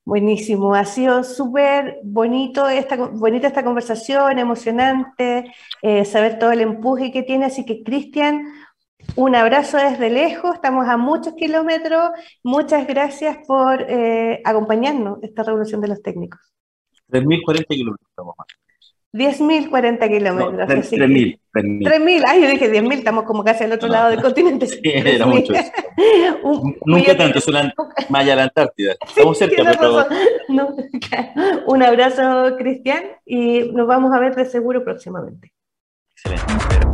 Buenísimo, 0.06 0.74
ha 0.74 0.86
sido 0.86 1.24
súper 1.24 2.00
bonito 2.04 2.68
esta, 2.68 2.96
bonita 2.96 3.48
esta 3.48 3.64
conversación, 3.64 4.40
emocionante, 4.40 5.52
eh, 5.84 6.04
saber 6.06 6.40
todo 6.40 6.52
el 6.52 6.62
empuje 6.62 7.12
que 7.12 7.22
tiene, 7.22 7.46
así 7.46 7.64
que 7.64 7.84
Cristian, 7.84 8.44
un 9.16 9.36
abrazo 9.36 9.78
desde 9.78 10.10
lejos, 10.10 10.56
estamos 10.56 10.88
a 10.88 10.98
muchos 10.98 11.34
kilómetros, 11.36 12.12
muchas 12.44 12.88
gracias 12.88 13.38
por 13.48 13.82
eh, 13.82 14.42
acompañarnos 14.44 15.20
esta 15.24 15.44
revolución 15.44 15.82
de 15.82 15.88
los 15.90 16.02
técnicos. 16.02 16.40
3.040 17.12 17.66
kilómetros 17.68 18.10
estamos 18.10 18.36
más. 18.38 18.48
10.000, 19.12 19.70
40 19.70 20.08
kilómetros. 20.08 20.70
3.000. 20.70 21.40
3.000, 21.52 22.24
ay, 22.28 22.42
yo 22.44 22.50
dije 22.50 22.72
10.000, 22.72 22.94
estamos 22.94 23.24
como 23.24 23.44
casi 23.44 23.64
al 23.64 23.72
otro 23.72 23.90
lado 23.90 24.12
del 24.12 24.22
continente. 24.22 24.68
Sí, 24.68 24.80
era 24.84 25.26
mucho. 25.26 25.54
Nunca 26.86 27.18
tanto, 27.18 27.40
es 27.40 27.48
una 27.48 27.74
malla 28.10 28.36
la 28.36 28.44
Antártida. 28.44 28.96
Estamos 29.08 29.38
cerca, 29.38 29.64
pero... 29.64 30.06
Un 31.68 31.84
abrazo, 31.84 32.56
Cristian, 32.58 33.04
y 33.26 33.72
nos 33.72 33.88
vamos 33.88 34.14
a 34.14 34.20
ver 34.20 34.36
de 34.36 34.46
seguro 34.46 34.84
próximamente. 34.84 35.52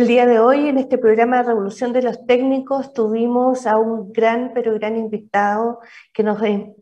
El 0.00 0.06
día 0.06 0.24
de 0.24 0.38
hoy, 0.38 0.66
en 0.66 0.78
este 0.78 0.96
programa 0.96 1.36
de 1.36 1.42
Revolución 1.42 1.92
de 1.92 2.00
los 2.00 2.24
Técnicos, 2.24 2.94
tuvimos 2.94 3.66
a 3.66 3.76
un 3.76 4.14
gran, 4.14 4.52
pero 4.54 4.72
gran 4.72 4.96
invitado 4.96 5.80
que 6.14 6.22
nos 6.22 6.42
eh, 6.42 6.74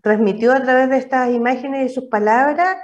transmitió 0.00 0.52
a 0.52 0.62
través 0.62 0.88
de 0.88 0.98
estas 0.98 1.32
imágenes 1.32 1.90
y 1.90 1.92
sus 1.92 2.04
palabras 2.04 2.76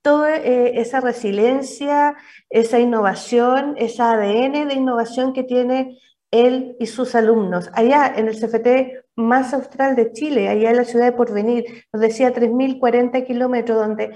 toda 0.00 0.38
eh, 0.38 0.80
esa 0.80 1.02
resiliencia, 1.02 2.16
esa 2.48 2.78
innovación, 2.78 3.74
esa 3.76 4.12
ADN 4.12 4.68
de 4.68 4.74
innovación 4.74 5.34
que 5.34 5.42
tiene 5.42 5.98
él 6.30 6.74
y 6.80 6.86
sus 6.86 7.14
alumnos. 7.14 7.68
Allá 7.74 8.10
en 8.16 8.28
el 8.28 8.40
CFT 8.40 9.04
más 9.16 9.52
austral 9.52 9.96
de 9.96 10.12
Chile, 10.12 10.48
allá 10.48 10.70
en 10.70 10.78
la 10.78 10.84
ciudad 10.84 11.04
de 11.04 11.12
Porvenir, 11.12 11.84
nos 11.92 12.00
decía 12.00 12.32
3.040 12.32 13.26
kilómetros, 13.26 13.76
donde 13.76 14.14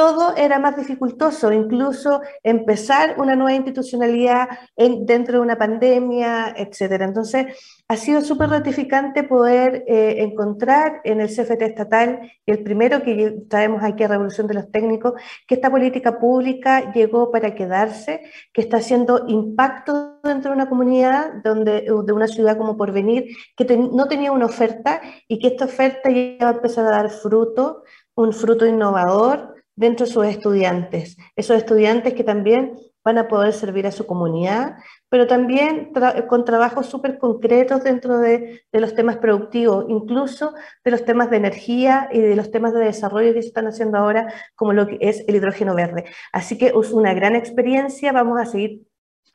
todo 0.00 0.34
era 0.34 0.58
más 0.58 0.78
dificultoso, 0.78 1.52
incluso 1.52 2.22
empezar 2.42 3.16
una 3.18 3.36
nueva 3.36 3.52
institucionalidad 3.52 4.48
dentro 4.74 5.34
de 5.34 5.40
una 5.40 5.58
pandemia, 5.58 6.54
etc. 6.56 7.02
Entonces, 7.02 7.48
ha 7.86 7.96
sido 7.96 8.22
súper 8.22 8.48
ratificante 8.48 9.24
poder 9.24 9.84
eh, 9.86 10.22
encontrar 10.22 11.02
en 11.04 11.20
el 11.20 11.28
CFT 11.28 11.60
estatal, 11.60 12.32
el 12.46 12.62
primero 12.62 13.02
que 13.02 13.42
traemos 13.50 13.82
aquí 13.84 14.02
a 14.02 14.08
Revolución 14.08 14.46
de 14.46 14.54
los 14.54 14.70
Técnicos, 14.70 15.20
que 15.46 15.56
esta 15.56 15.70
política 15.70 16.18
pública 16.18 16.94
llegó 16.94 17.30
para 17.30 17.54
quedarse, 17.54 18.22
que 18.54 18.62
está 18.62 18.78
haciendo 18.78 19.26
impacto 19.28 20.18
dentro 20.24 20.52
de 20.52 20.56
una 20.56 20.70
comunidad, 20.70 21.42
donde, 21.44 21.82
de 21.82 22.12
una 22.12 22.26
ciudad 22.26 22.56
como 22.56 22.78
Porvenir, 22.78 23.36
que 23.54 23.66
no 23.76 24.08
tenía 24.08 24.32
una 24.32 24.46
oferta 24.46 25.02
y 25.28 25.38
que 25.38 25.48
esta 25.48 25.66
oferta 25.66 26.08
ya 26.08 26.38
va 26.40 26.48
a 26.52 26.54
empezar 26.54 26.86
a 26.86 26.90
dar 26.90 27.10
fruto, 27.10 27.82
un 28.14 28.32
fruto 28.32 28.64
innovador, 28.64 29.49
dentro 29.76 30.06
de 30.06 30.12
sus 30.12 30.26
estudiantes, 30.26 31.16
esos 31.36 31.56
estudiantes 31.56 32.14
que 32.14 32.24
también 32.24 32.76
van 33.02 33.18
a 33.18 33.28
poder 33.28 33.52
servir 33.52 33.86
a 33.86 33.92
su 33.92 34.06
comunidad, 34.06 34.76
pero 35.08 35.26
también 35.26 35.92
con 36.28 36.44
trabajos 36.44 36.86
súper 36.86 37.18
concretos 37.18 37.82
dentro 37.82 38.18
de, 38.18 38.62
de, 38.70 38.80
los 38.80 38.94
temas 38.94 39.16
productivos, 39.16 39.86
incluso 39.88 40.52
de 40.84 40.90
los 40.90 41.04
temas 41.04 41.30
de 41.30 41.38
energía 41.38 42.08
y 42.12 42.20
de 42.20 42.36
los 42.36 42.50
temas 42.50 42.74
de 42.74 42.80
desarrollo 42.80 43.32
que 43.32 43.42
se 43.42 43.48
están 43.48 43.66
haciendo 43.66 43.96
ahora, 43.96 44.32
como 44.54 44.74
lo 44.74 44.86
que 44.86 44.98
es 45.00 45.24
el 45.26 45.36
hidrógeno 45.36 45.74
verde. 45.74 46.04
Así 46.32 46.58
que 46.58 46.66
es 46.68 46.92
una 46.92 47.14
gran 47.14 47.34
experiencia, 47.36 48.12
vamos 48.12 48.38
a 48.38 48.44
seguir 48.44 48.82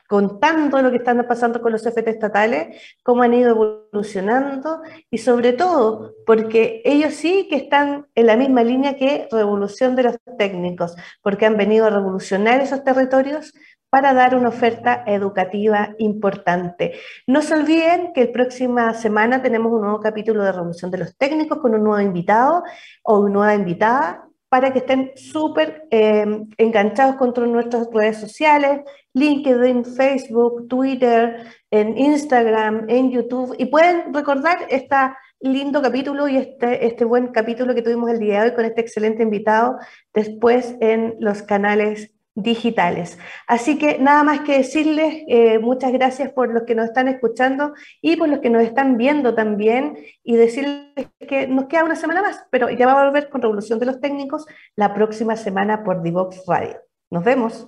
contando 0.07 0.81
lo 0.81 0.91
que 0.91 0.97
están 0.97 1.25
pasando 1.27 1.61
con 1.61 1.71
los 1.71 1.85
FT 1.85 2.09
estatales, 2.09 2.81
cómo 3.03 3.23
han 3.23 3.33
ido 3.33 3.49
evolucionando 3.49 4.81
y 5.09 5.17
sobre 5.17 5.53
todo 5.53 6.13
porque 6.25 6.81
ellos 6.85 7.13
sí 7.13 7.47
que 7.49 7.57
están 7.57 8.07
en 8.15 8.27
la 8.27 8.37
misma 8.37 8.63
línea 8.63 8.95
que 8.95 9.27
revolución 9.31 9.95
de 9.95 10.03
los 10.03 10.15
técnicos, 10.37 10.95
porque 11.21 11.45
han 11.45 11.57
venido 11.57 11.85
a 11.85 11.89
revolucionar 11.89 12.61
esos 12.61 12.83
territorios 12.83 13.53
para 13.89 14.13
dar 14.13 14.35
una 14.35 14.49
oferta 14.49 15.03
educativa 15.07 15.95
importante. 15.99 16.99
No 17.27 17.41
se 17.41 17.53
olviden 17.53 18.11
que 18.13 18.25
la 18.25 18.31
próxima 18.33 18.93
semana 18.93 19.41
tenemos 19.41 19.71
un 19.71 19.81
nuevo 19.81 20.01
capítulo 20.01 20.43
de 20.43 20.51
Revolución 20.51 20.91
de 20.91 20.97
los 20.97 21.15
Técnicos 21.15 21.59
con 21.59 21.73
un 21.75 21.83
nuevo 21.83 22.01
invitado 22.01 22.63
o 23.03 23.19
una 23.19 23.33
nueva 23.33 23.55
invitada 23.55 24.24
para 24.49 24.71
que 24.71 24.79
estén 24.79 25.11
súper 25.15 25.87
eh, 25.91 26.25
enganchados 26.57 27.15
con 27.15 27.33
nuestras 27.51 27.87
redes 27.91 28.17
sociales, 28.17 28.81
LinkedIn, 29.13 29.85
Facebook, 29.85 30.67
Twitter, 30.67 31.47
en 31.71 31.97
Instagram, 31.97 32.85
en 32.89 33.11
YouTube, 33.11 33.55
y 33.57 33.65
pueden 33.65 34.13
recordar 34.13 34.59
este 34.69 34.95
lindo 35.41 35.81
capítulo 35.81 36.27
y 36.27 36.37
este, 36.37 36.85
este 36.85 37.05
buen 37.05 37.27
capítulo 37.27 37.75
que 37.75 37.81
tuvimos 37.81 38.09
el 38.09 38.19
día 38.19 38.41
de 38.41 38.49
hoy 38.49 38.55
con 38.55 38.65
este 38.65 38.81
excelente 38.81 39.23
invitado 39.23 39.77
después 40.13 40.75
en 40.79 41.15
los 41.19 41.43
canales 41.43 42.14
digitales. 42.35 43.17
Así 43.47 43.77
que 43.77 43.97
nada 43.97 44.23
más 44.23 44.41
que 44.41 44.57
decirles 44.57 45.23
eh, 45.27 45.57
muchas 45.59 45.91
gracias 45.93 46.31
por 46.33 46.53
los 46.53 46.63
que 46.63 46.75
nos 46.75 46.85
están 46.85 47.07
escuchando 47.07 47.73
y 48.01 48.17
por 48.17 48.29
los 48.29 48.39
que 48.39 48.49
nos 48.49 48.63
están 48.63 48.97
viendo 48.97 49.33
también 49.33 49.97
y 50.23 50.35
decirles 50.35 51.07
que 51.27 51.47
nos 51.47 51.65
queda 51.65 51.85
una 51.85 51.95
semana 51.95 52.21
más, 52.21 52.45
pero 52.51 52.69
ya 52.69 52.85
va 52.85 53.01
a 53.01 53.05
volver 53.05 53.29
con 53.29 53.41
Revolución 53.41 53.79
de 53.79 53.85
los 53.85 54.01
Técnicos 54.01 54.45
la 54.75 54.93
próxima 54.93 55.35
semana 55.37 55.83
por 55.83 56.03
Divox 56.03 56.43
Radio. 56.45 56.77
Nos 57.09 57.23
vemos. 57.23 57.67